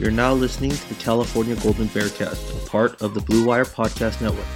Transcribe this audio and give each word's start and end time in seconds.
You're 0.00 0.10
now 0.10 0.32
listening 0.32 0.70
to 0.70 0.88
the 0.88 0.94
California 0.94 1.54
Golden 1.56 1.86
Bearcast, 1.88 2.64
a 2.64 2.70
part 2.70 3.02
of 3.02 3.12
the 3.12 3.20
Blue 3.20 3.44
Wire 3.44 3.66
Podcast 3.66 4.22
Network. 4.22 4.46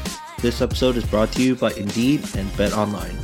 This 0.40 0.62
episode 0.62 0.96
is 0.96 1.04
brought 1.04 1.32
to 1.32 1.42
you 1.42 1.54
by 1.54 1.72
Indeed 1.72 2.24
and 2.34 2.56
Bet 2.56 2.72
Online. 2.72 3.14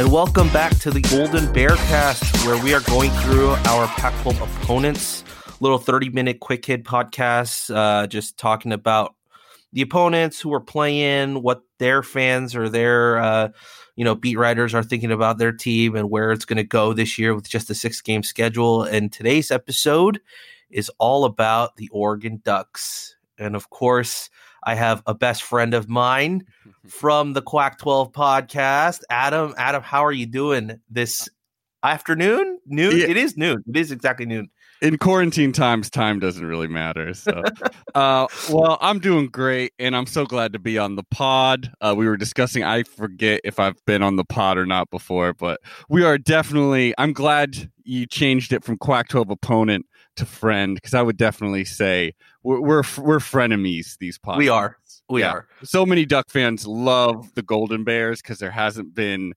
And 0.00 0.10
welcome 0.10 0.48
back 0.52 0.76
to 0.80 0.90
the 0.90 1.02
Golden 1.08 1.44
Bearcast, 1.54 2.44
where 2.44 2.60
we 2.64 2.74
are 2.74 2.80
going 2.80 3.12
through 3.22 3.50
our 3.50 3.86
Pac 3.86 4.20
12 4.22 4.42
opponents. 4.42 5.22
Little 5.60 5.78
30 5.78 6.08
minute 6.08 6.40
quick 6.40 6.66
hit 6.66 6.82
podcast, 6.82 7.72
uh, 7.72 8.08
just 8.08 8.36
talking 8.36 8.72
about 8.72 9.14
the 9.72 9.82
opponents 9.82 10.40
who 10.40 10.52
are 10.52 10.60
playing, 10.60 11.40
what 11.40 11.62
their 11.78 12.02
fans 12.02 12.54
or 12.54 12.68
their 12.68 13.18
uh, 13.18 13.48
you 13.96 14.04
know 14.04 14.14
beat 14.14 14.36
writers 14.36 14.74
are 14.74 14.82
thinking 14.82 15.12
about 15.12 15.38
their 15.38 15.52
team 15.52 15.96
and 15.96 16.10
where 16.10 16.32
it's 16.32 16.44
going 16.44 16.56
to 16.58 16.64
go 16.64 16.92
this 16.92 17.18
year 17.18 17.34
with 17.34 17.48
just 17.48 17.70
a 17.70 17.74
six 17.74 18.00
game 18.00 18.22
schedule. 18.22 18.82
And 18.82 19.12
today's 19.12 19.50
episode 19.50 20.20
is 20.70 20.90
all 20.98 21.24
about 21.24 21.76
the 21.76 21.88
Oregon 21.92 22.40
Ducks, 22.44 23.16
and 23.38 23.56
of 23.56 23.70
course. 23.70 24.30
I 24.64 24.74
have 24.74 25.04
a 25.06 25.14
best 25.14 25.44
friend 25.44 25.72
of 25.72 25.88
mine 25.88 26.44
from 26.88 27.32
the 27.32 27.40
Quack 27.40 27.78
12 27.78 28.12
podcast. 28.12 29.02
Adam, 29.08 29.54
Adam, 29.56 29.82
how 29.82 30.04
are 30.04 30.12
you 30.12 30.26
doing 30.26 30.80
this 30.90 31.28
afternoon? 31.82 32.58
Noon? 32.66 32.98
Yeah. 32.98 33.06
It 33.06 33.16
is 33.16 33.36
noon. 33.36 33.62
It 33.68 33.76
is 33.76 33.92
exactly 33.92 34.26
noon. 34.26 34.50
In 34.80 34.96
quarantine 34.98 35.52
times 35.52 35.90
time 35.90 36.18
doesn't 36.18 36.46
really 36.46 36.68
matter 36.68 37.12
so 37.14 37.42
uh 37.94 38.26
well 38.50 38.78
i'm 38.80 38.98
doing 38.98 39.26
great 39.26 39.72
and 39.78 39.96
i'm 39.96 40.06
so 40.06 40.24
glad 40.24 40.52
to 40.52 40.58
be 40.58 40.78
on 40.78 40.94
the 40.96 41.02
pod 41.10 41.70
uh 41.80 41.94
we 41.96 42.06
were 42.06 42.16
discussing 42.16 42.62
i 42.62 42.82
forget 42.82 43.40
if 43.44 43.58
i've 43.58 43.84
been 43.86 44.02
on 44.02 44.16
the 44.16 44.24
pod 44.24 44.56
or 44.58 44.66
not 44.66 44.88
before 44.90 45.32
but 45.34 45.60
we 45.88 46.04
are 46.04 46.18
definitely 46.18 46.94
i'm 46.98 47.12
glad 47.12 47.70
you 47.84 48.06
changed 48.06 48.52
it 48.52 48.62
from 48.62 48.76
quack 48.76 49.08
12 49.08 49.30
opponent 49.30 49.86
to 50.16 50.24
friend 50.26 50.74
because 50.76 50.94
i 50.94 51.02
would 51.02 51.16
definitely 51.16 51.64
say 51.64 52.12
we're 52.42 52.60
we're, 52.60 52.82
we're 52.98 53.18
frenemies 53.18 53.96
these 53.98 54.18
pods 54.18 54.38
We 54.38 54.48
are. 54.48 54.76
We 55.10 55.20
Yeah. 55.22 55.32
are. 55.32 55.48
so 55.64 55.84
many 55.86 56.04
duck 56.04 56.28
fans 56.30 56.66
love 56.66 57.34
the 57.34 57.42
golden 57.42 57.82
bears 57.84 58.20
because 58.22 58.38
there 58.38 58.50
hasn't 58.50 58.94
been 58.94 59.32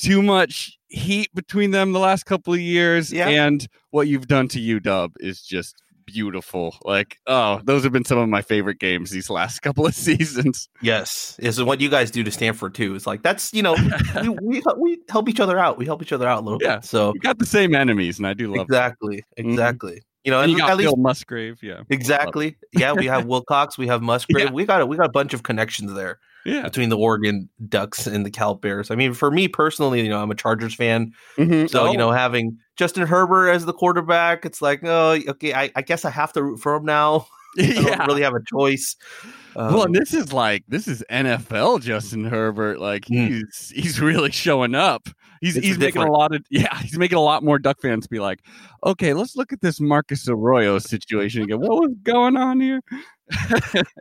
too 0.00 0.22
much 0.22 0.78
heat 0.88 1.28
between 1.34 1.70
them 1.70 1.92
the 1.92 1.98
last 1.98 2.24
couple 2.26 2.52
of 2.52 2.60
years 2.60 3.12
Yeah. 3.12 3.28
and 3.28 3.66
what 3.90 4.08
you've 4.08 4.26
done 4.26 4.48
to 4.48 4.58
UW 4.58 5.10
is 5.20 5.42
just 5.42 5.76
beautiful 6.06 6.76
like 6.84 7.18
oh 7.28 7.60
those 7.62 7.84
have 7.84 7.92
been 7.92 8.04
some 8.04 8.18
of 8.18 8.28
my 8.28 8.42
favorite 8.42 8.80
games 8.80 9.10
these 9.10 9.30
last 9.30 9.60
couple 9.62 9.86
of 9.86 9.94
seasons 9.94 10.68
Yes, 10.82 11.36
is 11.38 11.62
what 11.62 11.80
you 11.80 11.88
guys 11.88 12.10
do 12.10 12.24
to 12.24 12.30
Stanford 12.32 12.74
too. 12.74 12.96
It's 12.96 13.06
like 13.06 13.22
that's 13.22 13.52
you 13.54 13.62
know 13.62 13.76
we, 14.20 14.28
we 14.42 14.62
we 14.76 14.98
help 15.08 15.28
each 15.28 15.38
other 15.38 15.58
out. 15.58 15.78
We 15.78 15.84
help 15.86 16.02
each 16.02 16.12
other 16.12 16.26
out 16.26 16.40
a 16.40 16.44
little 16.44 16.58
Yeah. 16.60 16.76
bit. 16.76 16.84
So 16.86 17.12
we 17.12 17.20
got 17.20 17.38
the 17.38 17.46
same 17.46 17.74
enemies 17.76 18.18
and 18.18 18.26
i 18.26 18.34
do 18.34 18.52
love 18.52 18.66
that. 18.68 18.86
exactly, 18.92 19.24
mm-hmm. 19.38 19.50
exactly. 19.50 20.02
You 20.24 20.32
know, 20.32 20.38
and 20.40 20.50
and 20.50 20.52
you 20.52 20.58
got 20.58 20.70
at 20.70 20.76
least 20.78 20.88
Bill 20.88 20.96
musgrave 20.96 21.62
yeah 21.62 21.82
exactly. 21.90 22.56
Yeah, 22.72 22.92
we 22.92 23.06
have 23.06 23.24
Wilcox, 23.32 23.78
we 23.78 23.86
have 23.86 24.02
Musgrave. 24.02 24.46
Yeah. 24.46 24.50
We 24.52 24.64
got 24.64 24.80
a, 24.80 24.86
we 24.86 24.96
got 24.96 25.06
a 25.06 25.12
bunch 25.12 25.32
of 25.32 25.44
connections 25.44 25.92
there 25.94 26.18
yeah 26.44 26.62
between 26.62 26.88
the 26.88 26.96
Oregon 26.98 27.48
Ducks 27.68 28.06
and 28.06 28.24
the 28.26 28.30
Cal 28.30 28.54
Bears. 28.54 28.90
I 28.90 28.94
mean, 28.94 29.12
for 29.14 29.30
me 29.30 29.48
personally, 29.48 30.02
you 30.02 30.08
know, 30.08 30.22
I'm 30.22 30.30
a 30.30 30.34
Chargers 30.34 30.74
fan, 30.74 31.12
Mhm. 31.36 31.68
so 31.70 31.86
Oh, 31.86 31.92
you 31.92 31.98
know, 31.98 32.10
having 32.12 32.56
Justin 32.76 33.06
Herbert 33.06 33.50
as 33.50 33.66
the 33.66 33.72
quarterback, 33.72 34.44
it's 34.44 34.62
like, 34.62 34.80
oh, 34.84 35.18
okay, 35.28 35.52
I, 35.54 35.70
I 35.76 35.82
guess 35.82 36.04
I 36.04 36.10
have 36.10 36.32
to 36.34 36.42
root 36.42 36.58
for 36.60 36.74
him 36.76 36.84
now. 36.84 37.26
I 37.58 37.62
yeah 37.62 37.96
don't 37.96 38.06
really 38.06 38.22
have 38.22 38.34
a 38.34 38.42
choice. 38.48 38.94
well, 39.56 39.80
Um, 39.80 39.86
and 39.86 39.94
this 39.96 40.14
is 40.14 40.32
like 40.32 40.62
this 40.68 40.86
is 40.86 41.02
NFL 41.10 41.80
Justin 41.82 42.24
Herbert. 42.24 42.78
Like 42.78 43.06
Mm. 43.06 43.28
he's 43.28 43.72
he's 43.74 44.00
really 44.00 44.30
showing 44.30 44.76
up. 44.76 45.08
He's 45.40 45.56
It's 45.56 45.66
he's 45.66 45.78
making 45.78 46.02
a 46.02 46.12
lot 46.12 46.32
of 46.34 46.44
yeah. 46.50 46.78
He's 46.78 46.96
making 46.98 47.18
a 47.18 47.22
lot 47.22 47.42
more 47.42 47.58
Duck 47.58 47.80
fans 47.82 48.06
be 48.06 48.20
like, 48.20 48.40
okay, 48.86 49.14
let's 49.14 49.34
look 49.36 49.52
at 49.52 49.62
this 49.62 49.80
Marcus 49.80 50.28
Arroyo 50.28 50.78
situation 50.78 51.42
again. 51.42 51.58
What 51.58 51.80
was 51.80 51.90
going 52.04 52.36
on 52.36 52.60
here? 52.60 52.82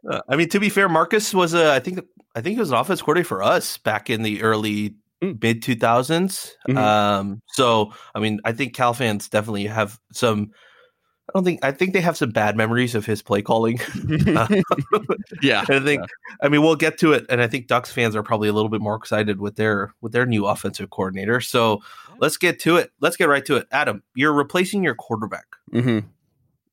Uh, 0.09 0.21
I 0.27 0.35
mean, 0.35 0.49
to 0.49 0.59
be 0.59 0.69
fair, 0.69 0.89
Marcus 0.89 1.33
was 1.33 1.53
a. 1.53 1.71
I 1.73 1.79
think 1.79 1.99
I 2.35 2.41
think 2.41 2.53
he 2.55 2.59
was 2.59 2.71
an 2.71 2.77
offense 2.77 3.01
coordinator 3.01 3.27
for 3.27 3.43
us 3.43 3.77
back 3.77 4.09
in 4.09 4.23
the 4.23 4.41
early 4.41 4.95
Mm. 5.21 5.41
mid 5.43 5.61
two 5.61 5.75
thousands. 5.75 6.55
Mhm. 6.69 6.77
Um, 6.77 7.41
so 7.47 7.91
I 8.15 8.19
mean, 8.19 8.39
I 8.45 8.53
think 8.53 8.73
Cal 8.73 8.93
fans 8.93 9.27
definitely 9.27 9.65
have 9.67 9.99
some. 10.13 10.51
I 11.27 11.31
don't 11.35 11.43
think 11.43 11.59
I 11.63 11.71
think 11.73 11.91
they 11.91 11.99
have 11.99 12.15
some 12.15 12.29
bad 12.31 12.55
memories 12.55 12.95
of 12.95 13.05
his 13.05 13.21
play 13.21 13.41
calling. 13.41 13.81
Uh, 14.27 14.47
yeah, 15.41 15.65
and 15.67 15.75
I 15.81 15.85
think 15.85 16.03
I 16.41 16.47
mean 16.47 16.61
we'll 16.61 16.77
get 16.77 16.97
to 16.99 17.11
it, 17.11 17.25
and 17.29 17.41
I 17.41 17.47
think 17.47 17.67
Ducks 17.67 17.91
fans 17.91 18.15
are 18.15 18.23
probably 18.23 18.47
a 18.47 18.53
little 18.53 18.69
bit 18.69 18.79
more 18.79 18.95
excited 18.95 19.41
with 19.41 19.57
their 19.57 19.93
with 19.99 20.13
their 20.13 20.25
new 20.25 20.45
offensive 20.47 20.89
coordinator. 20.89 21.41
So 21.41 21.81
let's 22.19 22.37
get 22.37 22.57
to 22.61 22.77
it. 22.77 22.91
Let's 23.01 23.17
get 23.17 23.27
right 23.27 23.45
to 23.45 23.57
it. 23.57 23.67
Adam, 23.73 24.03
you're 24.15 24.31
replacing 24.33 24.83
your 24.85 24.95
quarterback. 24.95 25.47
Mhm. 25.73 26.05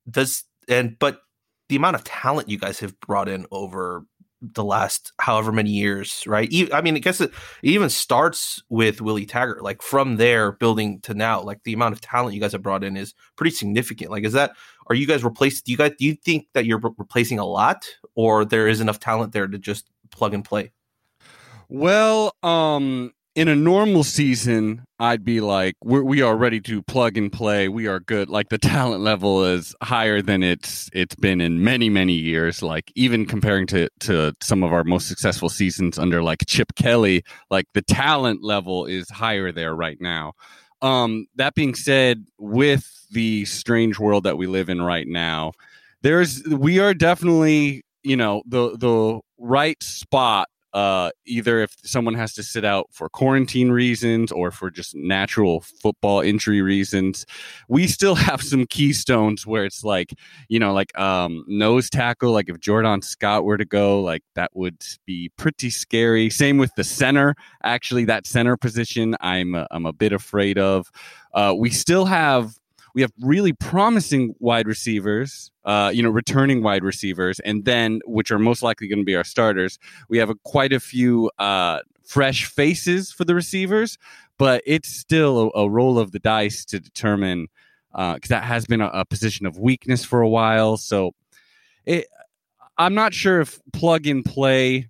Does 0.08 0.44
and 0.68 0.96
but 1.00 1.20
the 1.68 1.76
amount 1.76 1.96
of 1.96 2.04
talent 2.04 2.48
you 2.48 2.58
guys 2.58 2.78
have 2.80 2.98
brought 3.00 3.28
in 3.28 3.46
over 3.50 4.04
the 4.42 4.64
last 4.64 5.12
however 5.18 5.50
many 5.50 5.70
years, 5.70 6.22
right? 6.26 6.48
I 6.72 6.80
mean, 6.80 6.94
I 6.94 6.98
guess 6.98 7.20
it, 7.20 7.32
even 7.62 7.88
starts 7.88 8.62
with 8.68 9.00
Willie 9.00 9.26
Taggart. 9.26 9.62
Like 9.62 9.82
from 9.82 10.16
there, 10.16 10.52
building 10.52 11.00
to 11.02 11.14
now, 11.14 11.40
like 11.40 11.62
the 11.64 11.72
amount 11.72 11.94
of 11.94 12.00
talent 12.00 12.34
you 12.34 12.40
guys 12.40 12.52
have 12.52 12.62
brought 12.62 12.84
in 12.84 12.96
is 12.96 13.14
pretty 13.36 13.50
significant. 13.50 14.10
Like, 14.10 14.24
is 14.24 14.34
that 14.34 14.52
are 14.88 14.94
you 14.94 15.06
guys 15.06 15.24
replaced? 15.24 15.64
Do 15.64 15.72
you 15.72 15.78
guys 15.78 15.92
do 15.98 16.04
you 16.04 16.14
think 16.14 16.46
that 16.52 16.66
you're 16.66 16.78
re- 16.78 16.90
replacing 16.98 17.38
a 17.38 17.46
lot, 17.46 17.88
or 18.14 18.44
there 18.44 18.68
is 18.68 18.80
enough 18.80 19.00
talent 19.00 19.32
there 19.32 19.46
to 19.46 19.58
just 19.58 19.90
plug 20.10 20.34
and 20.34 20.44
play? 20.44 20.72
Well, 21.68 22.32
um, 22.42 23.12
in 23.36 23.48
a 23.48 23.54
normal 23.54 24.02
season, 24.02 24.86
I'd 24.98 25.22
be 25.22 25.42
like, 25.42 25.76
we're, 25.84 26.02
we 26.02 26.22
are 26.22 26.34
ready 26.34 26.58
to 26.62 26.82
plug 26.82 27.18
and 27.18 27.30
play. 27.30 27.68
We 27.68 27.86
are 27.86 28.00
good. 28.00 28.30
Like 28.30 28.48
the 28.48 28.56
talent 28.74 29.02
level 29.02 29.44
is 29.44 29.74
higher 29.82 30.22
than 30.22 30.42
it's 30.42 30.88
it's 30.94 31.14
been 31.14 31.42
in 31.42 31.62
many 31.62 31.90
many 31.90 32.14
years. 32.14 32.62
Like 32.62 32.90
even 32.96 33.26
comparing 33.26 33.66
to 33.68 33.90
to 34.00 34.32
some 34.40 34.64
of 34.64 34.72
our 34.72 34.84
most 34.84 35.06
successful 35.06 35.50
seasons 35.50 35.98
under 35.98 36.22
like 36.22 36.44
Chip 36.46 36.74
Kelly, 36.76 37.22
like 37.50 37.66
the 37.74 37.82
talent 37.82 38.42
level 38.42 38.86
is 38.86 39.08
higher 39.10 39.52
there 39.52 39.76
right 39.76 40.00
now. 40.00 40.32
Um, 40.80 41.26
that 41.36 41.54
being 41.54 41.74
said, 41.74 42.24
with 42.38 42.90
the 43.10 43.44
strange 43.44 43.98
world 43.98 44.24
that 44.24 44.38
we 44.38 44.46
live 44.46 44.70
in 44.70 44.80
right 44.80 45.06
now, 45.06 45.52
there's 46.00 46.42
we 46.44 46.78
are 46.78 46.94
definitely 46.94 47.84
you 48.02 48.16
know 48.16 48.42
the 48.46 48.78
the 48.78 49.20
right 49.38 49.82
spot 49.82 50.48
uh, 50.76 51.10
either 51.24 51.60
if 51.60 51.74
someone 51.84 52.12
has 52.12 52.34
to 52.34 52.42
sit 52.42 52.62
out 52.62 52.86
for 52.92 53.08
quarantine 53.08 53.70
reasons 53.70 54.30
or 54.30 54.50
for 54.50 54.70
just 54.70 54.94
natural 54.94 55.62
football 55.62 56.20
injury 56.20 56.60
reasons. 56.60 57.24
We 57.66 57.86
still 57.86 58.14
have 58.28 58.42
some 58.42 58.66
keystones 58.66 59.46
where 59.46 59.64
it's 59.64 59.84
like, 59.84 60.12
you 60.50 60.58
know, 60.58 60.74
like 60.74 60.96
um, 60.98 61.46
nose 61.48 61.88
tackle. 61.88 62.32
Like 62.32 62.50
if 62.50 62.60
Jordan 62.60 63.00
Scott 63.00 63.44
were 63.44 63.56
to 63.56 63.64
go, 63.64 64.02
like 64.02 64.22
that 64.34 64.50
would 64.52 64.84
be 65.06 65.30
pretty 65.38 65.70
scary. 65.70 66.28
Same 66.28 66.58
with 66.58 66.74
the 66.76 66.84
center. 66.84 67.34
Actually, 67.64 68.04
that 68.04 68.26
center 68.26 68.58
position, 68.58 69.16
I'm 69.22 69.54
a, 69.54 69.66
I'm 69.70 69.86
a 69.86 69.94
bit 69.94 70.12
afraid 70.12 70.58
of. 70.58 70.90
Uh, 71.32 71.54
we 71.56 71.70
still 71.70 72.04
have 72.04 72.52
we 72.96 73.02
have 73.02 73.12
really 73.20 73.52
promising 73.52 74.34
wide 74.38 74.66
receivers, 74.66 75.50
uh, 75.66 75.90
you 75.92 76.02
know, 76.02 76.08
returning 76.08 76.62
wide 76.62 76.82
receivers, 76.82 77.38
and 77.40 77.66
then 77.66 78.00
which 78.06 78.30
are 78.30 78.38
most 78.38 78.62
likely 78.62 78.88
going 78.88 79.00
to 79.00 79.04
be 79.04 79.14
our 79.14 79.22
starters. 79.22 79.78
We 80.08 80.16
have 80.16 80.30
a, 80.30 80.34
quite 80.46 80.72
a 80.72 80.80
few 80.80 81.30
uh, 81.38 81.80
fresh 82.06 82.46
faces 82.46 83.12
for 83.12 83.26
the 83.26 83.34
receivers, 83.34 83.98
but 84.38 84.62
it's 84.64 84.88
still 84.88 85.52
a, 85.54 85.64
a 85.64 85.68
roll 85.68 85.98
of 85.98 86.12
the 86.12 86.18
dice 86.18 86.64
to 86.64 86.80
determine 86.80 87.48
because 87.92 88.30
uh, 88.30 88.36
that 88.36 88.44
has 88.44 88.64
been 88.64 88.80
a, 88.80 88.88
a, 88.88 89.04
position 89.04 89.44
of 89.44 89.58
weakness 89.58 90.02
for 90.02 90.22
a 90.22 90.28
while. 90.28 90.78
So, 90.78 91.12
it, 91.84 92.06
I'm 92.78 92.94
not 92.94 93.12
sure 93.12 93.42
if 93.42 93.60
plug 93.74 94.06
and 94.06 94.24
play 94.24 94.88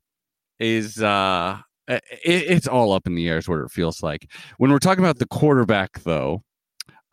is. 0.60 1.02
Uh, 1.02 1.58
it, 1.88 2.02
it's 2.24 2.68
all 2.68 2.92
up 2.92 3.08
in 3.08 3.16
the 3.16 3.28
air, 3.28 3.38
is 3.38 3.48
what 3.48 3.58
it 3.58 3.70
feels 3.72 4.00
like. 4.00 4.30
When 4.58 4.70
we're 4.70 4.78
talking 4.78 5.04
about 5.04 5.18
the 5.18 5.26
quarterback, 5.26 6.02
though, 6.04 6.44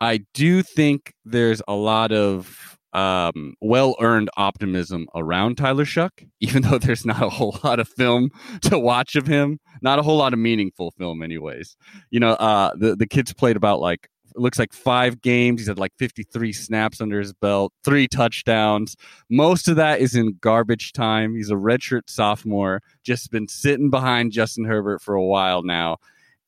I 0.04 0.20
do 0.34 0.62
think 0.62 1.14
there's 1.24 1.62
a 1.66 1.74
lot 1.74 2.12
of 2.12 2.78
um, 2.94 3.54
well 3.60 3.96
earned 4.00 4.30
optimism 4.36 5.08
around 5.14 5.56
Tyler 5.56 5.84
Shough, 5.84 6.10
even 6.40 6.62
though 6.62 6.78
there's 6.78 7.04
not 7.04 7.22
a 7.22 7.28
whole 7.28 7.58
lot 7.64 7.80
of 7.80 7.88
film 7.88 8.30
to 8.62 8.78
watch 8.78 9.16
of 9.16 9.26
him, 9.26 9.58
not 9.82 9.98
a 9.98 10.02
whole 10.02 10.16
lot 10.16 10.32
of 10.32 10.38
meaningful 10.38 10.92
film, 10.92 11.22
anyways. 11.22 11.76
You 12.10 12.20
know, 12.20 12.32
uh, 12.34 12.72
the 12.76 12.96
the 12.96 13.06
kid's 13.06 13.32
played 13.32 13.56
about 13.56 13.80
like 13.80 14.08
looks 14.36 14.58
like 14.58 14.72
five 14.72 15.20
games. 15.20 15.60
He's 15.60 15.68
had 15.68 15.78
like 15.78 15.92
53 15.96 16.52
snaps 16.52 17.00
under 17.00 17.20
his 17.20 17.32
belt, 17.32 17.72
three 17.84 18.08
touchdowns. 18.08 18.96
Most 19.30 19.68
of 19.68 19.76
that 19.76 20.00
is 20.00 20.16
in 20.16 20.36
garbage 20.40 20.92
time. 20.92 21.36
He's 21.36 21.50
a 21.50 21.54
redshirt 21.54 22.02
sophomore, 22.08 22.82
just 23.04 23.30
been 23.30 23.46
sitting 23.46 23.90
behind 23.90 24.32
Justin 24.32 24.64
Herbert 24.64 25.02
for 25.02 25.14
a 25.14 25.24
while 25.24 25.62
now, 25.62 25.98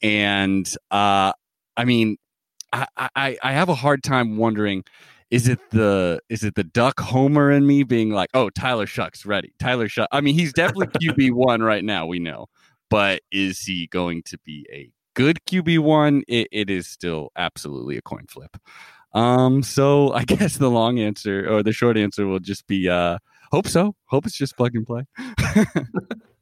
and 0.02 0.68
uh, 0.90 1.32
I 1.76 1.84
mean, 1.84 2.16
I, 2.72 3.36
I, 3.42 3.52
have 3.52 3.68
a 3.68 3.74
hard 3.74 4.02
time 4.02 4.36
wondering 4.36 4.84
is 5.30 5.48
it 5.48 5.58
the 5.70 6.20
is 6.28 6.44
it 6.44 6.54
the 6.54 6.64
duck 6.64 7.00
homer 7.00 7.50
in 7.50 7.66
me 7.66 7.82
being 7.82 8.10
like 8.10 8.30
oh 8.34 8.50
tyler 8.50 8.86
Shough's 8.86 9.26
ready. 9.26 9.52
Tyler 9.58 9.88
shough 9.88 10.06
i 10.12 10.20
mean 10.20 10.34
he's 10.34 10.52
definitely 10.52 10.88
qb1 10.88 11.64
right 11.64 11.84
now 11.84 12.06
we 12.06 12.18
know 12.18 12.46
but 12.90 13.22
is 13.32 13.60
he 13.60 13.86
going 13.88 14.22
to 14.24 14.38
be 14.38 14.66
a 14.72 14.90
good 15.14 15.40
qb1 15.48 16.22
it, 16.28 16.48
it 16.52 16.70
is 16.70 16.86
still 16.86 17.30
absolutely 17.36 17.96
a 17.96 18.02
coin 18.02 18.26
flip. 18.28 18.56
Um 19.12 19.62
so 19.62 20.12
i 20.12 20.24
guess 20.32 20.58
the 20.58 20.70
long 20.70 20.98
answer 20.98 21.48
or 21.50 21.62
the 21.62 21.72
short 21.72 21.96
answer 21.96 22.26
will 22.26 22.40
just 22.40 22.66
be 22.66 22.88
uh 22.88 23.18
hope 23.52 23.68
so. 23.68 23.94
Hope 24.06 24.26
it's 24.26 24.36
just 24.36 24.56
plug 24.56 24.74
and 24.74 24.86
play 24.86 25.06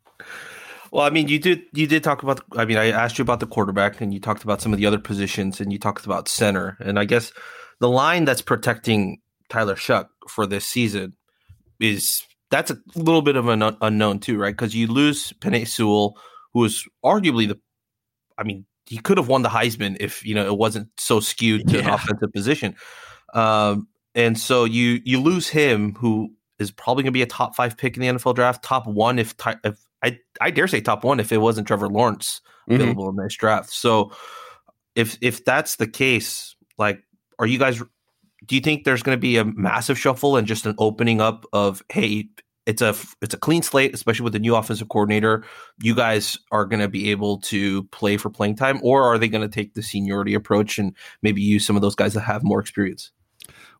Well, 0.95 1.05
I 1.05 1.11
mean, 1.11 1.27
you 1.27 1.41
did 1.41 1.65
you 1.73 1.89
did 1.89 2.05
talk 2.05 2.23
about. 2.23 2.41
I 2.53 2.65
mean, 2.65 2.77
I 2.77 2.93
asked 2.93 3.19
you 3.19 3.23
about 3.23 3.41
the 3.41 3.49
quarterback, 3.49 4.01
and 4.01 4.15
you 4.15 4.21
talked 4.21 4.45
about 4.45 4.61
some 4.61 4.73
of 4.73 4.79
the 4.79 4.87
other 4.87 5.01
positions, 5.01 5.61
and 5.61 5.73
you 5.73 5.79
talked 5.81 6.07
about 6.07 6.29
center. 6.29 6.77
And 6.79 7.01
I 7.01 7.05
guess 7.05 7.33
the 7.81 7.89
line 7.89 8.25
that's 8.25 8.41
protecting 8.41 9.21
Tyler 9.49 9.75
Shough 9.75 10.07
for 10.29 10.47
this 10.47 10.65
season 10.65 11.17
is 11.81 12.23
that's 12.53 12.71
a 12.71 12.79
little 12.95 13.23
bit 13.23 13.35
of 13.35 13.49
an 13.49 13.77
unknown 13.81 14.21
too, 14.21 14.39
right? 14.39 14.53
Because 14.53 14.73
you 14.77 14.87
lose 14.87 15.33
Penei 15.41 15.67
Sewell, 15.67 16.17
who 16.53 16.63
is 16.65 16.87
arguably 17.05 17.49
the. 17.49 17.59
I 18.39 18.45
mean, 18.45 18.65
he 18.87 18.99
could 18.99 19.19
have 19.19 19.27
won 19.27 19.43
the 19.43 19.49
Heisman 19.49 19.97
if 19.99 20.25
you 20.25 20.37
know 20.37 20.47
it 20.47 20.57
wasn't 20.57 20.91
so 20.97 21.19
skewed 21.19 21.67
to 21.71 21.79
yeah. 21.79 21.89
an 21.89 21.91
offensive 21.95 22.33
position. 22.33 22.77
Um, 23.35 23.89
and 24.15 24.39
so 24.39 24.63
you 24.63 25.01
you 25.05 25.21
lose 25.21 25.49
him, 25.49 25.97
who 25.97 26.31
is 26.61 26.71
probably 26.71 27.03
going 27.03 27.13
to 27.13 27.19
be 27.19 27.23
a 27.23 27.27
top 27.27 27.57
five 27.57 27.77
pick 27.77 27.97
in 27.97 28.01
the 28.01 28.07
NFL 28.07 28.37
draft, 28.37 28.63
top 28.63 28.87
one 28.87 29.19
if 29.19 29.35
if 29.65 29.77
I 30.05 30.19
I 30.41 30.51
dare 30.51 30.69
say 30.69 30.81
top 30.81 31.03
one 31.03 31.19
if 31.19 31.33
it 31.33 31.39
wasn't 31.39 31.67
Trevor 31.67 31.89
Lawrence 31.89 32.41
mm-hmm. 32.69 32.75
available 32.75 33.09
mm-hmm. 33.09 33.21
in 33.21 33.25
this 33.27 33.37
draft. 33.37 33.71
So 33.71 34.13
if 34.95 35.19
if 35.21 35.45
that's 35.45 35.77
the 35.77 35.89
case, 35.89 36.55
like, 36.79 37.03
are 37.39 37.47
you 37.47 37.59
guys? 37.59 37.83
Do 38.47 38.55
you 38.55 38.61
think 38.61 38.85
there's 38.85 39.03
going 39.03 39.17
to 39.17 39.21
be 39.21 39.39
a 39.39 39.45
massive 39.45 39.99
shuffle 39.99 40.37
and 40.37 40.47
just 40.47 40.67
an 40.67 40.75
opening 40.79 41.21
up 41.21 41.47
of 41.55 41.83
hey, 41.91 42.29
it's 42.67 42.83
a 42.83 42.95
it's 43.23 43.35
a 43.35 43.39
clean 43.39 43.63
slate, 43.63 43.95
especially 43.95 44.25
with 44.25 44.35
the 44.35 44.39
new 44.39 44.55
offensive 44.55 44.89
coordinator. 44.89 45.45
You 45.83 45.95
guys 45.95 46.39
are 46.51 46.67
going 46.67 46.81
to 46.81 46.89
be 46.89 47.11
able 47.11 47.41
to 47.43 47.85
play 47.85 48.19
for 48.19 48.31
playing 48.31 48.57
time, 48.57 48.81
or 48.83 49.03
are 49.03 49.19
they 49.19 49.29
going 49.29 49.49
to 49.49 49.55
take 49.55 49.75
the 49.75 49.83
seniority 49.83 50.35
approach 50.35 50.79
and 50.79 50.95
maybe 51.23 51.41
use 51.41 51.67
some 51.67 51.77
of 51.77 51.83
those 51.83 51.95
guys 51.95 52.15
that 52.15 52.21
have 52.21 52.45
more 52.45 52.61
experience? 52.61 53.11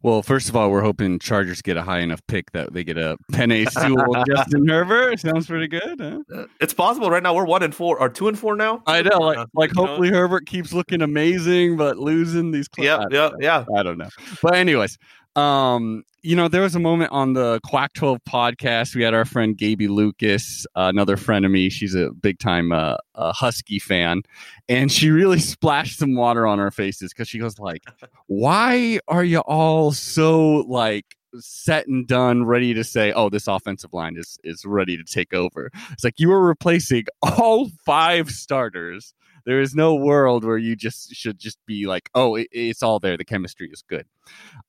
Well, 0.05 0.23
first 0.23 0.51
of 0.51 0.55
all, 0.55 0.71
we're 0.71 0.83
hoping 0.83 1.19
Chargers 1.19 1.63
get 1.63 1.79
a 1.79 1.83
high 1.83 2.01
enough 2.01 2.21
pick 2.27 2.53
that 2.53 2.75
they 2.75 2.85
get 2.85 2.99
a 2.99 3.17
Penei 3.33 3.67
Sewell, 3.71 4.23
Justin 4.29 4.69
Herbert. 4.69 5.19
Sounds 5.19 5.47
pretty 5.47 5.67
good. 5.67 5.99
Huh? 5.99 6.21
Uh, 6.31 6.45
it's 6.61 6.75
possible. 6.75 7.09
Right 7.09 7.23
now, 7.23 7.33
we're 7.33 7.47
one 7.47 7.63
and 7.63 7.75
four 7.75 7.99
or 7.99 8.11
two 8.11 8.29
and 8.29 8.39
four 8.39 8.55
now. 8.55 8.83
I 8.87 9.01
know. 9.01 9.17
Like, 9.19 9.39
uh, 9.39 9.47
like 9.55 9.73
hopefully? 9.73 10.11
Herbert 10.11 10.45
keeps 10.45 10.75
looking 10.75 11.01
amazing, 11.01 11.79
but 11.79 11.97
losing 11.97 12.51
these. 12.51 12.69
Yeah, 12.77 13.07
yeah, 13.11 13.31
yeah. 13.41 13.65
I 13.75 13.83
don't 13.83 13.97
know. 13.97 14.11
But 14.43 14.57
anyways, 14.57 14.99
um, 15.37 16.05
you 16.23 16.35
know, 16.35 16.49
there 16.49 16.63
was 16.63 16.75
a 16.75 16.81
moment 16.81 17.13
on 17.13 17.35
the 17.35 17.61
Quack 17.65 17.93
12 17.95 18.19
podcast. 18.29 18.95
We 18.95 19.03
had 19.03 19.15
our 19.15 19.25
friend 19.25 19.57
Gaby 19.57 19.89
Lucas, 19.89 20.67
uh, 20.75 20.91
another 20.93 21.17
friend 21.17 21.45
of 21.45 21.51
me. 21.51 21.69
She's 21.69 21.95
a 21.95 22.11
big 22.11 22.39
time 22.39 22.73
uh, 22.73 22.97
Husky 23.17 23.79
fan, 23.79 24.23
and 24.69 24.91
she 24.91 25.11
really 25.11 25.39
splashed 25.41 25.99
some 25.99 26.15
water 26.15 26.47
on 26.47 26.61
our 26.61 26.71
faces 26.71 27.13
because 27.13 27.29
she 27.29 27.39
goes 27.39 27.59
like, 27.59 27.83
"Why 28.27 29.01
are 29.09 29.25
you 29.25 29.41
all 29.41 29.93
so 29.93 30.65
like?" 30.69 31.05
set 31.41 31.89
and 31.89 32.07
done 32.07 32.45
ready 32.45 32.73
to 32.73 32.85
say 32.85 33.13
oh 33.13 33.29
this 33.29 33.49
offensive 33.49 33.93
line 33.93 34.17
is 34.17 34.39
is 34.45 34.65
ready 34.65 34.97
to 34.97 35.03
take 35.03 35.35
over 35.35 35.69
it's 35.91 36.05
like 36.05 36.21
you 36.21 36.29
were 36.29 36.47
replacing 36.47 37.03
all 37.23 37.69
five 37.85 38.31
starters 38.31 39.15
there 39.47 39.61
is 39.61 39.75
no 39.75 39.95
world 39.95 40.45
where 40.45 40.59
you 40.59 40.77
just 40.77 41.15
should 41.15 41.39
just 41.39 41.59
be 41.67 41.87
like, 41.87 42.09
oh, 42.15 42.37
it, 42.37 42.49
it's 42.51 42.83
all 42.83 42.99
there. 42.99 43.17
The 43.17 43.25
chemistry 43.25 43.71
is 43.73 43.83
good. 43.83 44.07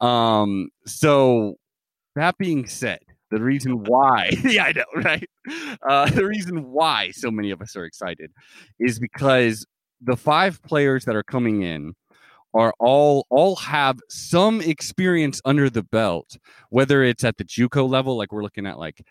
Um, 0.01 0.69
so 0.85 1.55
that 2.15 2.37
being 2.37 2.67
said, 2.67 2.99
the 3.31 3.41
reason 3.41 3.83
why, 3.83 4.31
yeah, 4.43 4.65
I 4.65 4.71
know, 4.73 4.83
right? 5.03 5.29
Uh, 5.87 6.09
the 6.09 6.25
reason 6.25 6.71
why 6.71 7.11
so 7.11 7.31
many 7.31 7.51
of 7.51 7.61
us 7.61 7.75
are 7.75 7.85
excited 7.85 8.31
is 8.79 8.99
because 8.99 9.65
the 10.01 10.17
five 10.17 10.61
players 10.63 11.05
that 11.05 11.15
are 11.15 11.23
coming 11.23 11.61
in 11.61 11.93
are 12.53 12.73
all 12.79 13.27
all 13.29 13.57
have 13.57 13.99
some 14.09 14.61
experience 14.61 15.41
under 15.43 15.69
the 15.69 15.83
belt, 15.83 16.37
whether 16.69 17.03
it's 17.03 17.23
at 17.23 17.37
the 17.37 17.43
JUCO 17.43 17.87
level, 17.87 18.17
like 18.17 18.31
we're 18.31 18.43
looking 18.43 18.65
at, 18.65 18.79
like 18.79 19.01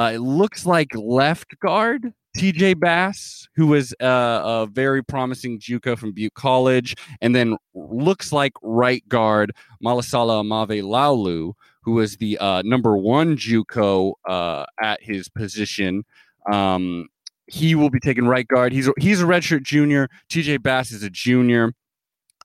uh, 0.00 0.12
it 0.14 0.18
looks 0.18 0.66
like 0.66 0.88
left 0.94 1.58
guard 1.60 2.12
TJ 2.36 2.78
Bass, 2.78 3.48
who 3.56 3.66
was 3.66 3.92
uh, 4.00 4.40
a 4.44 4.68
very 4.70 5.02
promising 5.02 5.58
JUCO 5.58 5.98
from 5.98 6.12
Butte 6.12 6.34
College, 6.34 6.94
and 7.20 7.34
then 7.34 7.56
looks 7.74 8.32
like 8.32 8.52
right 8.62 9.06
guard 9.08 9.52
Malaesala 9.84 10.42
Aumavae-Laulu, 10.42 11.52
who 11.82 11.92
was 11.92 12.16
the 12.16 12.38
uh, 12.38 12.62
number 12.64 12.96
one 12.96 13.36
JUCO 13.36 14.12
uh, 14.28 14.64
at 14.80 15.02
his 15.02 15.28
position. 15.28 16.04
Um, 16.50 17.08
he 17.46 17.74
will 17.74 17.90
be 17.90 18.00
taking 18.00 18.26
right 18.26 18.46
guard. 18.46 18.72
He's 18.72 18.86
a, 18.86 18.92
he's 18.98 19.20
a 19.20 19.24
redshirt 19.24 19.62
junior. 19.62 20.08
TJ 20.28 20.62
Bass 20.62 20.92
is 20.92 21.02
a 21.02 21.10
junior. 21.10 21.72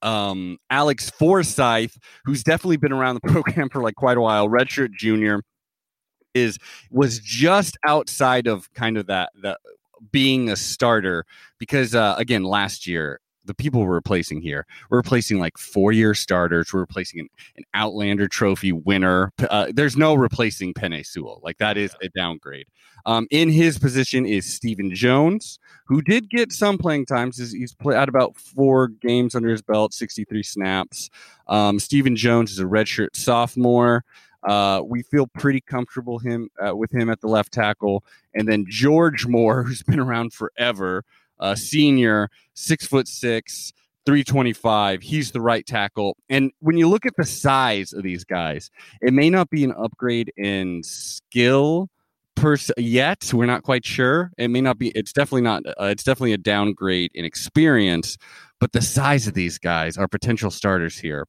Um, 0.02 0.58
Alex 0.70 1.10
Forsyth, 1.12 1.98
who's 2.26 2.44
definitely 2.44 2.78
been 2.78 2.92
around 2.92 3.16
the 3.16 3.28
program 3.32 3.70
for 3.70 3.84
like 3.84 3.96
quite 3.96 4.18
a 4.18 4.22
while, 4.22 4.50
redshirt 4.50 4.92
junior 4.92 5.42
is 6.36 6.60
was 6.92 7.20
just 7.20 7.78
outside 7.88 8.46
of 8.48 8.72
kind 8.74 8.98
of 8.98 9.08
that 9.08 9.32
that 9.42 9.60
being 10.12 10.50
a 10.50 10.56
starter 10.56 11.26
because 11.58 11.96
uh, 11.96 12.16
again 12.18 12.44
last 12.44 12.86
year 12.86 13.20
the 13.46 13.54
people 13.54 13.82
we're 13.82 13.94
replacing 13.94 14.42
here. 14.42 14.66
We're 14.90 14.98
replacing 14.98 15.40
like 15.40 15.58
four 15.58 15.92
year 15.92 16.14
starters. 16.14 16.74
We're 16.74 16.82
replacing 16.82 17.20
an, 17.22 17.30
an 17.58 17.64
Outland 17.74 18.20
Trophy 18.32 18.72
winner. 18.72 19.32
Uh, 19.40 19.68
there's 19.74 19.96
no 19.96 20.16
replacing 20.16 20.74
Penei 20.74 21.06
Sewell. 21.06 21.42
Like 21.44 21.58
that 21.60 21.78
is 21.78 21.96
a 22.02 22.10
downgrade. 22.10 22.66
Um, 23.06 23.28
in 23.30 23.50
his 23.50 23.78
position 23.78 24.26
is 24.26 24.52
Stephen 24.52 24.94
Jones, 24.94 25.60
who 25.86 26.02
did 26.02 26.30
get 26.30 26.52
some 26.52 26.78
playing 26.78 27.06
times. 27.06 27.38
He's, 27.38 27.52
he's 27.52 27.76
played 27.76 27.98
out 27.98 28.10
about 28.10 28.36
four 28.36 28.88
games 28.88 29.36
under 29.36 29.50
his 29.50 29.62
belt, 29.62 29.94
63 29.94 30.42
snaps. 30.42 31.12
Um, 31.48 31.80
Stephen 31.80 32.16
Jones 32.16 32.52
is 32.52 32.60
a 32.60 32.64
redshirt 32.64 33.16
sophomore. 33.16 34.04
Uh, 34.46 34.82
we 34.86 35.02
feel 35.04 35.28
pretty 35.28 35.62
comfortable 35.62 36.20
him 36.20 36.50
uh, 36.66 36.76
with 36.76 36.92
him 36.92 37.10
at 37.10 37.22
the 37.22 37.28
left 37.28 37.52
tackle, 37.52 38.04
and 38.34 38.48
then 38.48 38.66
George 38.68 39.26
Moore, 39.26 39.64
who's 39.68 39.84
been 39.84 40.00
around 40.00 40.34
forever, 40.34 41.04
senior, 41.56 42.30
six 42.54 42.86
foot 42.86 43.08
six, 43.08 43.74
325. 44.06 45.02
He's 45.02 45.32
the 45.32 45.42
right 45.42 45.66
tackle. 45.66 46.16
And 46.30 46.52
when 46.60 46.78
you 46.78 46.88
look 46.88 47.06
at 47.06 47.16
the 47.18 47.26
size 47.26 47.92
of 47.92 48.04
these 48.04 48.24
guys, 48.24 48.70
it 49.02 49.14
may 49.14 49.30
not 49.30 49.50
be 49.50 49.64
an 49.64 49.74
upgrade 49.78 50.32
in 50.38 50.84
skill 50.84 51.90
per 52.36 52.56
se 52.56 52.74
yet. 52.78 53.32
We're 53.34 53.46
not 53.46 53.64
quite 53.64 53.86
sure. 53.86 54.32
It 54.38 54.50
may 54.50 54.62
not 54.62 54.78
be. 54.78 54.90
It's 54.90 55.12
definitely 55.12 55.42
not. 55.42 55.64
Uh, 55.66 55.86
it's 55.86 56.04
definitely 56.04 56.34
a 56.34 56.38
downgrade 56.38 57.12
in 57.16 57.26
experience. 57.26 58.18
But 58.60 58.74
the 58.74 58.82
size 58.82 59.28
of 59.28 59.34
these 59.34 59.58
guys 59.58 59.98
are 59.98 60.08
potential 60.08 60.52
starters 60.52 60.98
here. 60.98 61.28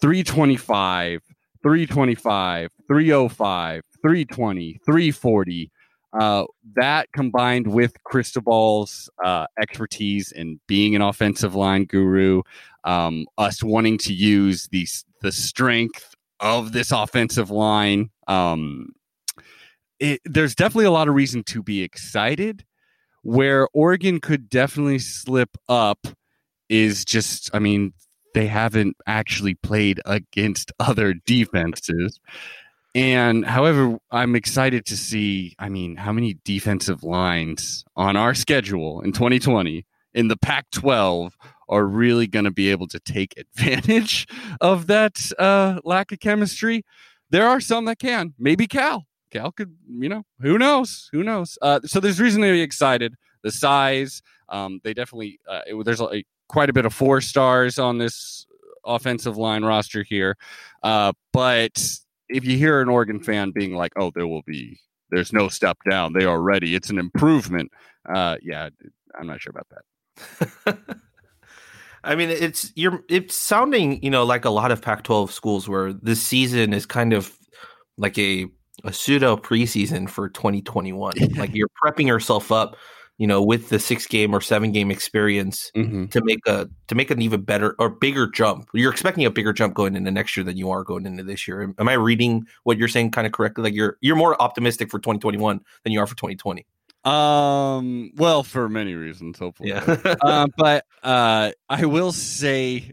325, 0.00 1.22
325, 1.62 2.70
305, 2.86 3.82
320, 4.02 4.80
340. 4.84 5.70
Uh, 6.18 6.44
that 6.74 7.12
combined 7.12 7.66
with 7.66 7.92
Cristobal's 8.04 9.10
uh, 9.22 9.46
expertise 9.60 10.32
in 10.32 10.58
being 10.66 10.96
an 10.96 11.02
offensive 11.02 11.54
line 11.54 11.84
guru, 11.84 12.42
um, 12.84 13.26
us 13.36 13.62
wanting 13.62 13.98
to 13.98 14.14
use 14.14 14.68
the 14.72 14.86
the 15.20 15.32
strength 15.32 16.14
of 16.40 16.72
this 16.72 16.92
offensive 16.92 17.50
line, 17.50 18.10
um, 18.26 18.92
it, 19.98 20.20
there's 20.24 20.54
definitely 20.54 20.84
a 20.84 20.90
lot 20.90 21.08
of 21.08 21.14
reason 21.14 21.42
to 21.44 21.62
be 21.62 21.82
excited. 21.82 22.64
Where 23.22 23.68
Oregon 23.74 24.20
could 24.20 24.48
definitely 24.48 25.00
slip 25.00 25.50
up 25.68 26.06
is 26.68 27.04
just, 27.04 27.50
I 27.52 27.58
mean, 27.58 27.92
they 28.34 28.46
haven't 28.46 28.96
actually 29.06 29.54
played 29.54 30.00
against 30.04 30.72
other 30.80 31.14
defenses. 31.14 32.20
And 32.94 33.44
however, 33.44 33.98
I'm 34.10 34.34
excited 34.34 34.86
to 34.86 34.96
see, 34.96 35.54
I 35.58 35.68
mean, 35.68 35.96
how 35.96 36.12
many 36.12 36.38
defensive 36.44 37.04
lines 37.04 37.84
on 37.96 38.16
our 38.16 38.34
schedule 38.34 39.02
in 39.02 39.12
2020 39.12 39.84
in 40.14 40.28
the 40.28 40.36
Pac 40.36 40.70
12 40.72 41.36
are 41.68 41.84
really 41.84 42.26
going 42.26 42.46
to 42.46 42.50
be 42.50 42.70
able 42.70 42.88
to 42.88 42.98
take 42.98 43.34
advantage 43.36 44.26
of 44.60 44.86
that 44.86 45.30
uh, 45.38 45.80
lack 45.84 46.12
of 46.12 46.20
chemistry. 46.20 46.84
There 47.30 47.46
are 47.46 47.60
some 47.60 47.84
that 47.84 47.98
can. 47.98 48.34
Maybe 48.38 48.66
Cal. 48.66 49.06
Cal 49.30 49.52
could, 49.52 49.76
you 49.86 50.08
know, 50.08 50.24
who 50.40 50.58
knows? 50.58 51.10
Who 51.12 51.22
knows? 51.22 51.58
Uh, 51.60 51.80
so 51.84 52.00
there's 52.00 52.20
reason 52.20 52.40
to 52.40 52.50
be 52.50 52.62
excited. 52.62 53.14
The 53.42 53.52
size, 53.52 54.22
um, 54.48 54.80
they 54.82 54.94
definitely, 54.94 55.38
uh, 55.46 55.60
it, 55.66 55.84
there's 55.84 56.00
a, 56.00 56.24
quite 56.48 56.70
a 56.70 56.72
bit 56.72 56.86
of 56.86 56.94
four 56.94 57.20
stars 57.20 57.78
on 57.78 57.98
this 57.98 58.46
offensive 58.84 59.36
line 59.36 59.64
roster 59.64 60.02
here. 60.02 60.36
Uh, 60.82 61.12
but 61.32 61.98
if 62.28 62.44
you 62.44 62.56
hear 62.56 62.80
an 62.80 62.88
Oregon 62.88 63.20
fan 63.20 63.50
being 63.50 63.74
like, 63.74 63.92
"Oh, 63.96 64.10
there 64.14 64.26
will 64.26 64.42
be, 64.42 64.78
there's 65.10 65.32
no 65.32 65.48
step 65.48 65.78
down. 65.88 66.12
They 66.12 66.24
are 66.24 66.40
ready. 66.40 66.74
It's 66.74 66.90
an 66.90 66.98
improvement." 66.98 67.70
Uh, 68.12 68.36
yeah, 68.42 68.70
I'm 69.18 69.26
not 69.26 69.40
sure 69.40 69.52
about 69.52 69.66
that. 69.70 70.78
I 72.04 72.14
mean, 72.14 72.30
it's 72.30 72.72
you're 72.74 73.02
it's 73.08 73.34
sounding 73.34 74.02
you 74.02 74.10
know 74.10 74.24
like 74.24 74.44
a 74.44 74.50
lot 74.50 74.70
of 74.70 74.80
Pac-12 74.80 75.30
schools 75.30 75.68
where 75.68 75.92
this 75.92 76.22
season 76.22 76.72
is 76.72 76.86
kind 76.86 77.12
of 77.12 77.36
like 77.96 78.18
a 78.18 78.46
a 78.84 78.92
pseudo 78.92 79.36
preseason 79.36 80.08
for 80.08 80.28
2021. 80.28 81.12
like 81.36 81.54
you're 81.54 81.68
prepping 81.82 82.06
yourself 82.06 82.52
up 82.52 82.76
you 83.18 83.26
know, 83.26 83.42
with 83.42 83.68
the 83.68 83.78
six 83.80 84.06
game 84.06 84.34
or 84.34 84.40
seven 84.40 84.72
game 84.72 84.90
experience 84.90 85.70
mm-hmm. 85.76 86.06
to 86.06 86.24
make 86.24 86.46
a 86.46 86.68
to 86.86 86.94
make 86.94 87.10
an 87.10 87.20
even 87.20 87.42
better 87.42 87.74
or 87.78 87.90
bigger 87.90 88.28
jump. 88.28 88.68
You're 88.72 88.92
expecting 88.92 89.24
a 89.24 89.30
bigger 89.30 89.52
jump 89.52 89.74
going 89.74 89.96
into 89.96 90.10
next 90.10 90.36
year 90.36 90.44
than 90.44 90.56
you 90.56 90.70
are 90.70 90.84
going 90.84 91.04
into 91.04 91.24
this 91.24 91.46
year. 91.46 91.74
Am 91.78 91.88
I 91.88 91.94
reading 91.94 92.46
what 92.62 92.78
you're 92.78 92.88
saying 92.88 93.10
kind 93.10 93.26
of 93.26 93.32
correctly? 93.32 93.64
Like 93.64 93.74
you're 93.74 93.98
you're 94.00 94.16
more 94.16 94.40
optimistic 94.40 94.90
for 94.90 94.98
2021 94.98 95.60
than 95.82 95.92
you 95.92 96.00
are 96.00 96.06
for 96.06 96.16
2020. 96.16 96.64
Um. 97.04 98.12
Well, 98.16 98.42
for 98.44 98.68
many 98.68 98.94
reasons, 98.94 99.38
hopefully. 99.38 99.70
Yeah. 99.70 100.16
uh, 100.22 100.46
but 100.56 100.84
uh, 101.02 101.52
I 101.68 101.86
will 101.86 102.12
say, 102.12 102.92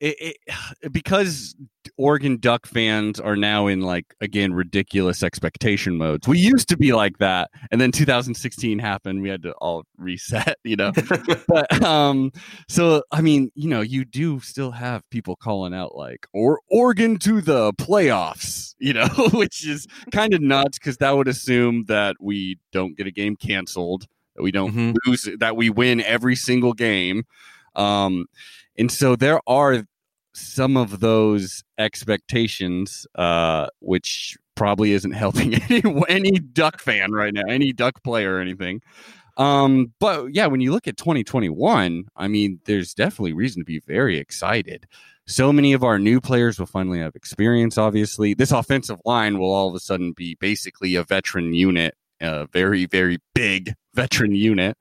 it, 0.00 0.36
it, 0.80 0.92
because 0.92 1.56
Oregon 1.98 2.38
Duck 2.38 2.66
fans 2.66 3.18
are 3.18 3.36
now 3.36 3.66
in 3.66 3.80
like 3.80 4.14
again 4.20 4.54
ridiculous 4.54 5.22
expectation 5.22 5.96
modes. 5.96 6.28
We 6.28 6.38
used 6.38 6.68
to 6.68 6.76
be 6.76 6.92
like 6.92 7.18
that, 7.18 7.50
and 7.70 7.80
then 7.80 7.92
2016 7.92 8.78
happened. 8.78 9.20
We 9.20 9.28
had 9.28 9.42
to 9.42 9.52
all 9.54 9.82
reset, 9.98 10.56
you 10.64 10.76
know. 10.76 10.92
but 11.48 11.82
um, 11.82 12.30
so 12.68 13.02
I 13.10 13.20
mean, 13.20 13.50
you 13.54 13.68
know, 13.68 13.80
you 13.80 14.04
do 14.04 14.40
still 14.40 14.70
have 14.70 15.02
people 15.10 15.36
calling 15.36 15.74
out 15.74 15.96
like 15.96 16.26
or 16.32 16.60
Oregon 16.70 17.18
to 17.18 17.40
the 17.40 17.72
playoffs, 17.74 18.74
you 18.78 18.92
know, 18.92 19.08
which 19.32 19.66
is 19.66 19.86
kind 20.12 20.32
of 20.32 20.40
nuts 20.40 20.78
because 20.78 20.98
that 20.98 21.16
would 21.16 21.28
assume 21.28 21.84
that 21.88 22.16
we 22.20 22.58
don't 22.72 22.96
get 22.96 23.06
a 23.06 23.12
game 23.12 23.36
canceled, 23.36 24.06
that 24.36 24.42
we 24.42 24.52
don't 24.52 24.72
mm-hmm. 24.72 24.92
lose, 25.04 25.28
that 25.38 25.56
we 25.56 25.68
win 25.68 26.00
every 26.00 26.36
single 26.36 26.72
game. 26.72 27.24
Um, 27.74 28.26
and 28.76 28.90
so 28.90 29.16
there 29.16 29.40
are 29.46 29.84
some 30.38 30.76
of 30.76 31.00
those 31.00 31.64
expectations, 31.78 33.06
uh, 33.14 33.68
which 33.80 34.36
probably 34.54 34.92
isn't 34.92 35.12
helping 35.12 35.54
any 35.70 35.82
any 36.08 36.32
Duck 36.32 36.80
fan 36.80 37.12
right 37.12 37.32
now, 37.32 37.42
any 37.48 37.72
Duck 37.72 38.02
player 38.02 38.36
or 38.36 38.40
anything. 38.40 38.80
Um, 39.36 39.92
but 40.00 40.34
yeah, 40.34 40.46
when 40.46 40.60
you 40.60 40.72
look 40.72 40.88
at 40.88 40.96
2021, 40.96 42.06
I 42.16 42.28
mean, 42.28 42.60
there's 42.64 42.92
definitely 42.92 43.32
reason 43.32 43.60
to 43.62 43.64
be 43.64 43.78
very 43.78 44.18
excited. 44.18 44.86
So 45.28 45.52
many 45.52 45.72
of 45.74 45.84
our 45.84 45.98
new 45.98 46.20
players 46.20 46.58
will 46.58 46.66
finally 46.66 46.98
have 46.98 47.14
experience. 47.14 47.78
Obviously, 47.78 48.34
this 48.34 48.50
offensive 48.50 48.98
line 49.04 49.38
will 49.38 49.52
all 49.52 49.68
of 49.68 49.74
a 49.74 49.80
sudden 49.80 50.12
be 50.12 50.36
basically 50.40 50.96
a 50.96 51.04
veteran 51.04 51.54
unit, 51.54 51.94
a 52.20 52.46
very 52.52 52.86
very 52.86 53.18
big 53.34 53.74
veteran 53.94 54.34
unit. 54.34 54.76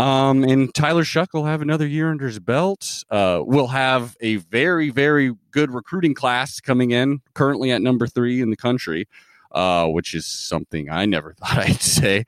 Um, 0.00 0.44
and 0.44 0.72
Tyler 0.72 1.04
Shough 1.04 1.28
will 1.34 1.44
have 1.44 1.60
another 1.60 1.86
year 1.86 2.10
under 2.10 2.24
his 2.24 2.38
belt. 2.38 3.04
Uh, 3.10 3.42
we'll 3.44 3.66
have 3.66 4.16
a 4.22 4.36
very, 4.36 4.88
very 4.88 5.34
good 5.50 5.70
recruiting 5.70 6.14
class 6.14 6.58
coming 6.58 6.90
in, 6.92 7.20
currently 7.34 7.70
at 7.70 7.82
number 7.82 8.06
three 8.06 8.40
in 8.40 8.48
the 8.48 8.56
country, 8.56 9.06
uh, 9.52 9.86
which 9.88 10.14
is 10.14 10.24
something 10.24 10.88
I 10.88 11.04
never 11.04 11.34
thought 11.38 11.58
I'd 11.58 11.82
say. 11.82 12.24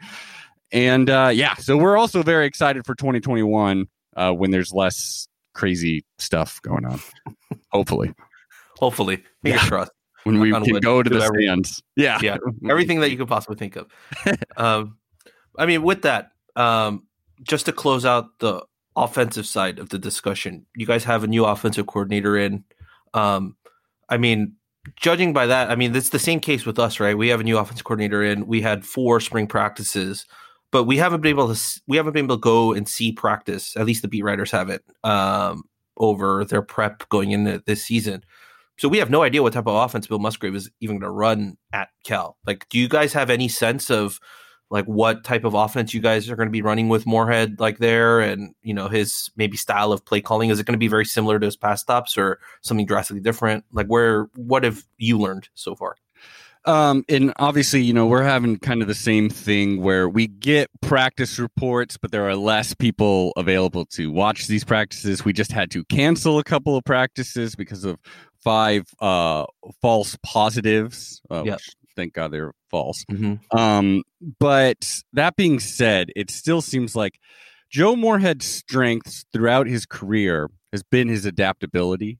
And 0.70 1.08
uh, 1.08 1.30
yeah, 1.32 1.54
so 1.54 1.78
we're 1.78 1.96
also 1.96 2.22
very 2.22 2.44
excited 2.44 2.84
for 2.84 2.94
2021 2.94 3.86
uh, 4.16 4.32
when 4.32 4.50
there's 4.50 4.74
less 4.74 5.26
crazy 5.54 6.04
stuff 6.18 6.60
going 6.60 6.84
on. 6.84 7.00
Hopefully. 7.70 8.12
Hopefully. 8.80 9.22
Fingers 9.42 9.62
yeah. 9.62 9.68
crossed. 9.68 9.92
When 10.24 10.40
we 10.40 10.52
can 10.52 10.62
wood, 10.70 10.82
go 10.82 11.02
to 11.02 11.08
the 11.08 11.22
stands. 11.22 11.82
Yeah. 11.96 12.18
Yeah. 12.20 12.36
Everything 12.68 13.00
that 13.00 13.10
you 13.10 13.16
could 13.16 13.28
possibly 13.28 13.56
think 13.56 13.76
of. 13.76 13.86
um, 14.58 14.98
I 15.58 15.64
mean, 15.64 15.82
with 15.82 16.02
that, 16.02 16.32
um, 16.54 17.06
just 17.42 17.66
to 17.66 17.72
close 17.72 18.04
out 18.04 18.38
the 18.38 18.64
offensive 18.96 19.46
side 19.46 19.78
of 19.78 19.88
the 19.88 19.98
discussion, 19.98 20.66
you 20.76 20.86
guys 20.86 21.04
have 21.04 21.24
a 21.24 21.26
new 21.28 21.44
offensive 21.44 21.86
coordinator 21.86 22.36
in. 22.36 22.64
Um, 23.14 23.56
I 24.08 24.16
mean, 24.16 24.54
judging 24.96 25.32
by 25.32 25.46
that, 25.46 25.70
I 25.70 25.76
mean, 25.76 25.94
it's 25.94 26.10
the 26.10 26.18
same 26.18 26.40
case 26.40 26.66
with 26.66 26.78
us, 26.78 27.00
right? 27.00 27.16
We 27.16 27.28
have 27.28 27.40
a 27.40 27.44
new 27.44 27.58
offensive 27.58 27.84
coordinator 27.84 28.22
in. 28.22 28.46
We 28.46 28.60
had 28.60 28.84
four 28.84 29.20
spring 29.20 29.46
practices, 29.46 30.26
but 30.70 30.84
we 30.84 30.96
haven't 30.96 31.20
been 31.20 31.30
able 31.30 31.54
to 31.54 31.80
we 31.86 31.96
haven't 31.96 32.12
been 32.12 32.24
able 32.24 32.36
to 32.36 32.40
go 32.40 32.72
and 32.72 32.88
see 32.88 33.12
practice. 33.12 33.76
At 33.76 33.86
least 33.86 34.02
the 34.02 34.08
beat 34.08 34.24
writers 34.24 34.50
haven't 34.50 34.82
um, 35.04 35.64
over 35.96 36.44
their 36.44 36.62
prep 36.62 37.08
going 37.08 37.30
into 37.30 37.62
this 37.66 37.84
season. 37.84 38.24
So 38.78 38.88
we 38.88 38.98
have 38.98 39.10
no 39.10 39.22
idea 39.22 39.42
what 39.42 39.52
type 39.52 39.66
of 39.66 39.84
offense 39.84 40.06
Bill 40.06 40.18
Musgrave 40.18 40.56
is 40.56 40.70
even 40.80 40.96
going 40.98 41.08
to 41.08 41.10
run 41.10 41.56
at 41.72 41.90
Cal. 42.04 42.36
Like, 42.46 42.68
do 42.68 42.78
you 42.78 42.88
guys 42.88 43.12
have 43.12 43.30
any 43.30 43.48
sense 43.48 43.90
of 43.90 44.18
like 44.72 44.86
what 44.86 45.22
type 45.22 45.44
of 45.44 45.52
offense 45.52 45.92
you 45.92 46.00
guys 46.00 46.30
are 46.30 46.34
going 46.34 46.48
to 46.48 46.52
be 46.52 46.62
running 46.62 46.88
with 46.88 47.06
Moorhead 47.06 47.60
like 47.60 47.78
there 47.78 48.20
and 48.20 48.54
you 48.62 48.74
know 48.74 48.88
his 48.88 49.30
maybe 49.36 49.56
style 49.56 49.92
of 49.92 50.04
play 50.04 50.20
calling 50.20 50.50
is 50.50 50.58
it 50.58 50.66
going 50.66 50.72
to 50.72 50.78
be 50.78 50.88
very 50.88 51.04
similar 51.04 51.38
to 51.38 51.44
his 51.46 51.56
past 51.56 51.82
stops 51.82 52.18
or 52.18 52.40
something 52.62 52.86
drastically 52.86 53.20
different 53.20 53.64
like 53.72 53.86
where 53.86 54.24
what 54.34 54.64
have 54.64 54.84
you 54.96 55.18
learned 55.18 55.48
so 55.54 55.76
far 55.76 55.94
um, 56.64 57.04
and 57.08 57.32
obviously, 57.40 57.82
you 57.82 57.92
know, 57.92 58.06
we're 58.06 58.22
having 58.22 58.56
kind 58.56 58.82
of 58.82 58.88
the 58.88 58.94
same 58.94 59.28
thing 59.28 59.82
where 59.82 60.08
we 60.08 60.28
get 60.28 60.70
practice 60.80 61.40
reports, 61.40 61.96
but 61.96 62.12
there 62.12 62.28
are 62.28 62.36
less 62.36 62.72
people 62.72 63.32
available 63.36 63.84
to 63.86 64.12
watch 64.12 64.46
these 64.46 64.62
practices. 64.62 65.24
We 65.24 65.32
just 65.32 65.50
had 65.50 65.72
to 65.72 65.84
cancel 65.86 66.38
a 66.38 66.44
couple 66.44 66.76
of 66.76 66.84
practices 66.84 67.56
because 67.56 67.84
of 67.84 67.98
five 68.44 68.86
uh, 69.00 69.46
false 69.80 70.16
positives, 70.22 71.20
uh, 71.32 71.42
yep. 71.44 71.54
which 71.54 71.74
thank 71.94 72.12
God 72.14 72.32
they're 72.32 72.52
false. 72.70 73.04
Mm-hmm. 73.10 73.56
Um, 73.56 74.02
but 74.38 75.02
that 75.12 75.36
being 75.36 75.60
said, 75.60 76.10
it 76.16 76.30
still 76.30 76.60
seems 76.60 76.96
like 76.96 77.18
Joe 77.70 77.96
Moorhead's 77.96 78.46
strengths 78.46 79.24
throughout 79.32 79.66
his 79.66 79.86
career 79.86 80.50
has 80.72 80.82
been 80.82 81.08
his 81.08 81.24
adaptability. 81.24 82.18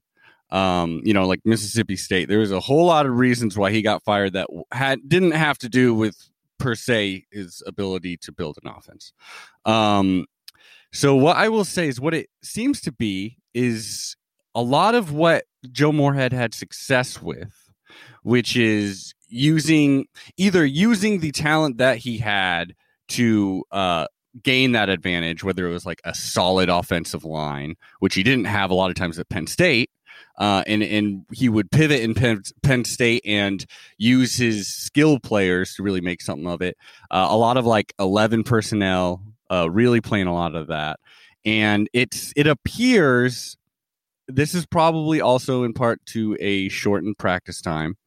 Um, 0.49 1.01
you 1.03 1.13
know, 1.13 1.25
like 1.25 1.39
Mississippi 1.45 1.95
State, 1.95 2.29
there 2.29 2.39
was 2.39 2.51
a 2.51 2.59
whole 2.59 2.85
lot 2.85 3.05
of 3.05 3.17
reasons 3.17 3.57
why 3.57 3.71
he 3.71 3.81
got 3.81 4.03
fired 4.03 4.33
that 4.33 4.47
had 4.71 4.99
didn't 5.07 5.31
have 5.31 5.57
to 5.59 5.69
do 5.69 5.95
with 5.95 6.15
per 6.59 6.75
se 6.75 7.25
his 7.31 7.63
ability 7.65 8.17
to 8.17 8.31
build 8.31 8.57
an 8.63 8.71
offense. 8.71 9.13
Um, 9.65 10.25
so 10.91 11.15
what 11.15 11.37
I 11.37 11.49
will 11.49 11.65
say 11.65 11.87
is 11.87 11.99
what 11.99 12.13
it 12.13 12.29
seems 12.43 12.81
to 12.81 12.91
be 12.91 13.37
is 13.53 14.15
a 14.53 14.61
lot 14.61 14.93
of 14.93 15.11
what 15.11 15.45
Joe 15.71 15.91
Moorhead 15.91 16.33
had 16.33 16.53
success 16.53 17.21
with, 17.21 17.62
which 18.23 18.55
is 18.55 19.13
using 19.27 20.05
either 20.37 20.65
using 20.65 21.19
the 21.19 21.31
talent 21.31 21.77
that 21.77 21.97
he 21.97 22.17
had 22.17 22.75
to 23.09 23.63
uh, 23.71 24.07
gain 24.41 24.71
that 24.71 24.89
advantage, 24.89 25.43
whether 25.43 25.67
it 25.67 25.71
was 25.71 25.85
like 25.85 26.01
a 26.03 26.13
solid 26.13 26.69
offensive 26.69 27.23
line, 27.23 27.75
which 27.99 28.15
he 28.15 28.23
didn't 28.23 28.45
have 28.45 28.71
a 28.71 28.73
lot 28.73 28.89
of 28.89 28.95
times 28.95 29.19
at 29.19 29.29
Penn 29.29 29.47
State. 29.47 29.89
Uh, 30.37 30.63
and 30.65 30.81
and 30.81 31.25
he 31.31 31.47
would 31.47 31.69
pivot 31.69 32.01
in 32.01 32.15
Penn, 32.15 32.41
Penn 32.63 32.85
State 32.85 33.21
and 33.23 33.63
use 33.97 34.35
his 34.35 34.67
skill 34.67 35.19
players 35.19 35.75
to 35.75 35.83
really 35.83 36.01
make 36.01 36.21
something 36.21 36.47
of 36.47 36.61
it. 36.61 36.75
Uh, 37.11 37.27
a 37.29 37.37
lot 37.37 37.57
of 37.57 37.67
like 37.67 37.93
eleven 37.99 38.43
personnel, 38.43 39.21
uh, 39.51 39.69
really 39.69 40.01
playing 40.01 40.25
a 40.25 40.33
lot 40.33 40.55
of 40.55 40.67
that, 40.67 40.99
and 41.45 41.87
it's 41.93 42.33
it 42.35 42.47
appears 42.47 43.57
this 44.27 44.53
is 44.53 44.65
probably 44.65 45.21
also 45.21 45.63
in 45.63 45.73
part 45.73 46.05
to 46.07 46.37
a 46.39 46.69
shortened 46.69 47.17
practice 47.17 47.61
time 47.61 47.97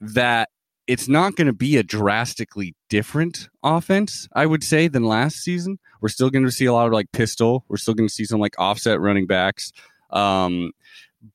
that 0.00 0.48
it's 0.86 1.08
not 1.08 1.36
going 1.36 1.46
to 1.46 1.52
be 1.52 1.76
a 1.76 1.82
drastically 1.82 2.74
different 2.88 3.48
offense, 3.62 4.26
I 4.34 4.46
would 4.46 4.64
say, 4.64 4.88
than 4.88 5.04
last 5.04 5.36
season. 5.36 5.78
We're 6.00 6.08
still 6.08 6.30
going 6.30 6.44
to 6.44 6.50
see 6.50 6.64
a 6.64 6.72
lot 6.72 6.86
of 6.86 6.92
like 6.92 7.12
pistol. 7.12 7.64
We're 7.68 7.76
still 7.76 7.94
going 7.94 8.08
to 8.08 8.12
see 8.12 8.24
some 8.24 8.40
like 8.40 8.54
offset 8.58 9.00
running 9.00 9.26
backs. 9.26 9.72
Um, 10.10 10.72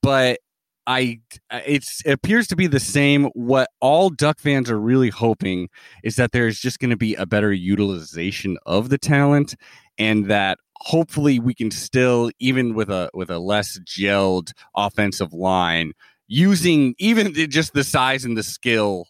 but 0.02 0.40
I 0.88 1.20
it's 1.52 2.02
it 2.06 2.12
appears 2.12 2.48
to 2.48 2.56
be 2.56 2.68
the 2.68 2.80
same. 2.80 3.26
What 3.34 3.70
all 3.80 4.10
Duck 4.10 4.40
fans 4.40 4.70
are 4.70 4.80
really 4.80 5.10
hoping 5.10 5.70
is 6.04 6.16
that 6.18 6.32
there's 6.32 6.60
just 6.60 6.80
going 6.80 6.92
to 6.92 6.98
be 6.98 7.16
a 7.16 7.26
better 7.26 7.52
utilization 7.52 8.58
of 8.66 8.90
the 8.90 8.98
talent, 8.98 9.56
and 9.98 10.26
that 10.26 10.60
hopefully 10.78 11.40
we 11.40 11.54
can 11.54 11.72
still, 11.72 12.32
even 12.40 12.74
with 12.74 12.90
a 12.90 13.10
with 13.14 13.30
a 13.30 13.40
less 13.40 13.80
gelled 13.80 14.52
offensive 14.76 15.34
line, 15.34 15.94
using 16.28 16.96
even 16.98 17.34
just 17.50 17.74
the 17.74 17.84
size 17.84 18.26
and 18.26 18.38
the 18.38 18.44
skill 18.44 19.08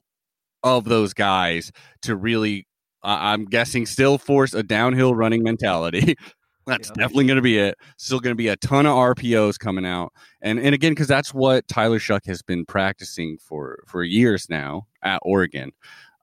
of 0.64 0.86
those 0.86 1.14
guys 1.14 1.72
to 2.02 2.16
really, 2.16 2.68
uh, 3.04 3.18
I'm 3.20 3.46
guessing, 3.46 3.86
still 3.86 4.18
force 4.18 4.54
a 4.54 4.64
downhill 4.64 5.16
running 5.16 5.44
mentality. 5.44 6.16
That's 6.68 6.90
yeah. 6.90 7.04
definitely 7.04 7.26
going 7.28 7.36
to 7.36 7.44
be 7.44 7.60
it. 7.60 7.78
Still 7.98 8.20
going 8.20 8.32
to 8.32 8.36
be 8.36 8.48
a 8.48 8.56
ton 8.56 8.88
of 8.88 8.94
RPOs 8.94 9.60
coming 9.60 9.86
out, 9.86 10.12
and 10.42 10.58
and 10.58 10.74
again 10.74 10.94
because 10.94 11.08
that's 11.08 11.32
what 11.32 11.68
Tyler 11.68 12.00
Shough 12.00 12.26
has 12.26 12.42
been 12.42 12.66
practicing 12.66 13.38
for 13.38 13.84
for 13.86 14.04
years 14.04 14.50
now 14.50 14.88
at 15.04 15.20
Oregon. 15.22 15.74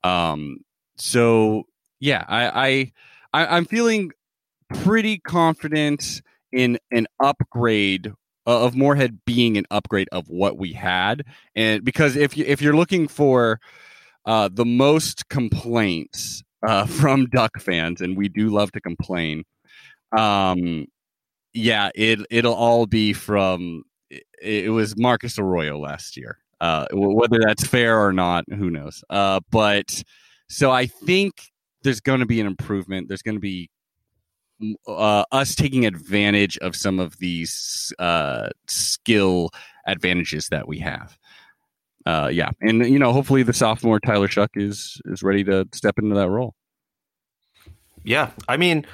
Um, 0.03 0.59
so 0.97 1.63
yeah, 2.01 2.25
I, 2.27 2.93
I, 3.33 3.45
I 3.45 3.57
am 3.57 3.65
feeling 3.65 4.11
pretty 4.75 5.19
confident 5.19 6.23
in 6.53 6.79
an 6.91 7.07
upgrade 7.23 8.13
of 8.47 8.75
Moorhead 8.75 9.21
being 9.25 9.57
an 9.57 9.67
upgrade 9.71 10.09
of 10.13 10.29
what 10.29 10.59
we 10.59 10.73
had, 10.73 11.25
and 11.55 11.85
because 11.85 12.17
if 12.17 12.37
you 12.37 12.45
if 12.47 12.61
you're 12.61 12.77
looking 12.77 13.09
for 13.09 13.61
uh, 14.27 14.49
the 14.53 14.65
most 14.65 15.29
complaints 15.29 16.43
uh, 16.67 16.87
from 16.87 17.27
Duck 17.27 17.61
fans, 17.61 18.01
and 18.01 18.17
we 18.17 18.29
do 18.29 18.49
love 18.49 18.73
to 18.73 18.81
complain 18.81 19.45
um, 20.13 20.87
yeah, 21.55 21.91
it 21.95 22.21
it'll 22.31 22.55
all 22.55 22.87
be 22.87 23.13
from. 23.13 23.85
It, 24.11 24.25
it 24.41 24.71
was 24.71 24.97
Marcus 24.97 25.39
Arroyo 25.39 25.79
last 25.79 26.17
year. 26.17 26.39
Uh, 26.61 26.87
whether 26.93 27.41
that's 27.41 27.67
fair 27.67 27.99
or 27.99 28.13
not, 28.13 28.45
who 28.49 28.71
knows? 28.71 29.03
Uh, 29.11 29.41
but 29.51 30.03
so 30.49 30.71
I 30.71 30.87
think 30.87 31.51
there's 31.83 32.01
going 32.01 32.21
to 32.21 32.27
be 32.27 32.41
an 32.41 32.47
improvement. 32.47 33.09
There's 33.09 33.23
going 33.23 33.35
to 33.35 33.41
be 33.41 33.69
uh, 34.87 35.25
us 35.33 35.55
taking 35.55 35.87
advantage 35.87 36.59
of 36.59 36.77
some 36.77 36.99
of 36.99 37.19
these 37.19 37.93
uh, 37.99 38.49
skill 38.67 39.51
advantages 39.87 40.49
that 40.49 40.69
we 40.69 40.79
have. 40.79 41.19
Uh, 42.05 42.29
yeah, 42.33 42.51
and 42.61 42.87
you 42.87 42.99
know, 42.99 43.13
hopefully 43.13 43.43
the 43.43 43.53
sophomore 43.53 44.01
Tyler 44.01 44.29
Shough 44.29 44.49
is 44.57 45.01
is 45.05 45.23
ready 45.23 45.45
to 45.45 45.69
step 45.73 45.99
into 45.99 46.15
that 46.17 46.29
role. 46.29 46.55
Yeah, 48.05 48.31
I 48.49 48.57
mean, 48.57 48.85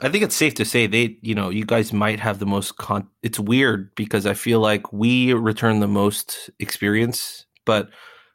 I 0.00 0.08
think 0.08 0.22
it's 0.22 0.36
safe 0.36 0.54
to 0.54 0.64
say 0.64 0.86
they, 0.86 1.18
you 1.22 1.34
know, 1.34 1.50
you 1.50 1.64
guys 1.64 1.92
might 1.92 2.20
have 2.20 2.38
the 2.38 2.46
most 2.46 2.76
con. 2.76 3.08
It's 3.22 3.40
weird 3.40 3.92
because 3.96 4.26
I 4.26 4.34
feel 4.34 4.60
like 4.60 4.92
we 4.92 5.32
return 5.32 5.80
the 5.80 5.88
most 5.88 6.50
experience, 6.60 7.46
but 7.64 7.90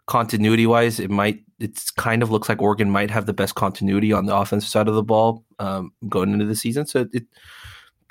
continuity 0.07 0.65
wise, 0.65 0.99
it 0.99 1.09
might. 1.09 1.43
It's 1.59 1.89
kind 1.89 2.21
of 2.21 2.29
looks 2.29 2.49
like 2.49 2.61
Oregon 2.61 2.91
might 2.91 3.09
have 3.09 3.25
the 3.25 3.33
best 3.33 3.55
continuity 3.55 4.11
on 4.11 4.25
the 4.25 4.35
offensive 4.35 4.69
side 4.69 4.87
of 4.87 4.93
the 4.93 5.03
ball 5.03 5.46
um, 5.59 5.91
going 6.07 6.31
into 6.31 6.45
the 6.45 6.55
season. 6.55 6.85
So 6.85 7.07
it, 7.13 7.23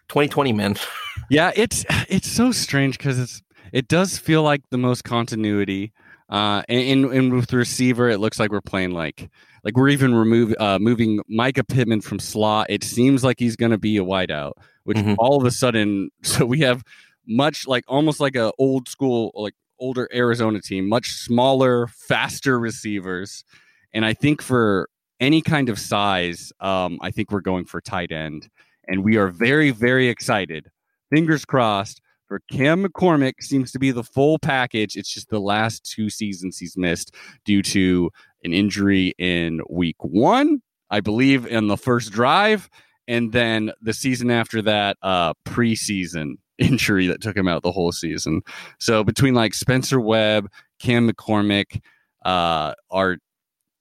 2020, 0.09 0.53
man. 0.53 0.77
yeah, 1.31 1.53
it's 1.55 1.85
it's 2.09 2.29
so 2.29 2.53
strange 2.53 2.99
because 2.99 3.19
it's 3.19 3.43
it 3.73 3.89
does 3.89 4.19
feel 4.19 4.43
like 4.43 4.63
the 4.71 4.79
most 4.79 5.05
continuity. 5.05 5.93
Uh, 6.29 6.63
and, 6.69 7.05
and 7.13 7.33
with 7.33 7.49
the 7.49 7.57
receiver, 7.57 8.09
it 8.09 8.19
looks 8.19 8.41
like 8.41 8.51
we're 8.51 8.61
playing 8.61 8.91
like 8.91 9.31
like 9.63 9.77
we're 9.77 9.89
even 9.89 10.15
remove 10.15 10.55
uh, 10.59 10.79
moving 10.79 11.21
Mycah 11.31 11.67
Pittman 11.67 12.01
from 12.01 12.19
slot. 12.19 12.67
It 12.69 12.85
seems 12.85 13.23
like 13.25 13.39
he's 13.39 13.57
going 13.57 13.73
to 13.73 13.79
be 13.79 13.97
a 13.97 14.05
wideout, 14.05 14.53
which 14.85 14.97
mm-hmm. 14.97 15.15
all 15.19 15.37
of 15.37 15.45
a 15.45 15.51
sudden, 15.51 16.11
so 16.23 16.47
we 16.47 16.61
have 16.61 16.83
much 17.27 17.67
like 17.67 17.85
almost 17.89 18.21
like 18.21 18.37
a 18.37 18.53
old 18.59 18.89
school 18.89 19.33
like 19.35 19.55
older 19.79 20.09
Arizona 20.15 20.61
team, 20.61 20.89
much 20.89 21.11
smaller, 21.11 21.89
faster 21.89 22.59
receivers, 22.59 23.45
and 23.93 24.05
I 24.05 24.15
think 24.15 24.43
for 24.43 24.89
any 25.21 25.43
kind 25.43 25.69
of 25.69 25.79
size, 25.79 26.53
um, 26.61 26.99
I 27.01 27.11
think 27.11 27.31
we're 27.31 27.41
going 27.41 27.65
for 27.65 27.81
tight 27.81 28.13
end, 28.13 28.49
and 28.87 29.05
we 29.05 29.17
are 29.17 29.29
very 29.29 29.71
very 29.71 30.09
excited. 30.09 30.71
Fingers 31.11 31.45
crossed 31.45 32.01
for 32.27 32.41
Cam 32.51 32.85
McCormick 32.85 33.35
seems 33.41 33.71
to 33.73 33.79
be 33.79 33.91
the 33.91 34.03
full 34.03 34.39
package. 34.39 34.97
It's 34.97 35.13
just 35.13 35.29
the 35.31 35.41
last 35.41 35.85
two 35.85 36.11
seasons 36.11 36.59
he's 36.59 36.77
missed 36.77 37.15
due 37.45 37.63
to 37.63 38.11
an 38.45 38.53
injury 38.53 39.15
in 39.19 39.61
week 39.71 39.97
one, 40.01 40.63
I 40.91 41.01
believe, 41.01 41.47
in 41.47 41.69
the 41.69 41.77
first 41.77 42.13
drive, 42.13 42.69
and 43.09 43.33
then 43.33 43.73
the 43.81 43.93
season 43.93 44.31
after 44.31 44.63
that, 44.63 44.97
uh, 45.03 45.35
preseason 45.45 46.35
injury 46.59 47.07
that 47.07 47.21
took 47.21 47.37
him 47.37 47.49
out 47.49 47.63
the 47.63 47.73
whole 47.73 47.93
season. 47.93 48.43
So 48.79 49.05
between 49.05 49.35
like 49.35 49.55
Spencer 49.55 50.01
Webb, 50.01 50.51
Cam 50.81 51.11
McCormick, 51.11 51.81
uh, 52.25 52.75
our 52.91 53.19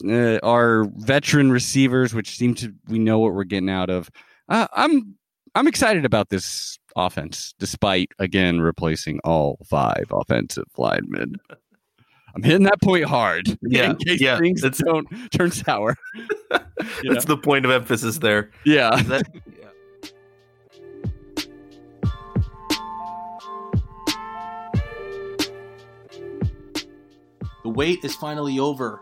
uh, 0.03 0.39
our 0.43 0.85
veteran 0.97 1.51
receivers, 1.51 2.13
which 2.13 2.37
seem 2.37 2.55
to 2.55 2.73
we 2.87 2.99
know 2.99 3.19
what 3.19 3.33
we're 3.33 3.43
getting 3.43 3.69
out 3.69 3.89
of. 3.89 4.09
Uh, 4.49 4.67
I'm 4.73 5.15
I'm 5.55 5.67
excited 5.67 6.05
about 6.05 6.29
this 6.29 6.77
offense, 6.95 7.53
despite 7.59 8.11
again 8.19 8.59
replacing 8.59 9.19
all 9.23 9.57
five 9.65 10.05
offensive 10.11 10.65
linemen. 10.77 11.35
I'm 12.35 12.43
hitting 12.43 12.63
that 12.63 12.81
point 12.81 13.05
hard. 13.05 13.57
Yeah, 13.67 13.91
in 13.91 13.95
case 13.95 14.21
yeah. 14.21 14.37
things 14.37 14.61
don't 14.61 15.07
turn 15.31 15.51
sour. 15.51 15.95
That's 17.03 17.25
the 17.25 17.37
point 17.37 17.65
of 17.65 17.71
emphasis 17.71 18.19
there. 18.19 18.51
Yeah. 18.65 19.01
That, 19.03 19.23
yeah. 19.59 19.65
The 27.63 27.69
wait 27.69 28.03
is 28.03 28.15
finally 28.15 28.59
over. 28.59 29.01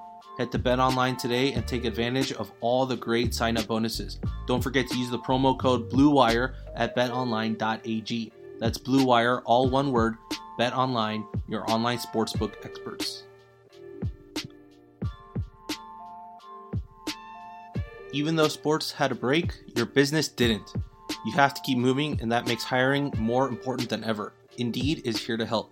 Head 0.37 0.51
to 0.53 0.59
BetOnline 0.59 1.17
today 1.17 1.53
and 1.53 1.67
take 1.67 1.83
advantage 1.85 2.31
of 2.31 2.51
all 2.61 2.85
the 2.85 2.95
great 2.95 3.33
sign 3.33 3.57
up 3.57 3.67
bonuses. 3.67 4.19
Don't 4.47 4.61
forget 4.61 4.87
to 4.87 4.97
use 4.97 5.09
the 5.09 5.19
promo 5.19 5.59
code 5.59 5.89
BLUEWIRE 5.89 6.55
at 6.75 6.95
betonline.ag. 6.95 8.31
That's 8.59 8.77
Blue 8.77 9.03
Wire, 9.03 9.41
all 9.41 9.69
one 9.69 9.91
word. 9.91 10.15
BetOnline, 10.59 11.25
your 11.47 11.69
online 11.69 11.97
sportsbook 11.97 12.53
experts. 12.63 13.23
Even 18.13 18.35
though 18.35 18.47
sports 18.47 18.91
had 18.91 19.11
a 19.11 19.15
break, 19.15 19.53
your 19.75 19.85
business 19.85 20.27
didn't. 20.27 20.73
You 21.25 21.31
have 21.33 21.53
to 21.53 21.61
keep 21.61 21.77
moving, 21.77 22.19
and 22.21 22.31
that 22.31 22.47
makes 22.47 22.63
hiring 22.63 23.13
more 23.17 23.47
important 23.47 23.89
than 23.89 24.03
ever. 24.03 24.33
Indeed 24.57 25.01
is 25.05 25.17
here 25.17 25.37
to 25.37 25.45
help. 25.45 25.71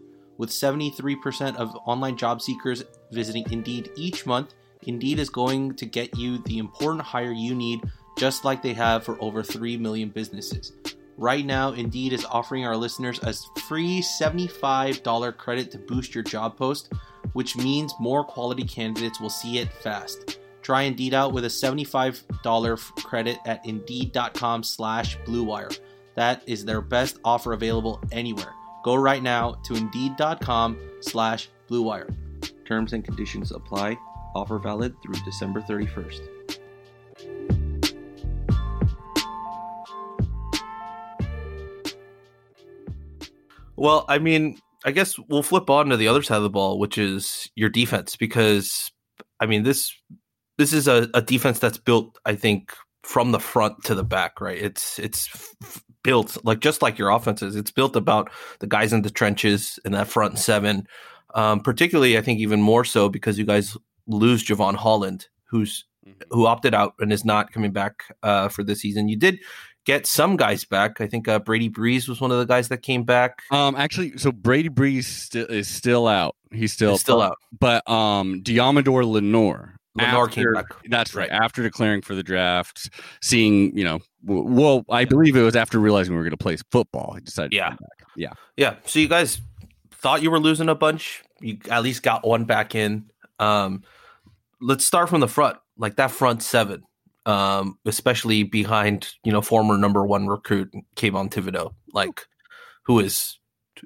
With 0.41 0.49
73% 0.49 1.55
of 1.57 1.77
online 1.85 2.17
job 2.17 2.41
seekers 2.41 2.83
visiting 3.11 3.45
Indeed 3.51 3.91
each 3.95 4.25
month, 4.25 4.55
Indeed 4.81 5.19
is 5.19 5.29
going 5.29 5.75
to 5.75 5.85
get 5.85 6.17
you 6.17 6.39
the 6.39 6.57
important 6.57 7.03
hire 7.03 7.31
you 7.31 7.53
need, 7.53 7.83
just 8.17 8.43
like 8.43 8.63
they 8.63 8.73
have 8.73 9.03
for 9.03 9.21
over 9.21 9.43
3 9.43 9.77
million 9.77 10.09
businesses. 10.09 10.71
Right 11.15 11.45
now, 11.45 11.73
Indeed 11.73 12.11
is 12.11 12.25
offering 12.25 12.65
our 12.65 12.75
listeners 12.75 13.19
a 13.21 13.35
free 13.61 14.01
$75 14.01 15.37
credit 15.37 15.69
to 15.73 15.77
boost 15.77 16.15
your 16.15 16.23
job 16.23 16.57
post, 16.57 16.91
which 17.33 17.55
means 17.55 17.93
more 17.99 18.23
quality 18.23 18.63
candidates 18.63 19.21
will 19.21 19.29
see 19.29 19.59
it 19.59 19.71
fast. 19.71 20.39
Try 20.63 20.81
Indeed 20.81 21.13
out 21.13 21.33
with 21.33 21.45
a 21.45 21.49
$75 21.49 23.03
credit 23.03 23.37
at 23.45 23.63
Indeed.com 23.63 24.63
slash 24.63 25.19
BlueWire. 25.19 25.79
That 26.15 26.41
is 26.47 26.65
their 26.65 26.81
best 26.81 27.19
offer 27.23 27.53
available 27.53 28.01
anywhere. 28.11 28.55
Go 28.83 28.95
right 28.95 29.21
now 29.21 29.53
to 29.63 29.73
Indeed.com 29.75 30.77
slash 31.01 31.49
BlueWire. 31.69 32.15
Terms 32.65 32.93
and 32.93 33.03
conditions 33.03 33.51
apply. 33.51 33.97
Offer 34.35 34.59
valid 34.59 34.95
through 35.03 35.15
December 35.25 35.61
31st. 35.61 36.27
Well, 43.75 44.05
I 44.07 44.19
mean, 44.19 44.59
I 44.85 44.91
guess 44.91 45.17
we'll 45.27 45.43
flip 45.43 45.69
on 45.69 45.89
to 45.89 45.97
the 45.97 46.07
other 46.07 46.21
side 46.21 46.37
of 46.37 46.43
the 46.43 46.49
ball, 46.49 46.77
which 46.77 46.97
is 46.97 47.49
your 47.55 47.69
defense, 47.69 48.15
because 48.15 48.91
I 49.39 49.47
mean 49.47 49.63
this 49.63 49.91
this 50.57 50.71
is 50.71 50.87
a, 50.87 51.09
a 51.13 51.21
defense 51.21 51.57
that's 51.57 51.79
built, 51.79 52.19
I 52.25 52.35
think, 52.35 52.73
from 53.03 53.31
the 53.31 53.39
front 53.39 53.83
to 53.85 53.95
the 53.95 54.03
back, 54.03 54.39
right? 54.39 54.57
It's 54.57 54.99
it's 54.99 55.27
f- 55.33 55.83
built 56.03 56.37
like 56.43 56.59
just 56.59 56.81
like 56.81 56.97
your 56.97 57.09
offenses. 57.09 57.55
It's 57.55 57.71
built 57.71 57.95
about 57.95 58.31
the 58.59 58.67
guys 58.67 58.93
in 58.93 59.01
the 59.01 59.09
trenches 59.09 59.79
in 59.85 59.91
that 59.93 60.07
front 60.07 60.39
seven. 60.39 60.87
Um, 61.33 61.61
particularly, 61.61 62.17
I 62.17 62.21
think 62.21 62.39
even 62.39 62.61
more 62.61 62.83
so 62.83 63.09
because 63.09 63.37
you 63.37 63.45
guys 63.45 63.77
lose 64.07 64.43
Jevon 64.43 64.75
Holland, 64.75 65.27
who's 65.45 65.85
mm-hmm. 66.05 66.21
who 66.29 66.45
opted 66.45 66.73
out 66.73 66.93
and 66.99 67.13
is 67.13 67.25
not 67.25 67.51
coming 67.51 67.71
back 67.71 68.15
uh, 68.23 68.49
for 68.49 68.63
this 68.63 68.81
season. 68.81 69.07
You 69.07 69.17
did 69.17 69.39
get 69.85 70.05
some 70.05 70.37
guys 70.37 70.65
back. 70.65 71.01
I 71.01 71.07
think 71.07 71.27
uh, 71.27 71.39
Brady 71.39 71.69
Breeze 71.69 72.07
was 72.07 72.21
one 72.21 72.31
of 72.31 72.37
the 72.37 72.45
guys 72.45 72.69
that 72.69 72.79
came 72.79 73.03
back. 73.03 73.41
Um, 73.51 73.75
actually, 73.75 74.17
so 74.17 74.31
Brady 74.31 74.69
Breeze 74.69 75.07
st- 75.07 75.49
is 75.49 75.67
still 75.67 76.07
out. 76.07 76.35
He's 76.51 76.73
still 76.73 76.91
He's 76.91 77.01
still 77.01 77.21
out. 77.21 77.37
But 77.57 77.89
um, 77.89 78.41
Deommodore 78.43 79.05
Lenoir. 79.05 79.75
After, 79.99 80.27
came 80.27 80.53
back. 80.53 80.65
That's 80.89 81.13
right. 81.15 81.29
After 81.29 81.61
declaring 81.61 82.01
for 82.01 82.15
the 82.15 82.23
draft, 82.23 82.89
seeing 83.21 83.77
you 83.77 83.83
know, 83.83 83.99
well, 84.23 84.85
I 84.89 85.05
believe 85.05 85.35
it 85.35 85.41
was 85.41 85.55
after 85.55 85.79
realizing 85.79 86.13
we 86.13 86.17
were 86.17 86.23
going 86.23 86.31
to 86.31 86.37
play 86.37 86.57
football. 86.71 87.13
He 87.15 87.21
decided. 87.21 87.53
Yeah. 87.53 87.75
Yeah. 88.15 88.33
Yeah. 88.57 88.75
So 88.85 88.99
you 88.99 89.07
guys 89.07 89.41
thought 89.91 90.21
you 90.21 90.31
were 90.31 90.39
losing 90.39 90.69
a 90.69 90.75
bunch. 90.75 91.23
You 91.41 91.57
at 91.69 91.83
least 91.83 92.03
got 92.03 92.25
one 92.25 92.45
back 92.45 92.75
in. 92.75 93.05
Um, 93.39 93.83
let's 94.61 94.85
start 94.85 95.09
from 95.09 95.19
the 95.19 95.27
front, 95.27 95.57
like 95.77 95.97
that 95.97 96.11
front 96.11 96.41
seven 96.43 96.83
um, 97.25 97.77
especially 97.85 98.43
behind 98.43 99.13
you 99.23 99.31
know 99.31 99.41
former 99.41 99.77
number 99.77 100.05
one 100.05 100.27
recruit 100.27 100.73
Kayvon 100.95 101.29
Thibodeaux, 101.29 101.73
like 101.93 102.25
who 102.83 102.99
is 102.99 103.39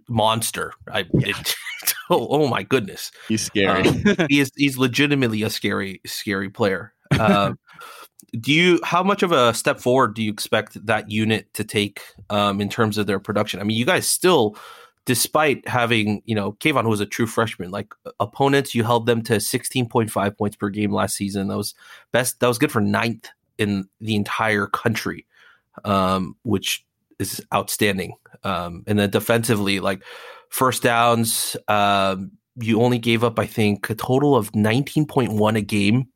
monster. 0.07 0.73
I 0.91 1.05
yeah. 1.13 1.39
it, 1.39 1.55
oh, 2.09 2.27
oh, 2.29 2.47
my 2.47 2.63
goodness, 2.63 3.11
he's 3.27 3.43
scary. 3.43 3.87
Um, 3.87 4.03
he 4.29 4.39
is 4.39 4.51
he's 4.55 4.77
legitimately 4.77 5.43
a 5.43 5.49
scary 5.49 6.01
scary 6.05 6.49
player. 6.49 6.93
Um, 7.19 7.59
do 8.39 8.51
you 8.51 8.79
how 8.83 9.03
much 9.03 9.23
of 9.23 9.31
a 9.31 9.53
step 9.53 9.79
forward 9.79 10.15
do 10.15 10.23
you 10.23 10.31
expect 10.31 10.85
that 10.85 11.09
unit 11.09 11.53
to 11.53 11.63
take 11.63 12.01
um, 12.29 12.61
in 12.61 12.69
terms 12.69 12.97
of 12.97 13.07
their 13.07 13.19
production? 13.19 13.59
I 13.59 13.63
mean, 13.63 13.77
you 13.77 13.85
guys 13.85 14.07
still 14.07 14.57
despite 15.05 15.67
having, 15.67 16.21
you 16.25 16.35
know, 16.35 16.53
Kayvon 16.53 16.83
who 16.83 16.89
was 16.89 16.99
a 16.99 17.05
true 17.05 17.27
freshman, 17.27 17.71
like 17.71 17.93
opponents, 18.19 18.73
you 18.73 18.83
held 18.83 19.05
them 19.05 19.21
to 19.23 19.33
16.5 19.33 20.37
points 20.37 20.55
per 20.55 20.69
game 20.69 20.91
last 20.91 21.15
season. 21.15 21.47
That 21.47 21.57
was 21.57 21.75
best. 22.11 22.39
That 22.39 22.47
was 22.47 22.57
good 22.57 22.71
for 22.71 22.81
ninth 22.81 23.29
in 23.57 23.87
the 24.01 24.15
entire 24.15 24.67
country, 24.67 25.25
um, 25.85 26.35
which 26.43 26.85
is 27.19 27.41
outstanding. 27.53 28.15
Um, 28.43 28.83
and 28.87 28.99
then 28.99 29.11
defensively, 29.11 29.79
like 29.79 30.03
first 30.49 30.83
downs, 30.83 31.55
um, 31.67 32.31
you 32.59 32.81
only 32.81 32.99
gave 32.99 33.23
up, 33.23 33.39
I 33.39 33.45
think, 33.45 33.89
a 33.89 33.95
total 33.95 34.35
of 34.35 34.51
19.1 34.53 35.57
a 35.57 35.61
game, 35.61 36.07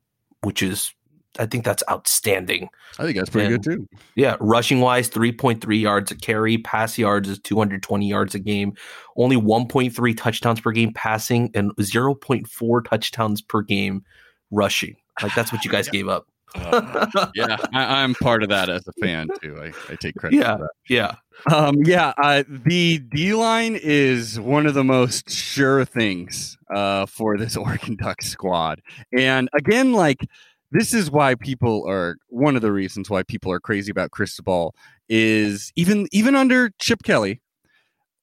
which 0.42 0.62
is 0.62 0.92
I 1.38 1.46
think 1.46 1.64
that's 1.64 1.82
outstanding. 1.88 2.68
I 2.98 3.04
think 3.04 3.16
that's 3.16 3.30
pretty 3.30 3.54
and, 3.54 3.62
good 3.62 3.76
too. 3.76 3.88
Yeah, 4.16 4.36
rushing 4.40 4.80
wise, 4.80 5.08
three 5.08 5.30
point 5.30 5.60
three 5.60 5.78
yards 5.78 6.10
a 6.10 6.16
carry. 6.16 6.58
Pass 6.58 6.98
yards 6.98 7.28
is 7.28 7.38
two 7.38 7.56
hundred 7.56 7.82
twenty 7.82 8.08
yards 8.08 8.34
a 8.34 8.40
game. 8.40 8.74
Only 9.16 9.36
one 9.36 9.68
point 9.68 9.94
three 9.94 10.12
touchdowns 10.12 10.60
per 10.60 10.72
game 10.72 10.92
passing, 10.92 11.50
and 11.54 11.72
zero 11.80 12.14
point 12.14 12.48
four 12.48 12.82
touchdowns 12.82 13.42
per 13.42 13.62
game 13.62 14.04
rushing. 14.50 14.96
Like 15.22 15.34
that's 15.34 15.52
what 15.52 15.64
you 15.64 15.70
guys 15.70 15.88
gave 15.92 16.08
up. 16.08 16.26
Uh, 16.54 17.30
yeah, 17.34 17.56
I, 17.72 18.02
am 18.02 18.14
part 18.14 18.42
of 18.42 18.48
that 18.48 18.68
as 18.68 18.86
a 18.86 18.92
fan 18.92 19.28
too. 19.42 19.60
I, 19.60 19.92
I 19.92 19.96
take 19.96 20.16
credit. 20.16 20.38
Yeah, 20.38 20.58
yeah, 20.88 21.16
um, 21.52 21.76
yeah. 21.84 22.12
Uh, 22.22 22.44
the 22.48 22.98
D 22.98 23.34
line 23.34 23.78
is 23.80 24.38
one 24.40 24.66
of 24.66 24.74
the 24.74 24.84
most 24.84 25.30
sure 25.30 25.84
things 25.84 26.58
uh, 26.74 27.06
for 27.06 27.36
this 27.36 27.56
Oregon 27.56 27.96
Ducks 27.96 28.28
squad, 28.28 28.80
and 29.16 29.48
again, 29.54 29.92
like 29.92 30.26
this 30.72 30.94
is 30.94 31.10
why 31.10 31.34
people 31.34 31.84
are 31.88 32.16
one 32.28 32.56
of 32.56 32.62
the 32.62 32.72
reasons 32.72 33.10
why 33.10 33.22
people 33.22 33.52
are 33.52 33.60
crazy 33.60 33.90
about 33.90 34.10
Cristobal 34.10 34.74
is 35.08 35.72
even 35.76 36.06
even 36.12 36.34
under 36.34 36.70
Chip 36.78 37.02
Kelly, 37.02 37.40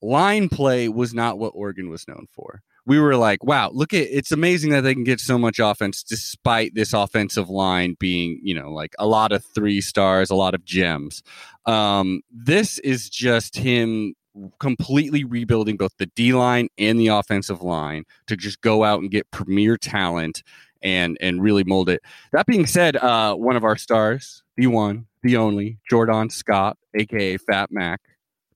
line 0.02 0.50
play 0.50 0.90
was 0.90 1.14
not 1.14 1.38
what 1.38 1.54
Oregon 1.56 1.90
was 1.90 2.08
known 2.08 2.28
for. 2.32 2.62
We 2.88 3.00
were 3.00 3.18
like, 3.18 3.44
wow, 3.44 3.70
look 3.74 3.94
at 3.94 4.08
it's 4.10 4.32
amazing 4.32 4.72
that 4.72 4.82
they 4.82 4.94
can 4.94 5.04
get 5.04 5.20
so 5.20 5.38
much 5.38 5.60
offense 5.60 6.04
despite 6.04 6.74
this 6.74 6.94
offensive 6.94 7.50
line 7.50 7.98
being, 8.00 8.40
you 8.42 8.56
know, 8.56 8.72
like 8.72 8.96
a 8.98 9.06
lot 9.06 9.34
of 9.34 9.44
three 9.44 9.82
stars, 9.82 10.30
a 10.30 10.36
lot 10.36 10.56
of 10.56 10.64
gems. 10.64 11.22
Um, 11.66 12.22
this 12.32 12.80
is 12.80 13.10
just 13.10 13.58
him 13.58 14.16
completely 14.60 15.26
rebuilding 15.26 15.76
both 15.78 15.98
the 15.98 16.06
D 16.06 16.34
line 16.34 16.70
and 16.78 16.98
the 17.00 17.08
offensive 17.08 17.62
line 17.62 18.06
to 18.28 18.38
just 18.38 18.62
go 18.62 18.84
out 18.84 19.02
and 19.02 19.12
get 19.12 19.30
premier 19.32 19.78
talent 19.78 20.42
and 20.82 21.18
and 21.20 21.42
really 21.42 21.66
mold 21.66 21.90
it. 21.90 22.02
That 22.32 22.46
being 22.46 22.68
said, 22.68 22.96
uh, 22.96 23.36
one 23.36 23.58
of 23.58 23.64
our 23.64 23.76
stars, 23.76 24.44
the 24.56 24.68
one, 24.68 25.08
the 25.24 25.36
only, 25.36 25.80
Jordan 25.90 26.30
Scott, 26.30 26.78
aka 26.98 27.36
Fat 27.38 27.70
Mac, 27.70 28.00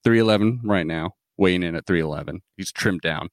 three 0.04 0.20
eleven 0.20 0.60
right 0.64 0.86
now, 0.86 1.16
weighing 1.36 1.62
in 1.62 1.74
at 1.74 1.86
three 1.86 2.00
eleven. 2.00 2.40
He's 2.56 2.72
trimmed 2.72 3.02
down, 3.02 3.28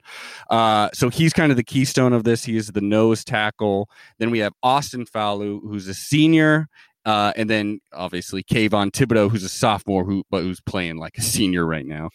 uh, 0.49 0.89
so 0.93 1.09
he's 1.09 1.33
kind 1.33 1.51
of 1.51 1.57
the 1.57 1.63
keystone 1.63 2.13
of 2.13 2.23
this. 2.23 2.43
He 2.43 2.57
is 2.57 2.67
the 2.67 2.81
nose 2.81 3.23
tackle. 3.23 3.89
Then 4.17 4.31
we 4.31 4.39
have 4.39 4.53
Austin 4.63 5.05
Faoliu, 5.05 5.61
who's 5.61 5.87
a 5.87 5.93
senior. 5.93 6.67
Uh, 7.05 7.31
and 7.37 7.49
then 7.49 7.79
obviously 7.93 8.43
Kayvon 8.43 8.91
Thibodeaux, 8.91 9.31
who's 9.31 9.43
a 9.43 9.49
sophomore, 9.49 10.03
who 10.03 10.23
but 10.29 10.43
who's 10.43 10.59
playing 10.59 10.97
like 10.97 11.17
a 11.17 11.21
senior 11.21 11.65
right 11.65 11.85
now. 11.85 12.09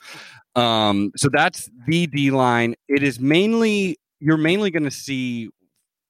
Um, 0.54 1.10
so 1.16 1.28
that's 1.32 1.68
the 1.86 2.06
D 2.06 2.30
line. 2.30 2.74
It 2.86 3.02
is 3.02 3.18
mainly 3.18 3.98
you're 4.20 4.36
mainly 4.36 4.70
going 4.70 4.84
to 4.84 4.90
see 4.90 5.48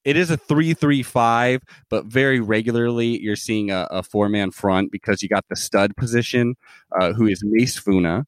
it 0.04 0.16
is 0.18 0.30
a 0.30 0.36
three-three-five, 0.36 1.62
but 1.88 2.04
very 2.04 2.40
regularly 2.40 3.18
you're 3.22 3.36
seeing 3.36 3.70
a, 3.70 3.86
a 3.90 4.02
four-man 4.02 4.50
front 4.50 4.92
because 4.92 5.22
you 5.22 5.30
got 5.30 5.46
the 5.48 5.56
stud 5.56 5.96
position, 5.96 6.56
uh, 7.00 7.14
who 7.14 7.26
is 7.26 7.42
Mase 7.42 7.78
Funa, 7.78 8.26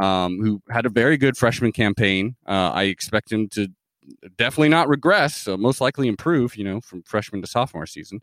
um, 0.00 0.38
who 0.40 0.62
had 0.70 0.86
a 0.86 0.90
very 0.90 1.16
good 1.16 1.36
freshman 1.36 1.72
campaign. 1.72 2.36
Uh, 2.46 2.70
I 2.72 2.84
expect 2.84 3.32
him 3.32 3.48
to 3.50 3.68
definitely 4.36 4.68
not 4.68 4.88
regress, 4.88 5.36
so 5.36 5.56
most 5.56 5.80
likely 5.80 6.08
improve, 6.08 6.56
you 6.56 6.64
know, 6.64 6.80
from 6.80 7.02
freshman 7.02 7.40
to 7.42 7.46
sophomore 7.46 7.86
season. 7.86 8.20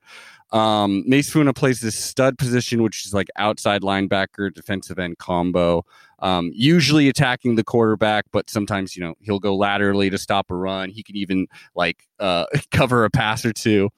Um, 0.51 1.03
Mase 1.07 1.29
Funa 1.29 1.53
plays 1.53 1.79
this 1.79 1.95
stud 1.95 2.37
position, 2.37 2.83
which 2.83 3.05
is 3.05 3.13
like 3.13 3.27
outside 3.37 3.81
linebacker, 3.81 4.53
defensive 4.53 4.99
end 4.99 5.17
combo, 5.17 5.85
um, 6.19 6.51
usually 6.53 7.09
attacking 7.09 7.55
the 7.55 7.63
quarterback, 7.63 8.25
but 8.31 8.49
sometimes, 8.49 8.95
you 8.95 9.03
know, 9.03 9.15
he'll 9.19 9.39
go 9.39 9.55
laterally 9.55 10.09
to 10.09 10.17
stop 10.17 10.49
a 10.49 10.55
run. 10.55 10.89
He 10.89 11.03
can 11.03 11.15
even 11.15 11.47
like 11.75 12.07
uh, 12.19 12.45
cover 12.71 13.05
a 13.05 13.09
pass 13.09 13.45
or 13.45 13.53
two. 13.53 13.89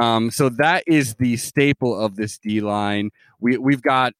Um, 0.00 0.30
so 0.30 0.48
that 0.50 0.84
is 0.86 1.14
the 1.16 1.36
staple 1.36 1.98
of 1.98 2.16
this 2.16 2.38
D 2.38 2.60
line. 2.60 3.10
We, 3.40 3.56
we've 3.58 3.82
got, 3.82 4.12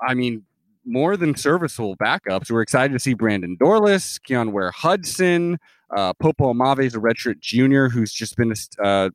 I 0.00 0.14
mean, 0.14 0.44
more 0.84 1.16
than 1.16 1.34
serviceable 1.36 1.96
backups. 1.96 2.50
We're 2.50 2.62
excited 2.62 2.92
to 2.92 2.98
see 2.98 3.14
Brandon 3.14 3.56
Dorlus, 3.60 4.18
Keyon 4.20 4.52
Ware-Hudson, 4.52 5.58
Uh, 5.94 6.14
Popo 6.14 6.52
Aumavae 6.52 6.84
is 6.84 6.94
a 6.94 6.98
redshirt 6.98 7.40
junior 7.40 7.90
who's 7.90 8.12
just 8.12 8.34
been 8.36 8.50
a, 8.50 8.82
uh, 8.82 9.10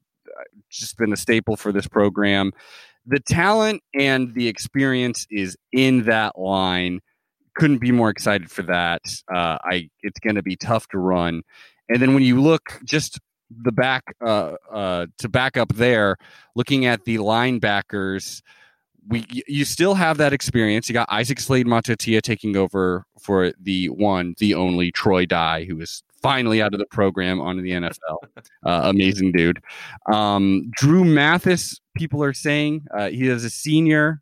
just 0.69 0.95
been 0.97 1.12
a 1.12 1.17
staple 1.17 1.56
for 1.58 1.71
this 1.71 1.88
program. 1.88 2.51
The 3.08 3.19
talent 3.19 3.82
and 3.99 4.34
the 4.36 4.47
experience 4.47 5.25
is 5.32 5.58
in 5.71 6.03
that 6.03 6.38
line. 6.38 6.99
Couldn't 7.56 7.80
be 7.80 7.91
more 7.91 8.12
excited 8.12 8.51
for 8.51 8.62
that. 8.63 9.01
Uh, 9.34 9.58
I 9.63 9.89
it's 10.03 10.19
going 10.19 10.36
to 10.36 10.43
be 10.43 10.56
tough 10.56 10.88
to 10.89 10.99
run. 10.99 11.41
And 11.89 11.99
then 11.99 12.13
when 12.13 12.21
you 12.21 12.39
look 12.39 12.80
just 12.84 13.19
the 13.49 13.71
back 13.71 14.03
uh, 14.21 14.53
uh, 14.71 15.08
to 15.17 15.30
back 15.30 15.58
up 15.58 15.73
there, 15.73 16.17
looking 16.56 16.86
at 16.86 17.06
the 17.06 17.17
linebackers, 17.17 18.43
we 19.08 19.26
you 19.48 19.65
still 19.65 19.96
have 19.96 20.17
that 20.17 20.34
experience. 20.34 20.89
You 20.89 20.93
got 20.93 21.12
Isaac 21.12 21.39
Slade-Matautia 21.39 22.22
taking 22.22 22.58
over 22.58 23.06
for 23.20 23.54
the 23.60 23.89
one, 23.89 24.36
the 24.39 24.54
only 24.54 24.91
Troy 24.91 25.26
Dye, 25.26 25.65
who 25.65 25.80
is 25.80 26.04
finally 26.22 26.62
out 26.62 26.74
of 26.74 26.80
the 26.80 26.86
program 26.88 27.39
onto 27.39 27.62
the 27.62 27.72
NFL. 27.72 28.17
Uh, 28.65 28.82
amazing 28.86 29.32
dude. 29.32 29.62
Um, 30.12 30.70
Dru 30.76 31.06
Mathis, 31.06 31.80
people 31.96 32.22
are 32.22 32.34
saying 32.34 32.86
uh, 32.93 33.10
he 33.10 33.30
is 33.30 33.46
a 33.46 33.50
senior. 33.50 34.22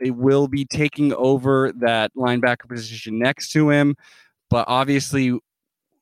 It 0.00 0.16
will 0.16 0.48
be 0.48 0.64
taking 0.64 1.12
over 1.14 1.70
that 1.78 2.10
linebacker 2.16 2.68
position 2.68 3.20
next 3.20 3.52
to 3.52 3.70
him, 3.70 3.94
but 4.50 4.64
obviously, 4.66 5.38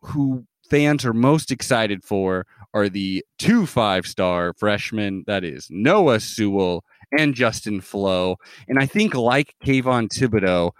who 0.00 0.46
fans 0.70 1.04
are 1.04 1.12
most 1.12 1.50
excited 1.50 2.02
for 2.02 2.46
are 2.72 2.88
the 2.88 3.22
two 3.38 3.66
five 3.66 4.06
star 4.06 4.54
freshmen. 4.54 5.24
That 5.26 5.44
is 5.44 5.66
Noah 5.68 6.20
Sewell 6.20 6.82
and 7.16 7.34
Justin 7.34 7.80
Flowe. 7.80 8.36
And 8.68 8.78
I 8.78 8.86
think, 8.86 9.14
like 9.14 9.54
Kayvon 9.64 10.08
Thibodeaux, 10.08 10.72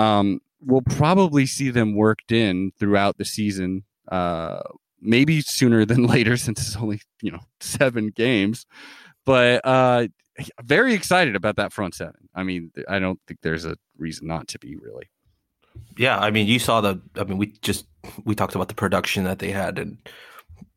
um, 0.00 0.40
we'll 0.60 0.82
probably 0.82 1.46
see 1.46 1.70
them 1.70 1.94
worked 1.94 2.32
in 2.32 2.72
throughout 2.78 3.18
the 3.18 3.24
season. 3.24 3.84
Uh, 4.08 4.60
maybe 5.00 5.40
sooner 5.40 5.84
than 5.86 6.06
later, 6.06 6.36
since 6.36 6.60
it's 6.60 6.76
only 6.76 7.00
you 7.22 7.30
know 7.30 7.40
seven 7.60 8.08
games. 8.08 8.66
But 9.24 9.64
uh, 9.64 10.08
very 10.62 10.94
excited 10.94 11.36
about 11.36 11.56
that 11.56 11.72
front 11.72 11.94
seven. 11.94 12.28
I 12.34 12.42
mean, 12.42 12.72
I 12.88 12.98
don't 12.98 13.20
think 13.26 13.40
there's 13.42 13.64
a 13.64 13.76
reason 13.98 14.26
not 14.26 14.48
to 14.48 14.58
be 14.58 14.76
really. 14.76 15.10
Yeah, 15.96 16.18
I 16.18 16.30
mean, 16.30 16.46
you 16.46 16.58
saw 16.58 16.80
the. 16.80 17.00
I 17.16 17.24
mean, 17.24 17.38
we 17.38 17.54
just 17.62 17.86
we 18.24 18.34
talked 18.34 18.54
about 18.54 18.68
the 18.68 18.74
production 18.74 19.24
that 19.24 19.38
they 19.38 19.50
had, 19.50 19.78
and 19.78 19.98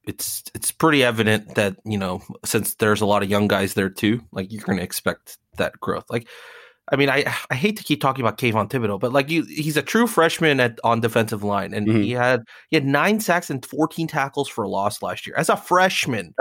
it's 0.06 0.44
it's 0.54 0.72
pretty 0.72 1.04
evident 1.04 1.56
that 1.56 1.78
you 1.86 1.98
know 1.98 2.22
since 2.44 2.76
there's 2.76 3.02
a 3.02 3.06
lot 3.06 3.24
of 3.24 3.30
young 3.30 3.48
guys 3.48 3.74
there 3.74 3.90
too, 3.90 4.22
like 4.32 4.52
you're 4.52 4.64
going 4.64 4.78
to 4.78 4.84
expect 4.84 5.38
that 5.58 5.80
growth. 5.80 6.06
Like, 6.10 6.28
I 6.92 6.96
mean, 6.96 7.10
I 7.10 7.34
I 7.50 7.56
hate 7.56 7.78
to 7.78 7.84
keep 7.84 8.02
talking 8.02 8.24
about 8.24 8.38
Kayvon 8.38 8.70
Thibodeaux, 8.70 9.00
but 9.00 9.14
like 9.14 9.30
you, 9.30 9.44
he's 9.44 9.78
a 9.78 9.82
true 9.82 10.08
freshman 10.08 10.60
at 10.60 10.80
on 10.84 11.00
defensive 11.00 11.44
line, 11.44 11.74
and 11.74 11.88
mm-hmm. 11.88 12.02
he 12.02 12.12
had 12.12 12.44
he 12.70 12.76
had 12.76 12.86
nine 12.86 13.20
sacks 13.20 13.50
and 13.50 13.66
14 13.66 14.08
tackles 14.08 14.50
for 14.50 14.64
a 14.64 14.70
loss 14.70 15.02
last 15.02 15.26
year 15.26 15.36
as 15.38 15.50
a 15.50 15.58
freshman. 15.58 16.34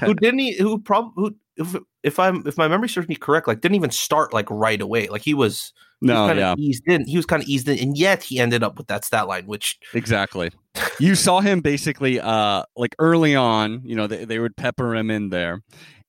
who 0.00 0.14
didn't 0.20 0.38
he? 0.38 0.56
Who 0.56 0.78
probably 0.78 1.12
who 1.16 1.36
if 1.56 1.82
if 2.02 2.18
I'm 2.18 2.46
if 2.46 2.56
my 2.56 2.68
memory 2.68 2.88
serves 2.88 3.08
me 3.08 3.16
correct, 3.16 3.46
like 3.46 3.60
didn't 3.60 3.76
even 3.76 3.90
start 3.90 4.32
like 4.32 4.50
right 4.50 4.80
away. 4.80 5.08
Like 5.08 5.22
he 5.22 5.34
was 5.34 5.72
no, 6.00 6.26
kind 6.26 6.38
yeah. 6.38 6.52
of 6.52 6.58
eased 6.58 6.82
in. 6.86 7.06
He 7.06 7.16
was 7.16 7.26
kind 7.26 7.42
of 7.42 7.48
eased 7.48 7.68
in, 7.68 7.78
and 7.78 7.96
yet 7.96 8.22
he 8.22 8.38
ended 8.38 8.62
up 8.62 8.76
with 8.78 8.86
that 8.88 9.04
stat 9.04 9.28
line, 9.28 9.46
which 9.46 9.78
exactly. 9.94 10.50
you 11.00 11.14
saw 11.14 11.40
him 11.40 11.60
basically, 11.60 12.20
uh, 12.20 12.64
like 12.76 12.94
early 12.98 13.34
on. 13.34 13.82
You 13.84 13.96
know, 13.96 14.06
they, 14.06 14.24
they 14.24 14.38
would 14.38 14.56
pepper 14.56 14.94
him 14.94 15.10
in 15.10 15.30
there, 15.30 15.62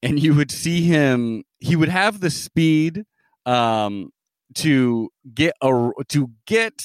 and 0.04 0.20
you 0.20 0.36
would 0.36 0.52
see 0.52 0.82
him. 0.82 1.44
He 1.60 1.76
would 1.76 1.90
have 1.90 2.20
the 2.20 2.30
speed, 2.30 3.06
um, 3.46 4.12
to 4.56 5.10
get 5.34 5.54
a 5.62 5.90
to 6.10 6.32
get 6.46 6.84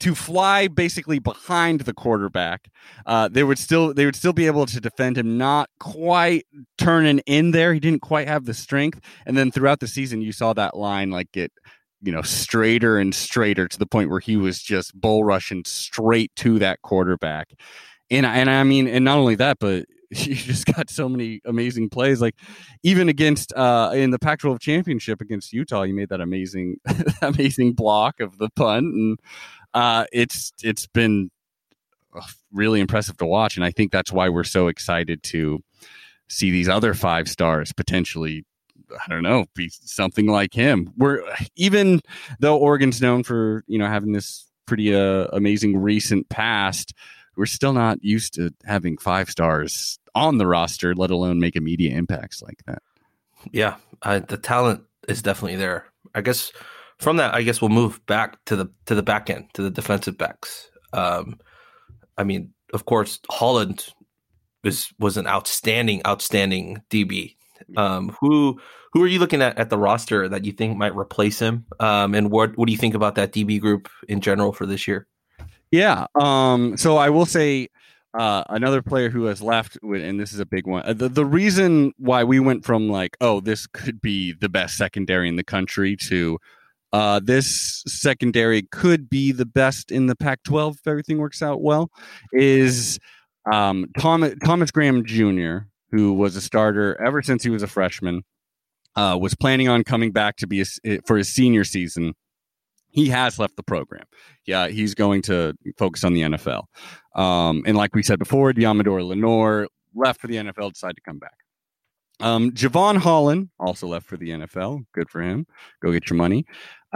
to 0.00 0.14
fly 0.14 0.68
basically 0.68 1.18
behind 1.18 1.82
the 1.82 1.94
quarterback. 1.94 2.68
Uh, 3.06 3.28
they 3.28 3.42
would 3.42 3.58
still 3.58 3.94
they 3.94 4.04
would 4.04 4.16
still 4.16 4.32
be 4.32 4.46
able 4.46 4.66
to 4.66 4.80
defend 4.80 5.16
him, 5.18 5.38
not 5.38 5.70
quite 5.80 6.46
turning 6.78 7.20
in 7.20 7.52
there. 7.52 7.72
He 7.72 7.80
didn't 7.80 8.02
quite 8.02 8.28
have 8.28 8.44
the 8.44 8.54
strength. 8.54 9.00
And 9.24 9.36
then 9.36 9.50
throughout 9.50 9.80
the 9.80 9.88
season, 9.88 10.20
you 10.20 10.32
saw 10.32 10.52
that 10.52 10.76
line 10.76 11.10
like 11.10 11.32
get 11.32 11.52
you 12.02 12.12
know 12.12 12.22
straighter 12.22 12.98
and 12.98 13.14
straighter 13.14 13.68
to 13.68 13.78
the 13.78 13.86
point 13.86 14.10
where 14.10 14.20
he 14.20 14.36
was 14.36 14.60
just 14.60 14.98
bull 14.98 15.24
rushing 15.24 15.64
straight 15.64 16.34
to 16.36 16.58
that 16.58 16.82
quarterback. 16.82 17.52
And 18.10 18.26
and 18.26 18.50
I 18.50 18.62
mean, 18.64 18.86
and 18.86 19.04
not 19.04 19.18
only 19.18 19.34
that, 19.36 19.58
but 19.58 19.86
you 20.10 20.34
just 20.34 20.66
got 20.66 20.90
so 20.90 21.08
many 21.08 21.40
amazing 21.44 21.88
plays. 21.88 22.20
Like 22.20 22.36
even 22.82 23.08
against 23.08 23.52
uh 23.54 23.92
in 23.94 24.10
the 24.10 24.18
Pac-12 24.18 24.60
championship 24.60 25.20
against 25.20 25.52
Utah, 25.52 25.82
you 25.82 25.94
made 25.94 26.10
that 26.10 26.20
amazing 26.20 26.76
amazing 27.22 27.72
block 27.72 28.20
of 28.20 28.38
the 28.38 28.48
punt, 28.56 28.86
and 28.94 29.18
uh, 29.74 30.06
it's 30.12 30.52
it's 30.62 30.86
been 30.86 31.30
uh, 32.14 32.22
really 32.52 32.80
impressive 32.80 33.16
to 33.18 33.26
watch. 33.26 33.56
And 33.56 33.64
I 33.64 33.70
think 33.70 33.92
that's 33.92 34.10
why 34.12 34.28
we're 34.28 34.44
so 34.44 34.68
excited 34.68 35.22
to 35.24 35.62
see 36.28 36.50
these 36.50 36.68
other 36.68 36.94
five 36.94 37.28
stars 37.28 37.72
potentially 37.72 38.44
I 38.90 39.10
don't 39.10 39.22
know, 39.22 39.46
be 39.54 39.68
something 39.68 40.26
like 40.26 40.54
him. 40.54 40.92
We're 40.96 41.22
even 41.56 42.00
though 42.40 42.56
Oregon's 42.56 43.00
known 43.00 43.22
for 43.22 43.64
you 43.66 43.78
know 43.78 43.86
having 43.86 44.12
this 44.12 44.50
pretty 44.66 44.94
uh, 44.94 45.26
amazing 45.32 45.76
recent 45.76 46.28
past, 46.28 46.92
we're 47.36 47.46
still 47.46 47.72
not 47.72 48.02
used 48.02 48.34
to 48.34 48.52
having 48.64 48.98
five 48.98 49.30
stars 49.30 49.98
on 50.14 50.38
the 50.38 50.46
roster, 50.46 50.94
let 50.94 51.10
alone 51.10 51.38
make 51.38 51.56
immediate 51.56 51.96
impacts 51.96 52.42
like 52.42 52.62
that. 52.66 52.82
Yeah, 53.52 53.76
uh, 54.02 54.20
the 54.20 54.36
talent 54.36 54.82
is 55.08 55.22
definitely 55.22 55.56
there. 55.56 55.86
I 56.14 56.20
guess 56.20 56.52
from 56.98 57.18
that, 57.18 57.34
I 57.34 57.42
guess 57.42 57.60
we'll 57.60 57.68
move 57.68 58.04
back 58.06 58.42
to 58.46 58.56
the 58.56 58.66
to 58.86 58.94
the 58.94 59.02
back 59.02 59.30
end 59.30 59.48
to 59.54 59.62
the 59.62 59.70
defensive 59.70 60.16
backs. 60.16 60.70
Um, 60.92 61.38
I 62.16 62.24
mean, 62.24 62.52
of 62.72 62.86
course, 62.86 63.20
Holland 63.30 63.92
was 64.64 64.92
was 64.98 65.16
an 65.16 65.26
outstanding, 65.26 66.02
outstanding 66.06 66.82
DB. 66.90 67.36
Um, 67.76 68.16
who 68.20 68.60
who 68.92 69.02
are 69.02 69.06
you 69.06 69.18
looking 69.18 69.42
at 69.42 69.58
at 69.58 69.70
the 69.70 69.78
roster 69.78 70.28
that 70.28 70.44
you 70.44 70.52
think 70.52 70.76
might 70.76 70.96
replace 70.96 71.38
him? 71.38 71.66
Um, 71.80 72.14
and 72.14 72.30
what 72.30 72.56
what 72.56 72.66
do 72.66 72.72
you 72.72 72.78
think 72.78 72.94
about 72.94 73.14
that 73.16 73.32
DB 73.32 73.60
group 73.60 73.88
in 74.08 74.20
general 74.20 74.52
for 74.52 74.66
this 74.66 74.86
year? 74.86 75.06
Yeah. 75.70 76.06
Um, 76.14 76.76
so 76.76 76.96
I 76.96 77.10
will 77.10 77.26
say 77.26 77.68
uh, 78.18 78.44
another 78.48 78.82
player 78.82 79.10
who 79.10 79.24
has 79.24 79.42
left, 79.42 79.78
and 79.82 80.18
this 80.18 80.32
is 80.32 80.40
a 80.40 80.46
big 80.46 80.66
one. 80.66 80.82
Uh, 80.86 80.92
the, 80.92 81.08
the 81.08 81.24
reason 81.24 81.92
why 81.98 82.24
we 82.24 82.40
went 82.40 82.64
from 82.64 82.88
like, 82.88 83.16
oh, 83.20 83.40
this 83.40 83.66
could 83.66 84.00
be 84.00 84.32
the 84.32 84.48
best 84.48 84.76
secondary 84.76 85.28
in 85.28 85.36
the 85.36 85.44
country 85.44 85.96
to 85.96 86.38
uh, 86.92 87.20
this 87.22 87.82
secondary 87.86 88.62
could 88.62 89.10
be 89.10 89.32
the 89.32 89.44
best 89.44 89.90
in 89.90 90.06
the 90.06 90.16
Pac 90.16 90.42
12 90.44 90.78
if 90.78 90.86
everything 90.86 91.18
works 91.18 91.42
out 91.42 91.60
well, 91.60 91.90
is 92.32 92.98
um, 93.52 93.86
Thomas, 93.98 94.34
Thomas 94.44 94.70
Graham 94.70 95.04
Jr., 95.04 95.58
who 95.90 96.12
was 96.12 96.36
a 96.36 96.40
starter 96.40 97.00
ever 97.00 97.22
since 97.22 97.42
he 97.42 97.50
was 97.50 97.62
a 97.62 97.66
freshman 97.66 98.22
uh, 98.96 99.16
was 99.20 99.34
planning 99.34 99.68
on 99.68 99.84
coming 99.84 100.10
back 100.10 100.36
to 100.36 100.46
be 100.46 100.62
a, 100.62 100.98
for 101.06 101.16
his 101.16 101.28
senior 101.28 101.64
season. 101.64 102.14
He 102.88 103.08
has 103.08 103.38
left 103.38 103.56
the 103.56 103.62
program. 103.62 104.04
Yeah, 104.46 104.68
he's 104.68 104.94
going 104.94 105.22
to 105.22 105.54
focus 105.76 106.02
on 106.02 106.14
the 106.14 106.22
NFL. 106.22 106.64
Um, 107.14 107.62
and 107.66 107.76
like 107.76 107.94
we 107.94 108.02
said 108.02 108.18
before, 108.18 108.52
Deommodore 108.52 109.06
Lenoir 109.06 109.68
left 109.94 110.20
for 110.20 110.28
the 110.28 110.36
NFL, 110.36 110.72
decided 110.72 110.96
to 110.96 111.02
come 111.02 111.18
back. 111.18 111.34
Um, 112.20 112.52
Jevon 112.52 112.96
Holland 112.96 113.50
also 113.58 113.86
left 113.86 114.06
for 114.06 114.16
the 114.16 114.30
NFL. 114.30 114.86
Good 114.94 115.10
for 115.10 115.20
him. 115.20 115.46
Go 115.82 115.92
get 115.92 116.08
your 116.08 116.16
money. 116.16 116.46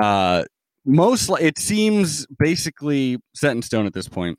Uh, 0.00 0.44
most 0.87 1.31
it 1.40 1.59
seems 1.59 2.26
basically 2.38 3.18
set 3.35 3.53
in 3.53 3.61
stone 3.61 3.85
at 3.85 3.92
this 3.92 4.09
point. 4.09 4.38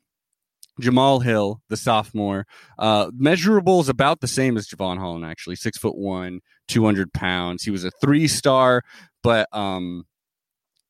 Jamal 0.80 1.20
Hill, 1.20 1.60
the 1.68 1.76
sophomore, 1.76 2.46
uh, 2.78 3.10
measurables 3.10 3.88
about 3.88 4.20
the 4.20 4.28
same 4.28 4.56
as 4.56 4.66
Jevon 4.66 4.98
Holland, 4.98 5.24
actually 5.24 5.56
six 5.56 5.78
foot 5.78 5.96
one, 5.96 6.40
200 6.68 7.12
pounds. 7.12 7.62
He 7.62 7.70
was 7.70 7.84
a 7.84 7.90
three 8.00 8.26
star, 8.26 8.82
but 9.22 9.48
um, 9.52 10.04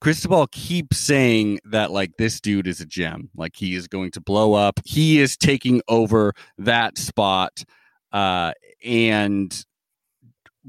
Cristobal 0.00 0.48
keeps 0.48 0.98
saying 0.98 1.60
that 1.64 1.90
like 1.90 2.16
this 2.18 2.40
dude 2.40 2.66
is 2.66 2.80
a 2.80 2.86
gem, 2.86 3.30
like 3.36 3.56
he 3.56 3.74
is 3.74 3.86
going 3.86 4.10
to 4.12 4.20
blow 4.20 4.54
up. 4.54 4.80
He 4.84 5.20
is 5.20 5.36
taking 5.36 5.80
over 5.88 6.32
that 6.58 6.98
spot, 6.98 7.64
uh, 8.12 8.52
and 8.84 9.64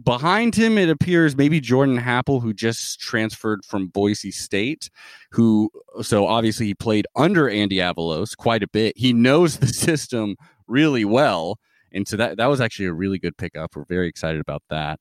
behind 0.02 0.56
him, 0.56 0.78
it 0.78 0.90
appears 0.90 1.36
maybe 1.36 1.60
Jordan 1.60 2.00
Happle, 2.00 2.42
who 2.42 2.54
just 2.54 3.00
transferred 3.00 3.64
from 3.66 3.88
Boise 3.88 4.32
State, 4.32 4.90
who 5.32 5.70
so 6.02 6.26
obviously 6.26 6.66
he 6.66 6.74
played 6.74 7.06
under 7.16 7.50
Andy 7.50 7.78
Avalos 7.78 8.36
quite 8.36 8.64
a 8.64 8.68
bit. 8.68 8.98
He 8.98 9.14
knows 9.14 9.58
the 9.58 9.68
system 9.88 10.36
really 10.68 11.06
well. 11.06 11.60
And 11.92 12.08
so 12.08 12.18
that, 12.18 12.38
that 12.38 12.48
was 12.48 12.60
actually 12.60 12.88
a 12.88 12.94
really 12.94 13.20
good 13.20 13.38
pickup. 13.38 13.76
We're 13.76 13.86
very 13.86 14.08
excited 14.08 14.42
about 14.42 14.64
that. 14.70 15.00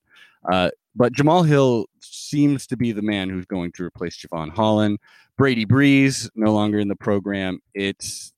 Uh, 0.50 0.70
but 0.94 1.12
Jamal 1.12 1.42
Hill 1.42 1.87
seems 2.00 2.66
to 2.66 2.76
be 2.76 2.92
the 2.92 3.00
man 3.00 3.31
who's 3.31 3.46
going 3.46 3.72
to 3.72 3.85
replace 3.85 4.16
Jevon 4.16 4.50
Holland. 4.50 4.98
Brady 5.38 5.64
Breeze, 5.64 6.31
no 6.35 6.52
longer 6.52 6.78
in 6.78 6.88
the 6.88 6.96
program. 6.96 7.61
It's 7.72 8.35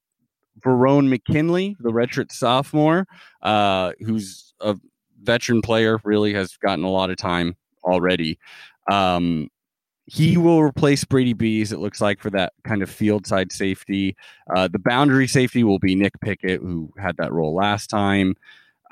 Verone 0.65 1.09
McKinley, 1.09 1.77
the 1.81 1.91
redshirt 1.91 2.31
sophomore, 2.31 3.07
uh, 3.43 3.93
who's 4.01 4.55
a 4.61 4.77
veteran 5.25 5.63
player, 5.63 6.01
really 6.05 6.35
has 6.35 6.57
gotten 6.57 6.85
a 6.85 6.91
lot 6.91 7.11
of 7.11 7.17
time 7.17 7.57
already. 7.85 8.39
Um, 8.91 9.49
he 10.07 10.37
will 10.37 10.63
replace 10.63 11.05
Brady 11.05 11.33
Breeze, 11.33 11.73
it 11.73 11.79
looks 11.79 12.01
like, 12.01 12.21
for 12.21 12.31
that 12.31 12.53
kind 12.65 12.83
of 12.83 12.91
field 12.91 13.27
side 13.27 13.53
safety. 13.53 14.17
Uh, 14.55 14.69
the 14.69 14.79
boundary 14.79 15.27
safety 15.27 15.65
will 15.65 15.79
be 15.79 15.95
Nick 15.95 16.21
Pickett, 16.21 16.61
who 16.61 16.93
had 16.99 17.17
that 17.17 17.33
role 17.33 17.55
last 17.55 17.89
time. 17.89 18.35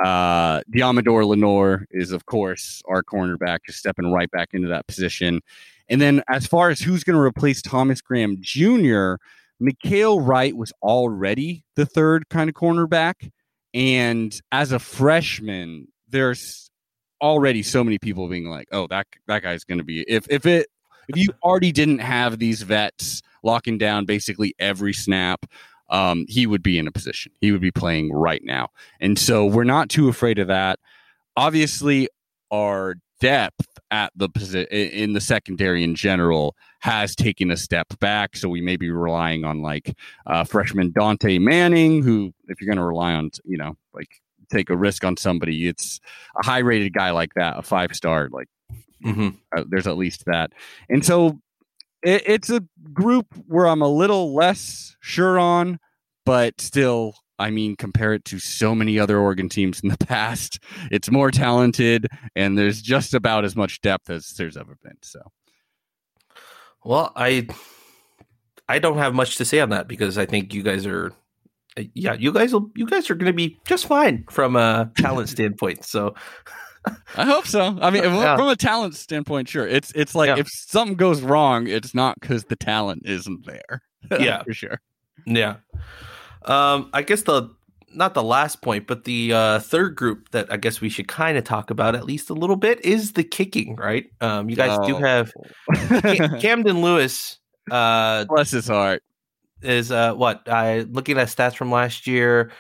Uh, 0.02 0.62
Deommodore 0.74 1.26
Lenoir 1.26 1.86
is, 1.90 2.12
of 2.12 2.26
course, 2.26 2.82
our 2.88 3.02
cornerback, 3.02 3.58
just 3.66 3.78
stepping 3.78 4.10
right 4.10 4.30
back 4.30 4.50
into 4.52 4.68
that 4.68 4.86
position. 4.86 5.40
And 5.88 6.00
then 6.00 6.22
as 6.30 6.46
far 6.46 6.70
as 6.70 6.80
who's 6.80 7.04
going 7.04 7.16
to 7.16 7.22
replace 7.22 7.60
Thomas 7.60 8.00
Graham 8.00 8.38
Jr., 8.40 9.16
Mykael 9.62 10.26
Wright 10.26 10.56
was 10.56 10.72
already 10.82 11.64
the 11.76 11.86
third 11.86 12.28
kind 12.30 12.48
of 12.48 12.54
cornerback. 12.56 13.30
And 13.74 14.38
as 14.50 14.72
a 14.72 14.78
freshman, 14.78 15.88
there's 16.12 16.70
already 17.20 17.62
so 17.62 17.82
many 17.82 17.98
people 17.98 18.28
being 18.28 18.48
like, 18.48 18.68
"Oh, 18.72 18.86
that 18.88 19.06
that 19.26 19.42
guy's 19.42 19.64
going 19.64 19.78
to 19.78 19.84
be 19.84 20.02
if 20.02 20.26
if 20.30 20.46
it 20.46 20.68
if 21.08 21.16
you 21.16 21.28
already 21.42 21.72
didn't 21.72 21.98
have 21.98 22.38
these 22.38 22.62
vets 22.62 23.22
locking 23.42 23.78
down 23.78 24.04
basically 24.04 24.54
every 24.60 24.92
snap, 24.92 25.46
um, 25.90 26.24
he 26.28 26.46
would 26.46 26.62
be 26.62 26.78
in 26.78 26.86
a 26.86 26.92
position. 26.92 27.32
He 27.40 27.50
would 27.50 27.60
be 27.60 27.72
playing 27.72 28.12
right 28.12 28.42
now, 28.44 28.68
and 29.00 29.18
so 29.18 29.44
we're 29.46 29.64
not 29.64 29.88
too 29.88 30.08
afraid 30.08 30.38
of 30.38 30.48
that. 30.48 30.78
Obviously, 31.36 32.08
our 32.50 32.96
depth 33.20 33.66
at 33.92 34.12
the 34.16 34.66
in 34.70 35.12
the 35.12 35.20
secondary 35.20 35.84
in 35.84 35.94
general 35.94 36.56
has 36.80 37.14
taken 37.14 37.50
a 37.50 37.56
step 37.56 37.86
back. 38.00 38.36
So 38.36 38.48
we 38.48 38.60
may 38.60 38.76
be 38.76 38.90
relying 38.90 39.44
on 39.44 39.62
like 39.62 39.94
uh, 40.26 40.44
freshman 40.44 40.92
Dontae 40.92 41.40
Manning, 41.40 42.02
who, 42.02 42.32
if 42.48 42.60
you're 42.60 42.66
going 42.66 42.78
to 42.78 42.84
rely 42.84 43.12
on, 43.12 43.30
you 43.44 43.56
know, 43.56 43.76
like 43.94 44.20
take 44.52 44.70
a 44.70 44.76
risk 44.76 45.04
on 45.04 45.16
somebody, 45.16 45.68
it's 45.68 46.00
a 46.42 46.46
high 46.46 46.58
rated 46.58 46.92
guy 46.92 47.10
like 47.10 47.34
that, 47.34 47.58
a 47.58 47.62
five 47.62 47.94
star, 47.94 48.28
like 48.30 48.48
mm-hmm. 49.04 49.30
uh, 49.56 49.64
there's 49.68 49.86
at 49.86 49.96
least 49.96 50.24
that. 50.26 50.52
And 50.88 51.04
so 51.04 51.40
it, 52.02 52.22
it's 52.26 52.50
a 52.50 52.62
group 52.92 53.26
where 53.46 53.66
I'm 53.66 53.82
a 53.82 53.88
little 53.88 54.34
less 54.34 54.96
sure 55.00 55.38
on, 55.38 55.78
but 56.24 56.60
still 56.60 57.14
I 57.38 57.50
mean, 57.50 57.74
compare 57.74 58.14
it 58.14 58.24
to 58.26 58.38
so 58.38 58.72
many 58.72 59.00
other 59.00 59.18
Oregon 59.18 59.48
teams 59.48 59.80
in 59.80 59.88
the 59.88 59.98
past. 60.06 60.60
It's 60.92 61.10
more 61.10 61.32
talented, 61.32 62.06
and 62.36 62.56
there's 62.56 62.80
just 62.80 63.14
about 63.14 63.44
as 63.44 63.56
much 63.56 63.80
depth 63.80 64.10
as 64.10 64.32
there's 64.34 64.56
ever 64.56 64.78
been. 64.80 64.98
So, 65.02 65.20
well, 66.84 67.12
I 67.16 67.48
I 68.68 68.78
don't 68.78 68.98
have 68.98 69.12
much 69.12 69.36
to 69.36 69.44
say 69.44 69.58
on 69.58 69.70
that 69.70 69.88
because 69.88 70.18
I 70.18 70.24
think 70.24 70.54
you 70.54 70.62
guys 70.62 70.86
are, 70.86 71.12
yeah, 71.94 72.14
you 72.14 72.32
guys 72.32 72.52
will, 72.52 72.70
you 72.74 72.86
guys 72.86 73.10
are 73.10 73.14
going 73.14 73.30
to 73.30 73.36
be 73.36 73.58
just 73.64 73.86
fine 73.86 74.24
from 74.30 74.56
a 74.56 74.90
talent 74.96 75.28
standpoint. 75.28 75.84
So. 75.84 76.14
I 77.16 77.24
hope 77.24 77.46
so. 77.46 77.78
I 77.80 77.90
mean, 77.90 78.02
yeah. 78.02 78.36
from 78.36 78.48
a 78.48 78.56
talent 78.56 78.96
standpoint, 78.96 79.48
sure. 79.48 79.68
It's 79.68 79.92
it's 79.94 80.16
like 80.16 80.26
yeah. 80.26 80.38
if 80.38 80.48
something 80.50 80.96
goes 80.96 81.22
wrong, 81.22 81.68
it's 81.68 81.94
not 81.94 82.18
because 82.20 82.46
the 82.46 82.56
talent 82.56 83.02
isn't 83.04 83.46
there. 83.46 83.82
yeah, 84.20 84.42
for 84.42 84.52
sure. 84.52 84.80
Yeah. 85.24 85.58
Um, 86.44 86.90
I 86.92 87.02
guess 87.02 87.22
the 87.22 87.50
not 87.94 88.14
the 88.14 88.22
last 88.22 88.62
point, 88.62 88.86
but 88.86 89.04
the 89.04 89.32
uh, 89.32 89.58
third 89.60 89.94
group 89.94 90.30
that 90.30 90.50
I 90.52 90.56
guess 90.56 90.80
we 90.80 90.88
should 90.88 91.08
kind 91.08 91.38
of 91.38 91.44
talk 91.44 91.70
about 91.70 91.94
at 91.94 92.04
least 92.04 92.30
a 92.30 92.34
little 92.34 92.56
bit 92.56 92.84
is 92.84 93.12
the 93.12 93.24
kicking, 93.24 93.76
right? 93.76 94.06
Um, 94.20 94.48
you 94.48 94.56
guys 94.56 94.76
oh. 94.80 94.86
do 94.86 94.96
have 94.96 95.32
Camden 96.40 96.80
Lewis. 96.82 97.38
Uh, 97.70 98.24
Bless 98.24 98.50
his 98.50 98.66
heart. 98.66 99.02
Is 99.62 99.90
uh, 99.90 100.14
what 100.14 100.48
I 100.48 100.80
looking 100.90 101.18
at 101.18 101.28
stats 101.28 101.56
from 101.56 101.70
last 101.70 102.06
year. 102.06 102.50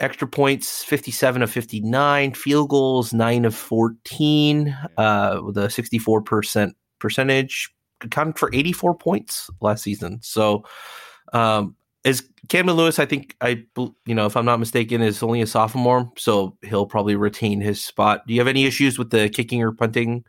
Extra 0.00 0.26
points, 0.26 0.82
fifty-seven 0.82 1.42
of 1.42 1.50
fifty-nine. 1.50 2.34
Field 2.34 2.68
goals, 2.68 3.12
nine 3.12 3.44
of 3.44 3.54
fourteen. 3.54 4.76
Uh, 4.96 5.40
with 5.44 5.56
a 5.56 5.70
sixty-four 5.70 6.22
percent 6.22 6.76
percentage, 6.98 7.72
accounted 8.00 8.38
for 8.38 8.50
eighty-four 8.52 8.96
points 8.96 9.48
last 9.60 9.84
season. 9.84 10.18
So, 10.20 10.64
um, 11.32 11.76
is 12.02 12.28
Camden 12.48 12.76
Lewis, 12.76 12.98
I 12.98 13.06
think 13.06 13.36
I 13.40 13.64
you 14.04 14.14
know, 14.14 14.26
if 14.26 14.36
I'm 14.36 14.44
not 14.44 14.58
mistaken, 14.58 15.00
is 15.00 15.22
only 15.22 15.40
a 15.40 15.46
sophomore, 15.46 16.10
so 16.18 16.56
he'll 16.62 16.86
probably 16.86 17.16
retain 17.16 17.60
his 17.60 17.82
spot. 17.82 18.26
Do 18.26 18.34
you 18.34 18.40
have 18.40 18.48
any 18.48 18.66
issues 18.66 18.98
with 18.98 19.10
the 19.10 19.28
kicking 19.28 19.62
or 19.62 19.72
punting? 19.72 20.24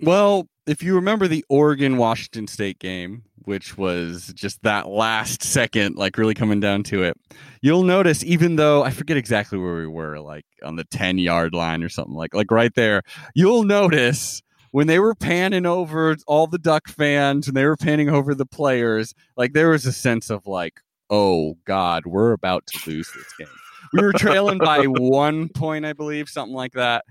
Well, 0.00 0.48
if 0.70 0.82
you 0.82 0.94
remember 0.94 1.26
the 1.26 1.44
Oregon 1.48 1.96
Washington 1.96 2.46
State 2.46 2.78
game, 2.78 3.24
which 3.44 3.76
was 3.76 4.32
just 4.34 4.62
that 4.62 4.88
last 4.88 5.42
second, 5.42 5.96
like 5.96 6.16
really 6.16 6.34
coming 6.34 6.60
down 6.60 6.84
to 6.84 7.02
it, 7.02 7.16
you'll 7.60 7.82
notice 7.82 8.22
even 8.24 8.54
though 8.54 8.84
I 8.84 8.90
forget 8.90 9.16
exactly 9.16 9.58
where 9.58 9.74
we 9.74 9.88
were, 9.88 10.20
like 10.20 10.44
on 10.62 10.76
the 10.76 10.84
10 10.84 11.18
yard 11.18 11.54
line 11.54 11.82
or 11.82 11.88
something 11.88 12.14
like 12.14 12.34
like 12.34 12.50
right 12.52 12.72
there, 12.76 13.02
you'll 13.34 13.64
notice 13.64 14.42
when 14.70 14.86
they 14.86 15.00
were 15.00 15.16
panning 15.16 15.66
over 15.66 16.16
all 16.28 16.46
the 16.46 16.58
duck 16.58 16.88
fans 16.88 17.48
and 17.48 17.56
they 17.56 17.64
were 17.64 17.76
panning 17.76 18.08
over 18.08 18.32
the 18.34 18.46
players, 18.46 19.12
like 19.36 19.52
there 19.52 19.70
was 19.70 19.86
a 19.86 19.92
sense 19.92 20.30
of 20.30 20.46
like, 20.46 20.80
oh 21.10 21.56
God, 21.64 22.06
we're 22.06 22.32
about 22.32 22.66
to 22.68 22.90
lose 22.90 23.10
this 23.12 23.32
game. 23.36 23.48
We 23.92 24.02
were 24.02 24.12
trailing 24.12 24.58
by 24.58 24.84
one 24.86 25.48
point, 25.48 25.84
I 25.84 25.94
believe, 25.94 26.28
something 26.28 26.54
like 26.54 26.74
that. 26.74 27.04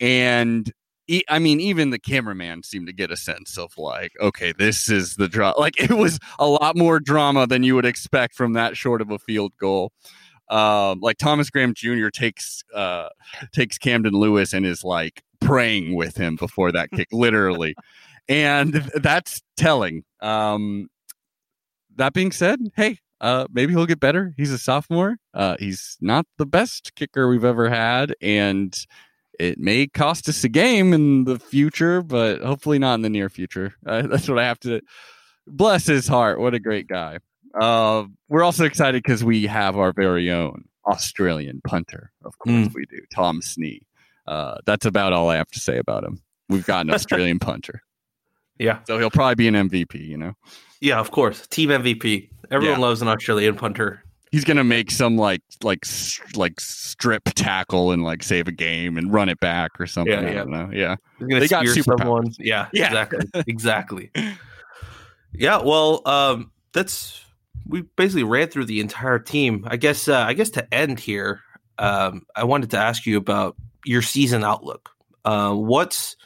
And 0.00 0.70
I 1.28 1.38
mean, 1.38 1.60
even 1.60 1.90
the 1.90 1.98
cameraman 1.98 2.62
seemed 2.62 2.88
to 2.88 2.92
get 2.92 3.10
a 3.10 3.16
sense 3.16 3.56
of 3.56 3.76
like, 3.78 4.12
okay, 4.20 4.52
this 4.52 4.88
is 4.88 5.16
the 5.16 5.28
drama. 5.28 5.58
Like 5.58 5.80
it 5.80 5.92
was 5.92 6.18
a 6.38 6.46
lot 6.46 6.76
more 6.76 7.00
drama 7.00 7.46
than 7.46 7.62
you 7.62 7.74
would 7.74 7.86
expect 7.86 8.34
from 8.34 8.54
that 8.54 8.76
short 8.76 9.00
of 9.00 9.10
a 9.10 9.18
field 9.18 9.52
goal. 9.58 9.92
Um, 10.48 11.00
like 11.00 11.18
Thomas 11.18 11.50
Graham 11.50 11.74
Jr. 11.74 12.08
takes 12.08 12.62
uh, 12.74 13.08
takes 13.52 13.78
Camden 13.78 14.14
Lewis 14.14 14.52
and 14.52 14.64
is 14.64 14.84
like 14.84 15.22
praying 15.40 15.96
with 15.96 16.16
him 16.16 16.36
before 16.36 16.70
that 16.72 16.90
kick, 16.92 17.08
literally, 17.12 17.74
and 18.28 18.74
that's 18.94 19.42
telling. 19.56 20.04
Um, 20.20 20.88
that 21.96 22.12
being 22.12 22.30
said, 22.30 22.60
hey, 22.76 22.98
uh, 23.20 23.46
maybe 23.52 23.72
he'll 23.72 23.86
get 23.86 23.98
better. 23.98 24.34
He's 24.36 24.52
a 24.52 24.58
sophomore. 24.58 25.16
Uh, 25.34 25.56
he's 25.58 25.96
not 26.00 26.26
the 26.38 26.46
best 26.46 26.94
kicker 26.94 27.28
we've 27.28 27.44
ever 27.44 27.68
had, 27.68 28.14
and 28.20 28.76
it 29.38 29.58
may 29.58 29.86
cost 29.86 30.28
us 30.28 30.44
a 30.44 30.48
game 30.48 30.92
in 30.92 31.24
the 31.24 31.38
future, 31.38 32.02
but 32.02 32.40
hopefully 32.40 32.78
not 32.78 32.94
in 32.94 33.02
the 33.02 33.10
near 33.10 33.28
future. 33.28 33.74
Uh, 33.86 34.02
that's 34.02 34.28
what 34.28 34.38
I 34.38 34.44
have 34.44 34.58
to. 34.60 34.80
Bless 35.46 35.86
his 35.86 36.08
heart. 36.08 36.40
What 36.40 36.54
a 36.54 36.58
great 36.58 36.88
guy. 36.88 37.18
Uh, 37.58 38.04
we're 38.28 38.42
also 38.42 38.64
excited 38.64 39.02
because 39.02 39.22
we 39.22 39.46
have 39.46 39.76
our 39.76 39.92
very 39.92 40.30
own 40.30 40.64
Australian 40.86 41.60
punter. 41.64 42.10
Of 42.24 42.36
course, 42.38 42.68
mm. 42.68 42.74
we 42.74 42.84
do. 42.86 42.98
Tom 43.14 43.40
Snee. 43.40 43.82
Uh, 44.26 44.56
that's 44.66 44.86
about 44.86 45.12
all 45.12 45.28
I 45.28 45.36
have 45.36 45.50
to 45.52 45.60
say 45.60 45.78
about 45.78 46.02
him. 46.02 46.20
We've 46.48 46.66
got 46.66 46.86
an 46.86 46.90
Australian 46.94 47.38
punter. 47.38 47.82
Yeah. 48.58 48.80
So 48.86 48.98
he'll 48.98 49.10
probably 49.10 49.36
be 49.36 49.48
an 49.48 49.54
MVP, 49.54 50.06
you 50.06 50.16
know? 50.16 50.32
Yeah, 50.80 50.98
of 50.98 51.10
course. 51.10 51.46
Team 51.46 51.70
MVP. 51.70 52.30
Everyone 52.50 52.80
yeah. 52.80 52.86
loves 52.86 53.02
an 53.02 53.08
Australian 53.08 53.56
punter. 53.56 54.02
He's 54.32 54.44
gonna 54.44 54.64
make 54.64 54.90
some 54.90 55.16
like 55.16 55.42
like 55.62 55.84
like 56.34 56.60
strip 56.60 57.24
tackle 57.34 57.92
and 57.92 58.02
like 58.02 58.22
save 58.22 58.48
a 58.48 58.52
game 58.52 58.98
and 58.98 59.12
run 59.12 59.28
it 59.28 59.40
back 59.40 59.78
or 59.80 59.86
something. 59.86 60.12
Yeah, 60.12 60.22
yeah. 60.22 60.30
I 60.30 60.34
don't 60.34 60.50
know. 60.50 60.70
Yeah, 60.72 60.96
they 61.20 61.48
got 61.48 61.66
super 61.68 61.96
ones. 61.96 62.36
Yeah, 62.38 62.68
yeah, 62.72 62.86
exactly, 62.86 63.42
exactly. 63.46 64.10
Yeah, 65.32 65.62
well, 65.62 66.02
um, 66.06 66.50
that's 66.72 67.24
we 67.66 67.82
basically 67.96 68.24
ran 68.24 68.48
through 68.48 68.66
the 68.66 68.80
entire 68.80 69.18
team. 69.18 69.64
I 69.68 69.76
guess. 69.76 70.08
Uh, 70.08 70.18
I 70.18 70.32
guess 70.32 70.50
to 70.50 70.74
end 70.74 70.98
here, 70.98 71.40
um, 71.78 72.22
I 72.34 72.44
wanted 72.44 72.70
to 72.70 72.78
ask 72.78 73.06
you 73.06 73.16
about 73.16 73.56
your 73.84 74.02
season 74.02 74.44
outlook. 74.44 74.90
Uh, 75.24 75.54
what's 75.54 76.16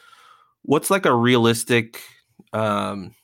what's 0.63 0.91
like 0.91 1.07
a 1.07 1.15
realistic 1.15 2.01
um, 2.53 3.15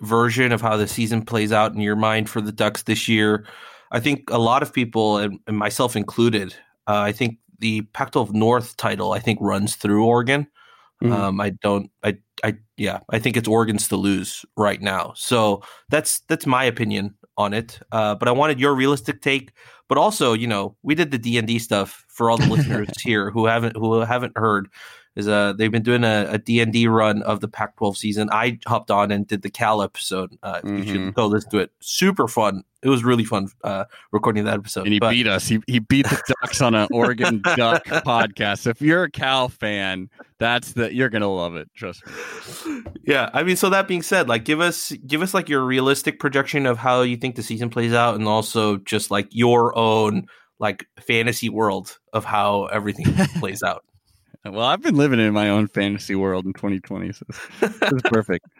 version 0.00 0.52
of 0.52 0.60
how 0.60 0.76
the 0.76 0.88
season 0.88 1.24
plays 1.24 1.52
out 1.52 1.72
in 1.72 1.80
your 1.80 1.96
mind 1.96 2.28
for 2.28 2.40
the 2.40 2.52
Ducks 2.52 2.82
this 2.82 3.08
year. 3.08 3.46
I 3.92 4.00
think 4.00 4.30
a 4.30 4.38
lot 4.38 4.62
of 4.62 4.72
people, 4.72 5.18
and, 5.18 5.38
and 5.46 5.56
myself 5.56 5.94
included, 5.94 6.54
uh, 6.88 7.00
I 7.00 7.12
think 7.12 7.38
the 7.58 7.82
Pac-12 7.92 8.32
North 8.32 8.76
title 8.76 9.12
I 9.12 9.20
think 9.20 9.38
runs 9.40 9.76
through 9.76 10.04
Oregon. 10.04 10.48
Mm-hmm. 11.02 11.12
Um, 11.12 11.40
I 11.40 11.50
don't, 11.50 11.90
I, 12.02 12.16
I, 12.42 12.56
yeah, 12.76 13.00
I 13.10 13.18
think 13.18 13.36
it's 13.36 13.48
Oregon's 13.48 13.88
to 13.88 13.96
lose 13.96 14.44
right 14.56 14.80
now. 14.80 15.12
So 15.14 15.62
that's 15.88 16.20
that's 16.20 16.46
my 16.46 16.64
opinion 16.64 17.14
on 17.36 17.54
it. 17.54 17.80
Uh, 17.92 18.14
but 18.14 18.28
I 18.28 18.32
wanted 18.32 18.58
your 18.58 18.74
realistic 18.74 19.20
take. 19.20 19.52
But 19.88 19.98
also, 19.98 20.32
you 20.32 20.46
know, 20.46 20.76
we 20.82 20.94
did 20.94 21.10
the 21.10 21.18
D 21.18 21.38
and 21.38 21.46
D 21.46 21.58
stuff 21.58 22.04
for 22.08 22.30
all 22.30 22.38
the 22.38 22.46
listeners 22.52 22.88
here 23.00 23.30
who 23.30 23.46
haven't 23.46 23.76
who 23.76 24.00
haven't 24.00 24.36
heard 24.36 24.68
is 25.16 25.28
uh 25.28 25.52
they've 25.52 25.70
been 25.70 25.82
doing 25.82 26.04
a, 26.04 26.26
a 26.30 26.38
D&D 26.38 26.86
run 26.88 27.22
of 27.22 27.40
the 27.40 27.48
Pac-12 27.48 27.96
season. 27.96 28.28
I 28.30 28.58
hopped 28.66 28.90
on 28.90 29.10
and 29.10 29.26
did 29.26 29.42
the 29.42 29.50
Cal 29.50 29.82
episode. 29.82 30.36
Uh, 30.42 30.54
mm-hmm. 30.56 30.76
You 30.78 30.86
should 30.86 31.14
go 31.14 31.26
listen 31.26 31.50
to 31.50 31.58
it. 31.58 31.72
Super 31.80 32.28
fun. 32.28 32.64
It 32.82 32.88
was 32.88 33.04
really 33.04 33.24
fun 33.24 33.48
uh, 33.62 33.84
recording 34.10 34.44
that 34.44 34.54
episode. 34.54 34.84
And 34.84 34.92
he 34.92 34.98
but, 34.98 35.10
beat 35.10 35.28
us. 35.28 35.46
He 35.46 35.60
he 35.68 35.78
beat 35.78 36.08
the 36.08 36.20
Ducks 36.40 36.60
on 36.60 36.74
an 36.74 36.88
Oregon 36.90 37.40
Duck 37.56 37.84
podcast. 37.84 38.60
So 38.60 38.70
if 38.70 38.82
you're 38.82 39.04
a 39.04 39.10
Cal 39.10 39.48
fan, 39.48 40.10
that's 40.38 40.72
the 40.72 40.92
you're 40.92 41.08
gonna 41.08 41.30
love 41.30 41.54
it. 41.54 41.70
Trust 41.76 42.04
me. 42.06 42.82
Yeah, 43.04 43.30
I 43.32 43.44
mean, 43.44 43.56
so 43.56 43.70
that 43.70 43.86
being 43.86 44.02
said, 44.02 44.28
like 44.28 44.44
give 44.44 44.60
us 44.60 44.92
give 45.06 45.22
us 45.22 45.32
like 45.32 45.48
your 45.48 45.64
realistic 45.64 46.18
projection 46.18 46.66
of 46.66 46.78
how 46.78 47.02
you 47.02 47.16
think 47.16 47.36
the 47.36 47.42
season 47.42 47.70
plays 47.70 47.92
out, 47.92 48.16
and 48.16 48.26
also 48.26 48.78
just 48.78 49.10
like 49.12 49.28
your 49.30 49.76
own 49.78 50.26
like 50.58 50.86
fantasy 51.00 51.48
world 51.48 51.98
of 52.12 52.24
how 52.24 52.66
everything 52.66 53.06
plays 53.38 53.62
out. 53.62 53.84
Well, 54.44 54.66
I've 54.66 54.82
been 54.82 54.96
living 54.96 55.20
in 55.20 55.32
my 55.32 55.48
own 55.50 55.68
fantasy 55.68 56.16
world 56.16 56.46
in 56.46 56.52
2020, 56.52 57.12
so 57.12 57.24
is 57.62 58.02
perfect. 58.04 58.46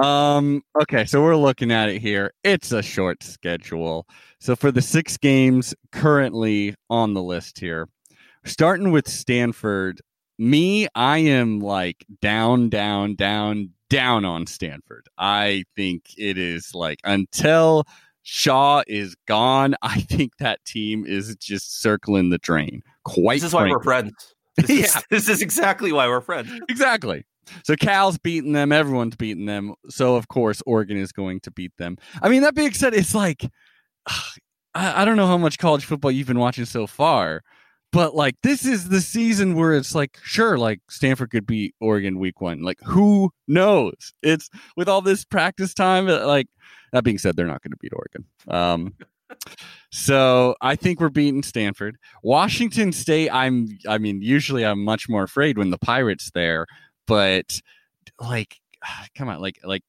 Um, 0.00 0.62
okay, 0.80 1.04
so 1.04 1.22
we're 1.22 1.36
looking 1.36 1.70
at 1.70 1.90
it 1.90 2.00
here. 2.00 2.32
It's 2.42 2.72
a 2.72 2.80
short 2.80 3.22
schedule. 3.22 4.06
So 4.38 4.56
for 4.56 4.70
the 4.70 4.80
six 4.80 5.18
games 5.18 5.74
currently 5.92 6.74
on 6.88 7.12
the 7.12 7.22
list 7.22 7.58
here, 7.58 7.88
starting 8.46 8.92
with 8.92 9.08
Stanford, 9.08 10.00
me, 10.38 10.88
I 10.94 11.18
am 11.18 11.60
like 11.60 12.06
down, 12.22 12.70
down, 12.70 13.14
down, 13.14 13.70
down 13.90 14.24
on 14.24 14.46
Stanford. 14.46 15.06
I 15.18 15.64
think 15.76 16.04
it 16.16 16.38
is 16.38 16.70
like 16.72 17.00
until 17.04 17.84
Shaw 18.22 18.82
is 18.86 19.16
gone, 19.26 19.74
I 19.82 20.00
think 20.00 20.36
that 20.38 20.64
team 20.64 21.04
is 21.04 21.36
just 21.36 21.82
circling 21.82 22.30
the 22.30 22.38
drain. 22.38 22.82
Quite 23.04 23.40
This 23.40 23.48
is 23.48 23.54
why 23.54 23.68
we're 23.68 23.82
friends. 23.82 24.34
This, 24.56 24.70
Yeah. 24.70 24.84
is, 24.84 24.96
this 25.10 25.28
is 25.28 25.42
exactly 25.42 25.92
why 25.92 26.06
we're 26.08 26.20
friends. 26.20 26.50
Exactly. 26.68 27.24
So 27.64 27.74
Cal's 27.76 28.18
beating 28.18 28.52
them. 28.52 28.70
Everyone's 28.72 29.16
beating 29.16 29.46
them. 29.46 29.74
So 29.88 30.14
of 30.16 30.28
course 30.28 30.62
Oregon 30.66 30.96
is 30.96 31.12
going 31.12 31.40
to 31.40 31.50
beat 31.50 31.72
them. 31.78 31.96
I 32.22 32.28
mean, 32.28 32.42
that 32.42 32.54
being 32.54 32.72
said, 32.72 32.94
it's 32.94 33.14
like 33.14 33.48
I, 34.06 35.02
I 35.02 35.04
don't 35.04 35.16
know 35.16 35.26
how 35.26 35.38
much 35.38 35.58
college 35.58 35.84
football 35.84 36.10
you've 36.10 36.28
been 36.28 36.38
watching 36.38 36.64
so 36.64 36.86
far, 36.86 37.42
but 37.92 38.14
like 38.14 38.36
this 38.42 38.64
is 38.64 38.88
the 38.88 39.00
season 39.00 39.54
where 39.56 39.72
it's 39.74 39.94
like 39.94 40.18
sure, 40.22 40.58
like 40.58 40.80
Stanford 40.88 41.30
could 41.30 41.46
beat 41.46 41.74
Oregon 41.80 42.18
week 42.18 42.40
one. 42.40 42.62
Like 42.62 42.78
who 42.84 43.30
knows? 43.48 44.12
It's 44.22 44.48
with 44.76 44.88
all 44.88 45.00
this 45.02 45.24
practice 45.24 45.74
time. 45.74 46.08
uh, 46.08 46.24
Like 46.26 46.46
that 46.92 47.02
being 47.04 47.18
said, 47.18 47.34
they're 47.36 47.46
not 47.46 47.62
going 47.62 47.72
to 47.72 47.76
beat 47.80 47.92
Oregon. 47.94 48.24
Um, 48.48 48.94
so 49.90 50.54
I 50.60 50.76
think 50.76 51.00
we're 51.00 51.08
beating 51.08 51.42
Stanford. 51.42 51.96
Washington 52.22 52.92
State. 52.92 53.30
I'm. 53.30 53.78
I 53.88 53.98
mean, 53.98 54.22
usually 54.22 54.64
I'm 54.64 54.84
much 54.84 55.08
more 55.08 55.24
afraid 55.24 55.58
when 55.58 55.70
the 55.70 55.78
Pirates 55.78 56.30
there, 56.34 56.66
but 57.06 57.60
like, 58.18 58.56
come 59.16 59.28
on, 59.28 59.40
like 59.40 59.58
like 59.64 59.82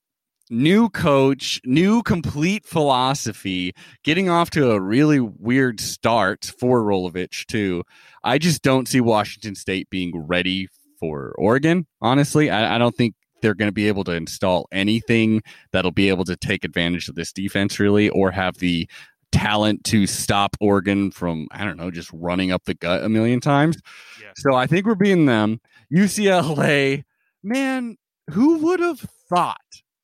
new 0.50 0.88
coach, 0.90 1.60
new 1.64 2.02
complete 2.02 2.66
philosophy, 2.66 3.72
getting 4.04 4.28
off 4.28 4.50
to 4.50 4.70
a 4.72 4.80
really 4.80 5.20
weird 5.20 5.80
start 5.80 6.52
for 6.58 6.82
Rolovich 6.82 7.46
too. 7.46 7.82
I 8.22 8.38
just 8.38 8.62
don't 8.62 8.86
see 8.86 9.00
Washington 9.00 9.54
State 9.54 9.88
being 9.90 10.12
ready 10.14 10.68
for 11.00 11.34
Oregon. 11.38 11.86
Honestly, 12.00 12.50
I, 12.50 12.76
I 12.76 12.78
don't 12.78 12.94
think 12.94 13.14
they're 13.40 13.54
going 13.54 13.68
to 13.68 13.72
be 13.72 13.88
able 13.88 14.04
to 14.04 14.12
install 14.12 14.68
anything 14.70 15.42
that'll 15.72 15.90
be 15.90 16.08
able 16.08 16.24
to 16.24 16.36
take 16.36 16.64
advantage 16.64 17.08
of 17.08 17.16
this 17.16 17.32
defense 17.32 17.80
really, 17.80 18.08
or 18.10 18.30
have 18.30 18.58
the 18.58 18.88
talent 19.32 19.82
to 19.84 20.06
stop 20.06 20.56
Oregon 20.60 21.10
from 21.10 21.48
I 21.50 21.64
don't 21.64 21.76
know 21.76 21.90
just 21.90 22.10
running 22.12 22.52
up 22.52 22.64
the 22.64 22.74
gut 22.74 23.02
a 23.02 23.08
million 23.08 23.40
times. 23.40 23.78
Yeah. 24.20 24.28
So 24.36 24.54
I 24.54 24.66
think 24.66 24.86
we're 24.86 24.94
beating 24.94 25.26
them. 25.26 25.60
UCLA, 25.92 27.04
man, 27.42 27.96
who 28.30 28.58
would 28.58 28.80
have 28.80 29.00
thought, 29.28 29.56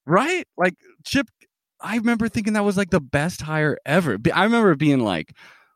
right? 0.06 0.46
Like 0.56 0.74
Chip, 1.04 1.28
I 1.80 1.96
remember 1.96 2.28
thinking 2.28 2.54
that 2.54 2.64
was 2.64 2.76
like 2.76 2.90
the 2.90 3.00
best 3.00 3.42
hire 3.42 3.78
ever. 3.86 4.18
I 4.34 4.44
remember 4.44 4.74
being 4.74 5.00
like, 5.00 5.32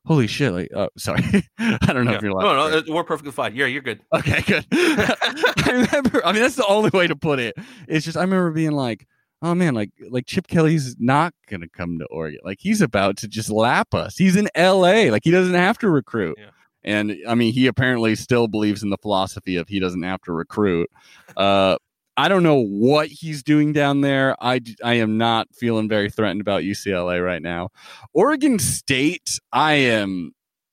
"Holy 0.06 0.26
shit!" 0.26 0.52
Like, 0.52 0.70
oh, 0.74 0.88
sorry, 0.98 1.22
I 1.58 1.78
don't 1.92 2.04
know 2.04 2.10
Yeah. 2.12 2.16
if 2.16 2.22
you're 2.22 2.32
like 2.32 2.44
no, 2.44 2.80
no, 2.80 2.94
we're 2.94 3.04
perfectly 3.04 3.32
fine. 3.32 3.54
Yeah, 3.54 3.66
you're 3.66 3.82
good. 3.82 4.00
Okay, 4.12 4.42
good. 4.42 4.66
I 4.72 5.70
remember. 5.72 6.24
I 6.26 6.32
mean, 6.32 6.42
that's 6.42 6.56
the 6.56 6.66
only 6.66 6.90
way 6.92 7.06
to 7.06 7.16
put 7.16 7.38
it. 7.38 7.54
It's 7.88 8.04
just 8.04 8.16
I 8.16 8.22
remember 8.22 8.50
being 8.50 8.72
like, 8.72 9.06
"Oh 9.42 9.54
man, 9.54 9.74
like 9.74 9.90
like 10.10 10.26
Chip 10.26 10.46
Kelly's 10.46 10.96
not 10.98 11.34
gonna 11.48 11.68
come 11.68 11.98
to 11.98 12.06
Oregon. 12.06 12.40
Like 12.44 12.58
he's 12.60 12.80
about 12.80 13.16
to 13.18 13.28
just 13.28 13.50
lap 13.50 13.94
us. 13.94 14.16
He's 14.16 14.36
in 14.36 14.48
L.A. 14.54 15.10
Like 15.10 15.24
he 15.24 15.30
doesn't 15.30 15.54
have 15.54 15.78
to 15.78 15.90
recruit." 15.90 16.36
Yeah. 16.38 16.50
And 16.84 17.16
I 17.28 17.34
mean, 17.34 17.52
he 17.52 17.66
apparently 17.66 18.16
still 18.16 18.48
believes 18.48 18.82
in 18.82 18.90
the 18.90 18.98
philosophy 18.98 19.56
of 19.56 19.68
he 19.68 19.78
doesn't 19.78 20.02
have 20.02 20.20
to 20.22 20.32
recruit. 20.32 20.90
Uh, 21.36 21.76
I 22.16 22.28
don't 22.28 22.42
know 22.42 22.62
what 22.62 23.08
he's 23.08 23.42
doing 23.42 23.72
down 23.72 24.00
there. 24.00 24.36
I 24.40 24.60
I 24.84 24.94
am 24.94 25.16
not 25.16 25.48
feeling 25.54 25.88
very 25.88 26.10
threatened 26.10 26.40
about 26.40 26.62
UCLA 26.62 27.24
right 27.24 27.42
now. 27.42 27.70
Oregon 28.12 28.58
State, 28.58 29.38
I 29.52 29.74
am. 29.74 30.32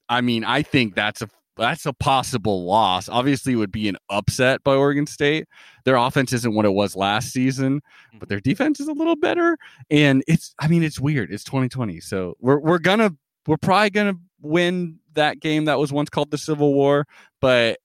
I 0.10 0.22
mean, 0.22 0.44
I 0.44 0.64
think 0.64 0.96
that's 0.96 1.22
a 1.22 1.30
that's 1.60 1.86
a 1.86 1.94
possible 1.94 2.66
loss. 2.66 3.10
Obviously, 3.10 3.54
it 3.54 3.58
would 3.58 3.72
be 3.72 3.88
an 3.88 3.98
upset 4.10 4.64
by 4.64 4.76
Oregon 4.76 5.06
State. 5.06 5.48
Their 5.86 5.96
offense 5.96 6.34
isn't 6.34 6.56
what 6.56 6.66
it 6.66 6.74
was 6.74 6.96
last 6.96 7.32
season, 7.32 7.82
but 8.18 8.30
their 8.30 8.40
defense 8.40 8.80
is 8.80 8.88
a 8.88 8.94
little 8.94 9.16
better. 9.16 9.58
And 9.90 10.24
it's, 10.28 10.54
I 10.60 10.68
mean, 10.68 10.84
it's 10.84 11.00
weird. 11.00 11.32
It's 11.32 11.44
2020, 11.44 12.00
so 12.00 12.36
we're 12.40 12.60
we're 12.60 12.80
gonna 12.80 13.12
we're 13.48 13.58
probably 13.58 13.90
gonna 13.90 14.16
win 14.42 15.00
that 15.14 15.40
game 15.40 15.66
that 15.66 15.80
was 15.80 15.92
once 15.92 16.10
called 16.10 16.32
the 16.32 16.38
Civil 16.38 16.74
War. 16.74 17.06
But 17.42 17.80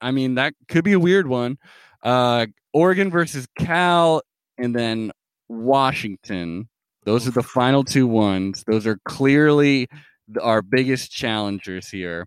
I 0.00 0.10
mean, 0.12 0.36
that 0.36 0.54
could 0.68 0.84
be 0.84 0.92
a 0.92 1.00
weird 1.00 1.26
one. 1.26 1.58
Uh, 2.02 2.46
Oregon 2.72 3.10
versus 3.10 3.46
Cal, 3.58 4.22
and 4.56 4.74
then 4.74 5.12
Washington. 5.48 6.68
Those 7.04 7.26
are 7.26 7.32
the 7.32 7.42
final 7.42 7.84
two 7.84 8.06
ones. 8.06 8.64
Those 8.66 8.86
are 8.86 8.98
clearly 9.04 9.88
our 10.42 10.62
biggest 10.62 11.10
challengers 11.10 11.88
here. 11.88 12.26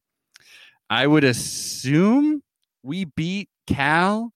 I 0.92 1.08
would 1.08 1.24
assume 1.24 2.44
we 2.84 3.06
beat 3.06 3.48
Cal, 3.66 4.34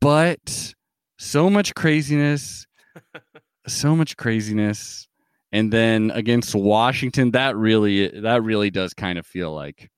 but 0.00 0.74
so 1.18 1.50
much 1.50 1.74
craziness, 1.74 2.68
so 3.66 3.96
much 3.96 4.16
craziness. 4.16 5.08
And 5.50 5.72
then 5.72 6.12
against 6.12 6.54
Washington, 6.54 7.32
that 7.32 7.56
really 7.56 8.20
that 8.20 8.44
really 8.44 8.70
does 8.70 8.94
kind 8.94 9.18
of 9.18 9.26
feel 9.26 9.52
like 9.52 9.90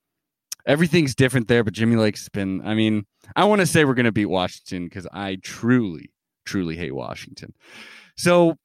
everything's 0.65 1.15
different 1.15 1.49
there. 1.49 1.63
But 1.63 1.75
Jimmy 1.75 1.97
Lake's 1.97 2.31
been. 2.31 2.67
I 2.67 2.75
mean, 2.75 3.05
I 3.37 3.45
want 3.45 3.61
to 3.61 3.67
say 3.67 3.85
we're 3.85 3.93
going 3.93 4.07
to 4.07 4.13
beat 4.13 4.25
Washington 4.25 4.87
because 4.87 5.07
I 5.13 5.37
truly, 5.43 6.15
truly 6.47 6.77
hate 6.77 6.95
Washington. 6.95 7.53
So, 8.17 8.57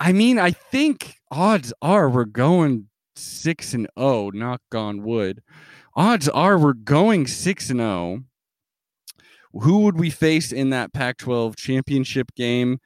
I 0.00 0.10
mean, 0.10 0.40
I 0.40 0.50
think 0.50 1.14
odds 1.30 1.72
are 1.80 2.10
we're 2.10 2.24
going 2.24 2.88
six 3.14 3.72
and 3.72 3.86
oh. 3.96 4.30
Knock 4.30 4.62
on 4.74 5.04
wood. 5.04 5.42
Odds 5.96 6.28
are 6.28 6.58
we're 6.58 6.74
going 6.74 7.26
six 7.26 7.70
and 7.70 7.80
oh. 7.80 8.20
Who 9.52 9.78
would 9.80 9.98
we 9.98 10.10
face 10.10 10.52
in 10.52 10.70
that 10.70 10.92
Pac-12 10.92 11.56
championship 11.56 12.34
game? 12.36 12.78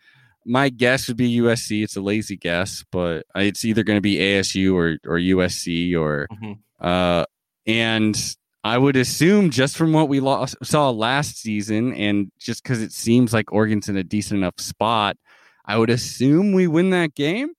My 0.47 0.69
guess 0.69 1.09
would 1.09 1.17
be 1.17 1.39
USC. 1.41 1.83
It's 1.83 1.97
a 1.97 2.01
lazy 2.01 2.37
guess, 2.37 2.85
but 2.93 3.27
it's 3.35 3.65
either 3.65 3.83
going 3.83 3.97
to 3.97 4.01
be 4.03 4.17
ASU 4.17 4.75
or 4.75 4.97
or 5.05 5.19
USC 5.19 5.95
or 5.97 6.29
Mhm. 6.33 6.59
uh, 6.81 7.25
and 7.67 8.37
I 8.63 8.79
would 8.79 8.97
assume 8.97 9.51
just 9.51 9.77
from 9.77 9.93
what 9.93 10.09
we 10.09 10.21
lost, 10.21 10.55
saw 10.63 10.91
last 10.91 11.39
season, 11.39 11.93
and 11.95 12.31
just 12.39 12.63
because 12.63 12.81
it 12.83 12.93
seems 12.93 13.33
like 13.33 13.53
Oregon's 13.53 13.89
in 13.89 13.97
a 13.97 14.05
decent 14.05 14.39
enough 14.39 14.55
spot, 14.61 15.17
I 15.65 15.77
would 15.79 15.91
assume 15.91 16.53
we 16.53 16.67
win 16.67 16.91
that 16.91 17.15
game. 17.15 17.51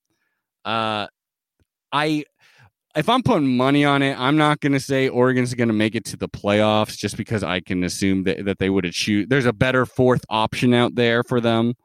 Uh, 0.64 1.08
I, 1.92 2.26
if 2.96 3.08
I'm 3.10 3.24
putting 3.24 3.56
money 3.56 3.86
on 3.86 4.02
it, 4.02 4.20
I'm 4.20 4.38
not 4.38 4.60
going 4.60 4.74
to 4.74 4.80
say 4.80 5.08
Oregon's 5.08 5.54
going 5.54 5.70
to 5.70 5.74
make 5.74 5.96
it 5.96 6.06
to 6.06 6.18
the 6.18 6.30
playoffs 6.30 6.98
just 6.98 7.18
because 7.18 7.44
I 7.44 7.60
can 7.60 7.84
assume 7.84 8.24
that, 8.24 8.46
that 8.46 8.60
they 8.60 8.70
would 8.70 8.84
have 8.84 8.96
shoot. 8.96 9.30
There's 9.30 9.46
a 9.46 9.54
better 9.54 9.86
fourth 9.86 10.26
option 10.30 10.74
out 10.74 10.96
there 10.96 11.24
for 11.24 11.40
them, 11.40 11.76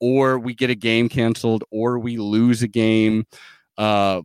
or 0.00 0.38
we 0.38 0.54
get 0.54 0.70
a 0.70 0.74
game 0.74 1.08
canceled, 1.08 1.64
or 1.70 1.98
we 1.98 2.16
lose 2.16 2.62
a 2.62 2.68
game. 2.68 3.26
Uh, 3.76 4.22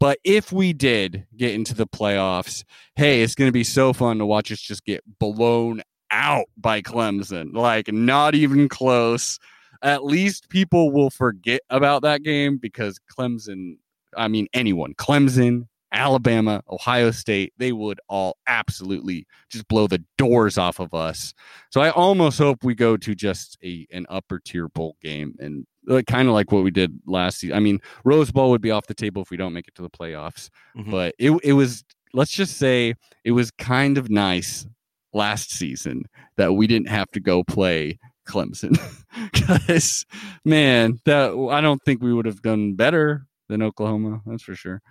but 0.00 0.18
if 0.24 0.52
we 0.52 0.72
did 0.72 1.26
get 1.36 1.54
into 1.54 1.74
the 1.74 1.86
playoffs, 1.86 2.64
hey, 2.96 3.22
it's 3.22 3.34
going 3.34 3.48
to 3.48 3.52
be 3.52 3.64
so 3.64 3.92
fun 3.92 4.18
to 4.18 4.26
watch 4.26 4.52
us 4.52 4.60
just 4.60 4.84
get 4.84 5.02
blown 5.18 5.82
out 6.10 6.46
by 6.56 6.82
Clemson. 6.82 7.54
Like, 7.54 7.92
not 7.92 8.34
even 8.34 8.68
close. 8.68 9.38
At 9.82 10.04
least 10.04 10.48
people 10.48 10.90
will 10.90 11.10
forget 11.10 11.60
about 11.70 12.02
that 12.02 12.22
game 12.22 12.58
because 12.58 12.98
Clemson, 13.16 13.78
I 14.16 14.28
mean, 14.28 14.46
anyone, 14.52 14.94
Clemson, 14.94 15.66
Alabama, 15.92 16.62
Ohio 16.68 17.10
State, 17.10 17.52
they 17.56 17.72
would 17.72 18.00
all 18.08 18.36
absolutely 18.46 19.26
just 19.50 19.66
blow 19.68 19.86
the 19.86 20.04
doors 20.18 20.58
off 20.58 20.80
of 20.80 20.92
us. 20.92 21.32
So 21.70 21.80
I 21.80 21.90
almost 21.90 22.38
hope 22.38 22.62
we 22.62 22.74
go 22.74 22.96
to 22.96 23.14
just 23.14 23.56
a 23.64 23.86
an 23.90 24.06
upper 24.08 24.38
tier 24.38 24.68
bowl 24.68 24.96
game 25.02 25.34
and 25.38 25.66
like, 25.86 26.06
kind 26.06 26.28
of 26.28 26.34
like 26.34 26.52
what 26.52 26.62
we 26.62 26.70
did 26.70 26.98
last 27.06 27.38
season. 27.38 27.56
I 27.56 27.60
mean, 27.60 27.80
Rose 28.04 28.30
Bowl 28.30 28.50
would 28.50 28.60
be 28.60 28.70
off 28.70 28.86
the 28.86 28.94
table 28.94 29.22
if 29.22 29.30
we 29.30 29.36
don't 29.38 29.54
make 29.54 29.68
it 29.68 29.74
to 29.76 29.82
the 29.82 29.90
playoffs. 29.90 30.50
Mhm. 30.76 30.90
But 30.90 31.14
it 31.18 31.32
it 31.42 31.54
was 31.54 31.84
let's 32.12 32.32
just 32.32 32.58
say 32.58 32.94
it 33.24 33.32
was 33.32 33.50
kind 33.52 33.96
of 33.98 34.10
nice 34.10 34.66
last 35.14 35.50
season 35.52 36.04
that 36.36 36.52
we 36.52 36.66
didn't 36.66 36.88
have 36.88 37.10
to 37.12 37.20
go 37.20 37.42
play 37.44 37.98
Clemson 38.26 38.78
because 39.32 40.04
man, 40.44 41.00
that 41.06 41.30
I 41.50 41.62
don't 41.62 41.82
think 41.82 42.02
we 42.02 42.12
would 42.12 42.26
have 42.26 42.42
done 42.42 42.74
better 42.74 43.26
than 43.48 43.62
Oklahoma. 43.62 44.20
That's 44.26 44.42
for 44.42 44.54
sure. 44.54 44.82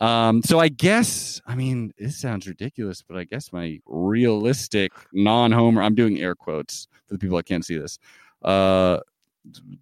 Um, 0.00 0.42
so 0.42 0.60
I 0.60 0.68
guess 0.68 1.40
I 1.46 1.54
mean 1.54 1.92
this 1.98 2.16
sounds 2.16 2.46
ridiculous, 2.46 3.02
but 3.02 3.16
I 3.16 3.24
guess 3.24 3.52
my 3.52 3.80
realistic 3.86 4.92
non-homer 5.12 5.82
I'm 5.82 5.94
doing 5.94 6.20
air 6.20 6.34
quotes 6.34 6.86
for 7.06 7.14
the 7.14 7.18
people 7.18 7.36
that 7.36 7.46
can't 7.46 7.64
see 7.64 7.78
this. 7.78 7.98
Uh, 8.42 9.00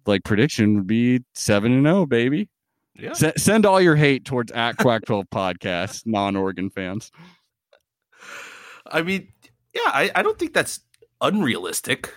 like 0.05 0.23
prediction 0.23 0.75
would 0.75 0.87
be 0.87 1.23
seven 1.33 1.71
and 1.73 1.85
zero, 1.85 2.05
baby. 2.05 2.49
Yeah. 2.95 3.11
S- 3.11 3.43
send 3.43 3.65
all 3.65 3.79
your 3.79 3.95
hate 3.95 4.25
towards 4.25 4.51
at 4.53 4.77
Quack 4.77 5.05
Twelve 5.05 5.25
podcast 5.29 6.05
non 6.05 6.35
Oregon 6.35 6.69
fans. 6.69 7.11
I 8.87 9.01
mean, 9.01 9.27
yeah, 9.73 9.81
I, 9.85 10.11
I 10.15 10.23
don't 10.23 10.39
think 10.39 10.53
that's 10.53 10.79
unrealistic. 11.21 12.11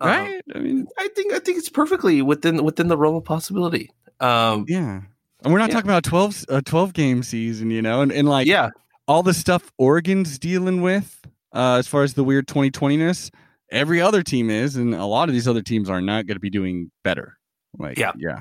Um, 0.00 0.08
right? 0.08 0.42
I 0.54 0.58
mean, 0.58 0.88
I 0.98 1.08
think 1.08 1.32
I 1.32 1.38
think 1.38 1.58
it's 1.58 1.68
perfectly 1.68 2.20
within 2.20 2.62
within 2.64 2.88
the 2.88 2.96
realm 2.96 3.16
of 3.16 3.24
possibility. 3.24 3.90
Um, 4.18 4.66
yeah. 4.68 5.02
And 5.42 5.52
we're 5.52 5.58
not 5.58 5.70
Yeah. 5.70 5.74
talking 5.76 5.90
about 5.90 6.04
12, 6.04 6.44
a 6.48 6.62
12 6.62 6.92
game 6.92 7.22
season, 7.22 7.70
you 7.70 7.80
know, 7.82 8.02
and, 8.02 8.12
and 8.12 8.28
like 8.28 8.46
yeah, 8.46 8.70
all 9.08 9.22
the 9.22 9.34
stuff 9.34 9.72
Oregon's 9.78 10.38
dealing 10.38 10.82
with 10.82 11.20
uh, 11.52 11.76
as 11.78 11.88
far 11.88 12.02
as 12.02 12.14
the 12.14 12.22
weird 12.24 12.46
2020ness, 12.46 13.30
every 13.70 14.00
other 14.00 14.22
team 14.22 14.50
is, 14.50 14.76
and 14.76 14.94
a 14.94 15.06
lot 15.06 15.28
of 15.28 15.32
these 15.34 15.48
other 15.48 15.62
teams 15.62 15.88
are 15.90 16.00
not 16.00 16.26
going 16.26 16.36
to 16.36 16.40
be 16.40 16.50
doing 16.50 16.90
better. 17.04 17.36
Like, 17.78 17.98
Yeah. 17.98 18.12
yeah. 18.18 18.40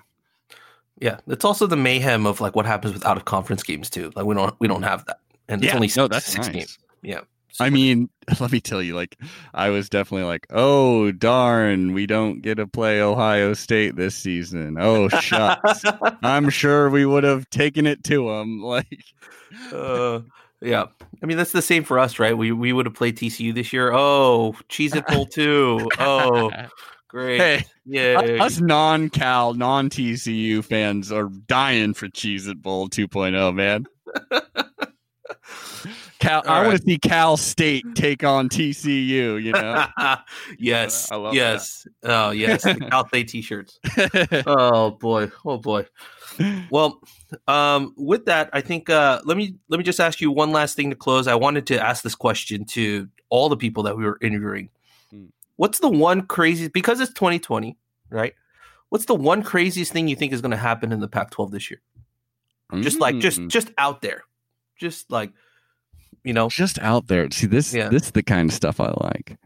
yeah. 1.00 1.20
It's 1.28 1.45
also 1.45 1.68
the 1.68 1.78
mayhem 1.78 2.26
of 2.26 2.41
like 2.41 2.56
what 2.56 2.66
happens 2.66 2.93
with 2.93 3.06
out 3.06 3.18
of 3.18 3.26
conference 3.26 3.64
games 3.64 3.89
too. 3.89 4.12
Like 4.16 4.26
we 4.26 4.36
don't 4.36 4.56
we 4.60 4.68
don't 4.68 4.84
have 4.84 5.06
that, 5.06 5.20
and 5.47 5.64
it's 5.64 5.70
Yeah, 5.72 5.76
only 5.76 5.89
no, 5.95 6.08
that's 6.08 6.26
six 6.26 6.47
nice. 6.47 6.56
games. 6.56 6.80
Yeah. 7.02 7.22
I 7.60 7.70
mean, 7.70 8.10
let 8.39 8.52
me 8.52 8.60
tell 8.60 8.82
you, 8.82 8.95
like, 8.95 9.18
I 9.54 9.70
was 9.70 9.89
definitely 9.89 10.26
like, 10.28 10.47
oh, 10.50 11.12
darn, 11.12 11.93
we 11.93 12.06
don't 12.06 12.41
get 12.41 12.56
to 12.56 12.68
play 12.68 13.02
Ohio 13.02 13.54
State 13.54 13.95
this 13.95 14.16
season. 14.16 14.78
Oh, 14.80 15.10
shucks. 15.10 15.84
I'm 16.24 16.50
sure 16.50 16.89
we 16.89 17.06
would 17.06 17.24
have 17.24 17.50
taken 17.50 17.88
it 17.88 18.04
to 18.06 18.28
them. 18.30 18.62
Like, 18.70 19.04
uh, 19.74 20.20
yeah. 20.62 20.86
I 21.24 21.26
mean 21.26 21.38
that's 21.38 21.52
the 21.54 21.62
same 21.62 21.84
for 21.84 21.97
us, 22.00 22.20
right? 22.20 22.38
We 22.38 22.52
we 22.52 22.72
would 22.72 22.86
have 22.86 22.93
played 22.95 23.18
TCU 23.18 23.54
this 23.54 23.74
year. 23.74 23.91
Oh, 23.93 24.54
Cheez 24.70 24.95
It 24.95 25.08
Bowl 25.08 25.26
two. 25.26 25.89
Oh, 26.00 26.52
great. 27.08 27.39
hey, 27.39 27.66
Yeah. 27.86 28.20
us 28.43 28.60
non 28.60 29.10
Cal, 29.10 29.54
non 29.56 29.89
TCU 29.89 30.64
fans 30.64 31.12
are 31.12 31.30
dying 31.47 31.93
for 31.95 32.08
Cheez 32.10 32.47
It 32.47 32.62
Bowl 32.62 32.89
2.0, 32.89 33.56
man. 33.56 33.86
Cal, 36.20 36.41
All 36.45 36.53
I 36.53 36.67
want 36.67 36.80
to 36.80 36.84
see 36.86 36.97
Cal 36.97 37.38
State 37.38 37.86
take 37.95 38.24
on 38.24 38.49
TCU, 38.49 39.41
you 39.41 39.51
know? 39.53 39.86
yes. 40.59 41.09
I 41.11 41.15
love 41.15 41.34
yes. 41.34 41.88
Oh 42.03 42.32
yes. 42.32 42.63
The 42.63 42.76
Cal 42.76 43.07
State 43.07 43.30
t-shirts. 43.30 43.80
Oh 44.45 44.91
boy. 44.91 45.32
Oh 45.45 45.57
boy. 45.57 45.86
Well, 46.70 47.01
um, 47.47 47.93
with 47.97 48.26
that, 48.26 48.49
I 48.53 48.61
think 48.61 48.89
uh, 48.89 49.22
let 49.26 49.38
me 49.38 49.55
let 49.70 49.78
me 49.78 49.84
just 49.84 49.99
ask 49.99 50.20
you 50.22 50.32
one 50.32 50.51
last 50.51 50.76
thing 50.76 50.89
to 50.89 50.95
close. 50.95 51.28
I 51.28 51.36
wanted 51.36 51.67
to 51.67 51.80
ask 51.84 52.03
this 52.03 52.15
question 52.15 52.65
to 52.65 53.07
all 53.30 53.49
the 53.49 53.57
people 53.57 53.84
that 53.84 53.97
we 53.97 54.03
were 54.05 54.17
interviewing. 54.22 54.70
Hmm. 55.11 55.26
What's 55.55 55.80
the 55.80 55.89
one 55.89 56.24
crazy 56.28 56.67
because 56.67 56.99
it's 56.99 57.13
2020, 57.13 57.78
right? 58.09 58.34
What's 58.89 59.05
the 59.05 59.15
one 59.15 59.43
craziest 59.43 59.91
thing 59.93 60.07
you 60.07 60.15
think 60.15 60.34
is 60.34 60.41
going 60.41 60.51
to 60.51 60.57
happen 60.57 60.91
in 60.91 60.99
the 60.99 61.07
Pac-12 61.07 61.51
this 61.51 61.70
year? 61.72 61.82
Just 62.82 62.99
like 62.99 63.20
just 63.20 63.39
Mm. 63.39 63.47
just 63.49 63.72
out 63.78 64.01
there, 64.01 64.24
just 64.78 65.11
like 65.11 65.32
you 66.24 66.34
know. 66.34 66.49
just 66.49 66.80
out 66.80 67.07
there. 67.07 67.30
See 67.32 67.47
this 67.47 67.74
Yeah. 67.74 67.89
this 67.89 68.03
is 68.03 68.11
the 68.11 68.24
kind 68.24 68.49
of 68.49 68.55
stuff 68.55 68.80
I 68.80 68.93
like. 69.01 69.38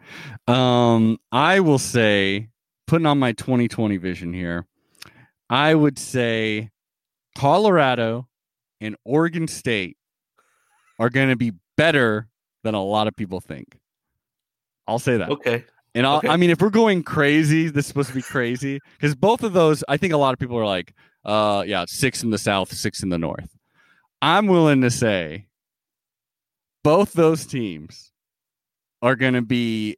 Um 0.47 1.17
I 1.31 1.59
will 1.59 1.79
say 1.79 2.49
putting 2.87 3.05
on 3.05 3.19
my 3.19 3.31
2020 3.33 3.97
vision 3.97 4.33
here. 4.33 4.65
I 5.49 5.73
would 5.75 5.97
say 5.99 6.69
Colorado 7.37 8.27
and 8.81 8.95
Oregon 9.05 9.47
State 9.47 9.97
are 10.99 11.09
going 11.09 11.29
to 11.29 11.35
be 11.35 11.53
better 11.77 12.27
than 12.63 12.75
a 12.75 12.83
lot 12.83 13.07
of 13.07 13.15
people 13.15 13.39
think. 13.39 13.77
I'll 14.87 14.99
say 14.99 15.17
that. 15.17 15.29
Okay. 15.29 15.65
And 15.95 16.05
I'll, 16.05 16.17
Okay. 16.17 16.27
I 16.29 16.37
mean, 16.37 16.49
if 16.49 16.61
we're 16.61 16.69
going 16.69 17.03
crazy, 17.03 17.69
this 17.69 17.85
is 17.85 17.87
supposed 17.87 18.09
to 18.09 18.15
be 18.15 18.21
crazy 18.21 18.79
because 18.97 19.15
both 19.15 19.43
of 19.43 19.53
those, 19.53 19.83
I 19.87 19.97
think 19.97 20.13
a 20.13 20.17
lot 20.17 20.33
of 20.33 20.39
people 20.39 20.57
are 20.57 20.65
like, 20.65 20.93
uh, 21.25 21.63
yeah, 21.65 21.85
six 21.87 22.23
in 22.23 22.29
the 22.31 22.37
south, 22.37 22.73
six 22.73 23.01
in 23.03 23.09
the 23.09 23.17
north. 23.17 23.49
I'm 24.21 24.47
willing 24.47 24.81
to 24.81 24.89
say 24.91 25.47
both 26.83 27.13
those 27.13 27.45
teams 27.45 28.11
are 29.01 29.15
going 29.15 29.33
to 29.33 29.41
be 29.41 29.97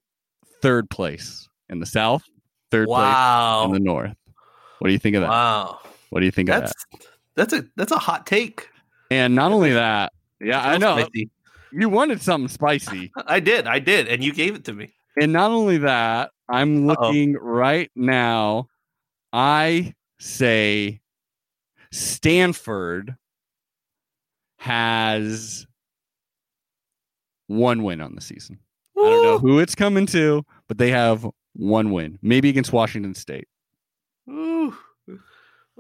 third 0.62 0.90
place 0.90 1.48
in 1.70 1.80
the 1.80 1.86
south, 1.86 2.24
third 2.72 2.88
place 2.88 3.66
in 3.66 3.72
the 3.72 3.80
north. 3.80 4.16
What 4.80 4.88
do 4.88 4.94
you 4.94 5.00
think 5.00 5.16
of 5.16 5.22
that? 5.22 5.30
Wow. 5.30 5.80
What 6.10 6.20
do 6.20 6.26
you 6.26 6.32
think 6.32 6.50
of 6.50 6.62
that? 6.62 6.74
that's 7.36 7.54
a 7.54 7.66
that's 7.76 7.92
a 7.92 7.98
hot 8.00 8.26
take. 8.26 8.70
And 9.12 9.36
not 9.36 9.52
only 9.52 9.74
that, 9.74 10.14
yeah, 10.40 10.62
I 10.62 10.78
know 10.78 10.98
spicy. 10.98 11.30
you 11.72 11.90
wanted 11.90 12.22
something 12.22 12.48
spicy. 12.48 13.12
I 13.28 13.40
did. 13.40 13.68
I 13.68 13.80
did, 13.80 14.08
and 14.08 14.24
you 14.24 14.34
gave 14.34 14.56
it 14.56 14.66
to 14.66 14.74
me. 14.74 14.94
And 15.20 15.32
not 15.32 15.52
only 15.52 15.78
that, 15.80 16.32
I'm 16.50 16.90
Uh-oh. 16.90 17.08
looking 17.08 17.34
right 17.34 17.92
now. 17.96 18.68
I 19.32 19.94
say 20.20 21.02
Stanford 21.92 23.16
has 24.58 25.68
one 27.48 27.84
win 27.84 28.02
on 28.02 28.16
the 28.16 28.22
season. 28.22 28.60
I 28.98 29.02
don't 29.02 29.24
know 29.24 29.40
who 29.40 29.60
it's 29.60 29.76
coming 29.76 30.06
to, 30.08 30.46
but 30.68 30.78
they 30.78 30.90
have 30.92 31.28
one 31.54 31.92
win, 31.92 32.18
maybe 32.22 32.50
against 32.50 32.72
Washington 32.74 33.14
State. 33.14 33.48
Ooh. 34.30 34.76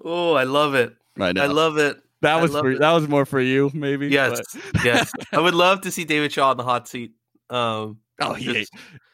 Oh, 0.03 0.33
I 0.33 0.43
love 0.43 0.75
it. 0.75 0.95
Right 1.17 1.37
I 1.37 1.45
love 1.47 1.77
it. 1.77 1.97
that 2.21 2.41
was 2.41 2.51
for, 2.51 2.71
it. 2.71 2.79
that 2.79 2.91
was 2.91 3.07
more 3.07 3.25
for 3.25 3.39
you, 3.39 3.71
maybe. 3.73 4.07
Yes, 4.07 4.41
yes. 4.83 5.11
I 5.31 5.39
would 5.39 5.55
love 5.55 5.81
to 5.81 5.91
see 5.91 6.03
David 6.03 6.31
Shaw 6.31 6.51
on 6.51 6.57
the 6.57 6.63
hot 6.63 6.87
seat. 6.87 7.13
Um, 7.49 7.99
Oh, 8.21 8.33
he 8.33 8.65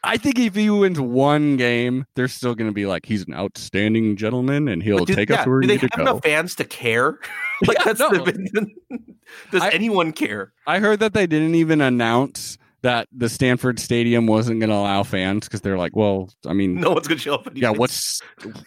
I 0.04 0.16
think 0.16 0.38
if 0.38 0.54
he 0.54 0.70
wins 0.70 1.00
one 1.00 1.56
game, 1.56 2.06
they're 2.14 2.28
still 2.28 2.54
going 2.54 2.70
to 2.70 2.74
be 2.74 2.86
like, 2.86 3.04
he's 3.04 3.26
an 3.26 3.34
outstanding 3.34 4.16
gentleman, 4.16 4.68
and 4.68 4.82
he'll 4.82 5.04
do- 5.04 5.14
take 5.14 5.28
yeah, 5.30 5.40
us 5.40 5.46
where 5.46 5.56
we 5.58 5.62
do 5.66 5.68
they 5.68 5.78
to 5.78 5.88
have 5.92 6.00
enough 6.00 6.22
fans 6.22 6.54
to 6.56 6.64
care? 6.64 7.18
like 7.66 7.78
Yeah, 7.78 7.84
that's 7.92 8.00
no. 8.00 8.10
the, 8.10 8.66
does 9.50 9.62
I- 9.62 9.70
anyone 9.70 10.12
care? 10.12 10.52
I 10.66 10.78
heard 10.78 11.00
that 11.00 11.14
they 11.14 11.26
didn't 11.26 11.56
even 11.56 11.80
announce 11.80 12.58
that 12.82 13.08
the 13.12 13.28
Stanford 13.28 13.78
Stadium 13.80 14.26
wasn't 14.26 14.60
going 14.60 14.70
to 14.70 14.76
allow 14.76 15.02
fans 15.04 15.46
because 15.46 15.60
they're 15.62 15.78
like, 15.78 15.94
well, 15.96 16.30
I 16.46 16.52
mean, 16.52 16.80
No 16.80 16.90
one's 16.92 17.06
gonna 17.08 17.18
show 17.20 17.34
up. 17.34 17.48
yeah, 17.54 17.70
what's 17.70 18.20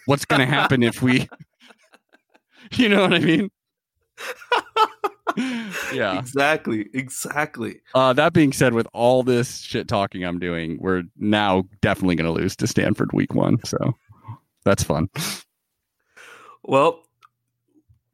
what's 0.06 0.24
going 0.24 0.40
to 0.40 0.46
happen 0.46 0.82
if 0.82 1.00
we, 1.02 1.28
you 2.72 2.88
know 2.88 3.02
what 3.02 3.12
I 3.14 3.18
mean? 3.20 3.50
yeah. 5.92 6.18
exactly, 6.18 6.88
exactly. 6.94 7.80
Uh, 7.94 8.12
that 8.12 8.32
being 8.32 8.52
said, 8.52 8.72
with 8.74 8.86
all 8.92 9.22
this 9.22 9.58
shit 9.60 9.88
talking 9.88 10.24
I'm 10.24 10.38
doing, 10.38 10.78
we're 10.80 11.02
now 11.18 11.64
definitely 11.82 12.16
going 12.16 12.26
to 12.26 12.32
lose 12.40 12.56
to 12.56 12.66
Stanford 12.66 13.10
week 13.12 13.34
one. 13.34 13.58
So 13.64 13.76
that's 14.64 14.82
fun. 14.82 15.08
Well, 16.62 17.02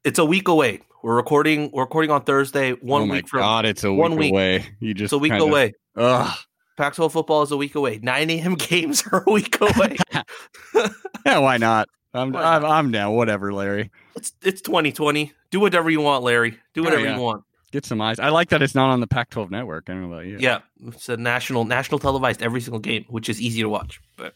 it's 0.05 0.19
a 0.19 0.25
week 0.25 0.49
away. 0.49 0.81
We're 1.03 1.17
recording. 1.17 1.71
We're 1.73 1.83
recording 1.83 2.11
on 2.11 2.23
Thursday. 2.23 2.73
One 2.73 3.03
oh 3.03 3.07
my 3.07 3.15
week 3.17 3.29
from. 3.29 3.41
god, 3.41 3.65
it's 3.65 3.83
a 3.85 3.93
one 3.93 4.13
week, 4.13 4.19
week. 4.19 4.33
away. 4.33 4.67
You 4.81 4.95
just 4.95 5.05
It's 5.07 5.13
a 5.15 5.19
week 5.19 5.33
kinda- 5.33 5.45
away. 5.45 5.73
Ugh. 5.97 6.37
Pac-12 6.79 7.13
football 7.13 7.43
is 7.43 7.51
a 7.53 7.57
week 7.57 7.75
away. 7.75 8.01
9 8.03 8.31
a.m. 8.31 8.55
games 8.59 9.05
are 9.13 9.23
a 9.27 9.31
week 9.31 9.61
away. 9.61 9.97
Yeah, 11.25 11.39
why 11.39 11.57
not? 11.59 11.89
I'm 12.15 12.35
I'm? 12.37 12.65
I'm 12.65 12.91
down. 12.91 13.15
Whatever, 13.15 13.53
Larry. 13.53 13.91
it's 14.17 14.33
it's 14.43 14.61
2020. 14.63 15.33
Do 15.51 15.61
whatever 15.61 15.91
you 15.91 16.01
want, 16.01 16.23
Larry. 16.25 16.59
Do 16.75 16.81
Oh, 16.81 16.85
whatever 16.85 17.05
yeah. 17.05 17.17
you 17.17 17.23
want. 17.23 17.45
Get 17.73 17.87
some 17.87 18.01
eyes. 18.03 18.19
I 18.19 18.29
like 18.29 18.51
that 18.51 18.61
it's 18.61 18.75
not 18.75 18.91
on 18.91 19.01
the 19.01 19.07
Pac-12 19.07 19.51
network. 19.51 19.85
I 19.89 19.93
don't 19.95 20.03
know 20.03 20.13
about 20.15 20.27
you. 20.27 20.37
Yeah, 20.39 20.61
it's 20.87 21.09
a 21.09 21.17
national 21.17 21.65
national 21.65 21.99
televised 22.01 22.43
every 22.43 22.61
single 22.61 22.81
game, 22.81 23.07
which 23.09 23.29
is 23.31 23.41
easy 23.41 23.63
to 23.63 23.69
watch. 23.69 23.99
But 24.19 24.35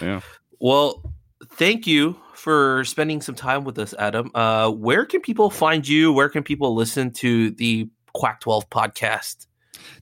Yeah. 0.00 0.20
well, 0.60 1.02
thank 1.52 1.86
you 1.86 2.16
for 2.34 2.84
spending 2.84 3.22
some 3.22 3.34
time 3.34 3.64
with 3.64 3.78
us, 3.78 3.94
Adam. 3.98 4.30
Uh, 4.34 4.70
where 4.70 5.06
can 5.06 5.22
people 5.22 5.48
find 5.48 5.88
you? 5.88 6.12
Where 6.12 6.28
can 6.28 6.42
people 6.42 6.74
listen 6.74 7.10
to 7.14 7.52
the 7.52 7.88
Quack 8.12 8.40
12 8.40 8.68
podcast? 8.68 9.46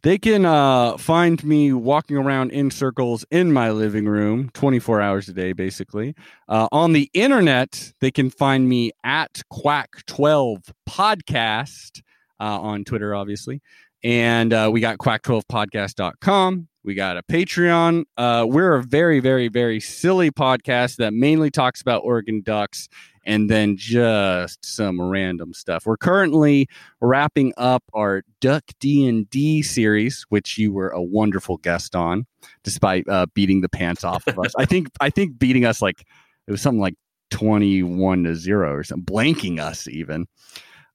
They 0.03 0.19
can 0.19 0.45
uh, 0.45 0.97
find 0.97 1.43
me 1.45 1.73
walking 1.73 2.17
around 2.17 2.51
in 2.51 2.71
circles 2.71 3.25
in 3.31 3.53
my 3.53 3.71
living 3.71 4.07
room 4.07 4.51
24 4.55 5.01
hours 5.01 5.29
a 5.29 5.33
day, 5.33 5.53
basically. 5.53 6.15
Uh, 6.49 6.69
on 6.73 6.93
the 6.93 7.11
internet, 7.15 7.93
they 8.01 8.11
can 8.11 8.31
find 8.31 8.69
me 8.69 8.93
at 9.05 9.43
Quack12 9.53 10.71
Podcast 10.89 12.03
uh, 12.41 12.61
on 12.61 12.85
Twitter, 12.85 13.15
obviously. 13.15 13.63
And 14.05 14.53
uh, 14.53 14.71
we 14.73 14.81
got 14.81 14.99
quack12podcast.com. 14.99 16.69
We 16.85 16.95
got 16.95 17.17
a 17.17 17.23
Patreon. 17.23 18.05
Uh, 18.17 18.45
we're 18.49 18.75
a 18.75 18.83
very, 18.83 19.21
very, 19.21 19.47
very 19.47 19.79
silly 19.79 20.33
podcast 20.33 20.97
that 20.97 21.15
mainly 21.15 21.51
talks 21.51 21.81
about 21.81 22.03
Oregon 22.05 22.43
Ducks 22.43 22.89
and 23.25 23.49
then 23.49 23.77
just 23.77 24.65
some 24.65 25.01
random 25.01 25.55
stuff. 25.55 25.87
We're 25.87 25.97
currently 25.97 26.69
wrapping 27.01 27.53
up 27.57 27.83
our 27.95 28.23
Duck 28.41 28.65
D 28.81 29.07
and 29.07 29.29
D 29.31 29.63
series, 29.63 30.27
which 30.29 30.59
you 30.59 30.73
were 30.73 30.91
a 30.91 31.03
wonderful 31.03 31.59
guest 31.59 31.95
on, 31.95 32.27
despite 32.65 33.09
uh, 33.09 33.27
beating 33.35 33.61
the 33.61 33.69
pants 33.69 34.05
off 34.05 34.27
of 34.27 34.39
us. 34.39 34.53
I 34.57 34.65
think 34.65 34.89
I 35.01 35.11
think 35.11 35.39
beating 35.39 35.65
us 35.65 35.83
like 35.83 36.05
it 36.47 36.51
was 36.51 36.63
something 36.63 36.81
like 36.81 36.97
twenty 37.31 37.83
one 37.83 38.25
to 38.25 38.35
zero 38.35 38.73
or 38.73 38.85
something, 38.85 39.05
blanking 39.05 39.61
us 39.61 39.89
even. 39.89 40.27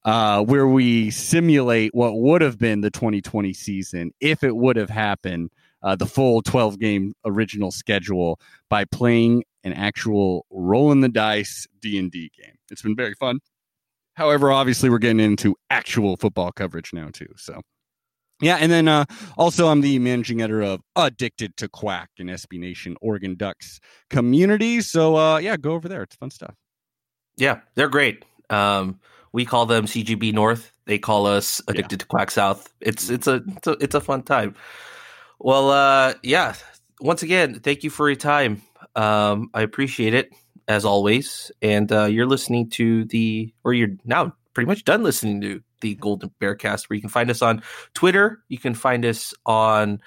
Uh, 0.05 0.41
where 0.41 0.67
we 0.67 1.11
simulate 1.11 1.93
what 1.93 2.17
would 2.17 2.41
have 2.41 2.57
been 2.57 2.79
the 2.79 2.89
2020 2.89 3.51
season 3.51 4.09
if 4.21 4.41
it 4.41 4.55
would 4.55 4.77
have 4.77 4.89
happened, 4.89 5.49
uh, 5.83 5.97
the 5.97 6.05
full 6.05 6.41
12 6.41 6.79
game 6.79 7.13
original 7.25 7.71
schedule 7.71 8.39
by 8.69 8.85
playing 8.85 9.43
an 9.67 9.73
actual 9.73 10.45
rolling 10.49 11.01
the 11.01 11.09
dice 11.09 11.67
D&D 11.81 12.31
game. 12.41 12.55
It's 12.71 12.81
been 12.81 12.95
very 12.95 13.13
fun. 13.13 13.39
However, 14.15 14.51
obviously 14.51 14.89
we're 14.89 14.97
getting 14.97 15.19
into 15.19 15.55
actual 15.69 16.17
football 16.17 16.51
coverage 16.51 16.91
now 16.91 17.09
too. 17.13 17.27
So 17.35 17.61
Yeah, 18.41 18.57
and 18.59 18.71
then 18.71 18.87
uh, 18.87 19.05
also 19.37 19.67
I'm 19.67 19.81
the 19.81 19.99
managing 19.99 20.41
editor 20.41 20.63
of 20.63 20.81
Addicted 20.95 21.55
to 21.57 21.69
Quack 21.69 22.09
in 22.17 22.27
SB 22.27 22.59
Nation 22.59 22.95
Oregon 23.01 23.35
Ducks 23.35 23.79
community. 24.09 24.81
So 24.81 25.15
uh, 25.15 25.37
yeah, 25.37 25.57
go 25.57 25.73
over 25.73 25.87
there. 25.87 26.01
It's 26.01 26.15
fun 26.15 26.31
stuff. 26.31 26.55
Yeah, 27.37 27.59
they're 27.75 27.89
great. 27.89 28.25
Um, 28.49 28.99
we 29.33 29.45
call 29.45 29.67
them 29.67 29.85
CGB 29.85 30.33
North. 30.33 30.71
They 30.85 30.97
call 30.97 31.27
us 31.27 31.61
Addicted 31.67 32.01
yeah. 32.01 32.03
to 32.03 32.05
Quack 32.07 32.31
South. 32.31 32.73
It's 32.81 33.09
it's 33.09 33.27
a, 33.27 33.43
it's 33.47 33.67
a 33.67 33.71
it's 33.73 33.95
a 33.95 34.01
fun 34.01 34.23
time. 34.23 34.55
Well, 35.39 35.69
uh, 35.69 36.15
yeah. 36.23 36.55
Once 36.99 37.21
again, 37.21 37.59
thank 37.59 37.83
you 37.83 37.91
for 37.91 38.09
your 38.09 38.15
time. 38.15 38.63
Um, 38.97 39.49
I 39.53 39.61
appreciate 39.61 40.13
it 40.13 40.31
as 40.67 40.83
always. 40.83 41.51
And 41.61 41.91
uh, 41.91 42.05
you're 42.05 42.25
listening 42.25 42.69
to 42.71 43.05
the, 43.05 43.53
or 43.63 43.73
you're 43.73 43.95
now 44.03 44.33
pretty 44.53 44.67
much 44.67 44.83
done 44.83 45.03
listening 45.03 45.39
to 45.41 45.61
the 45.81 45.95
Golden 45.95 46.31
Bearcast, 46.41 46.89
where 46.89 46.95
you 46.95 47.01
can 47.01 47.09
find 47.09 47.29
us 47.29 47.41
on 47.41 47.61
Twitter. 47.93 48.43
You 48.49 48.57
can 48.57 48.73
find 48.73 49.05
us 49.05 49.33
on 49.45 50.01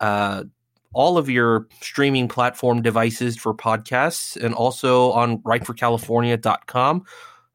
uh, 0.00 0.44
all 0.92 1.18
of 1.18 1.28
your 1.28 1.66
streaming 1.80 2.28
platform 2.28 2.82
devices 2.82 3.36
for 3.36 3.54
podcasts 3.54 4.36
and 4.36 4.54
also 4.54 5.10
on 5.12 5.38
writeforcalifornia.com. 5.38 7.04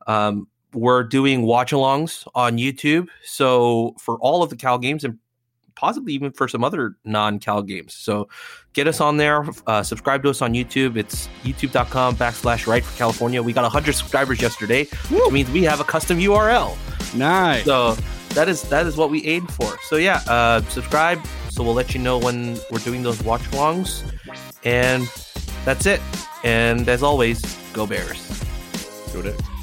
Um, 0.07 0.47
we're 0.73 1.03
doing 1.03 1.43
watch 1.43 1.71
alongs 1.71 2.27
on 2.33 2.57
YouTube. 2.57 3.07
So 3.23 3.95
for 3.99 4.17
all 4.19 4.43
of 4.43 4.49
the 4.49 4.55
Cal 4.55 4.79
games 4.79 5.03
and 5.03 5.19
possibly 5.75 6.13
even 6.13 6.31
for 6.31 6.47
some 6.47 6.63
other 6.63 6.95
non-Cal 7.05 7.61
games. 7.61 7.93
So 7.93 8.27
get 8.73 8.87
us 8.87 9.01
on 9.01 9.17
there. 9.17 9.45
Uh, 9.67 9.83
subscribe 9.83 10.23
to 10.23 10.29
us 10.29 10.41
on 10.41 10.53
YouTube. 10.53 10.97
It's 10.97 11.27
youtube.com 11.43 12.15
backslash 12.15 12.67
Write 12.67 12.83
for 12.83 12.97
California. 12.97 13.41
We 13.41 13.53
got 13.53 13.63
100 13.63 13.93
subscribers 13.93 14.41
yesterday, 14.41 14.87
Woo! 15.09 15.23
which 15.25 15.31
means 15.31 15.51
we 15.51 15.63
have 15.63 15.79
a 15.79 15.83
custom 15.83 16.17
URL. 16.17 16.77
Nice. 17.15 17.65
So 17.65 17.95
that 18.29 18.49
is 18.49 18.63
that 18.69 18.87
is 18.87 18.97
what 18.97 19.09
we 19.09 19.23
aim 19.25 19.47
for. 19.47 19.77
So 19.83 19.97
yeah, 19.97 20.21
uh, 20.27 20.61
subscribe. 20.63 21.21
So 21.49 21.63
we'll 21.63 21.75
let 21.75 21.93
you 21.93 21.99
know 21.99 22.17
when 22.17 22.57
we're 22.71 22.79
doing 22.79 23.03
those 23.03 23.21
watch 23.23 23.43
alongs. 23.51 24.03
And 24.63 25.07
that's 25.65 25.85
it. 25.85 26.01
And 26.43 26.87
as 26.89 27.03
always, 27.03 27.41
go 27.73 27.85
Bears. 27.85 28.43
Go 29.13 29.21
Ducks. 29.21 29.62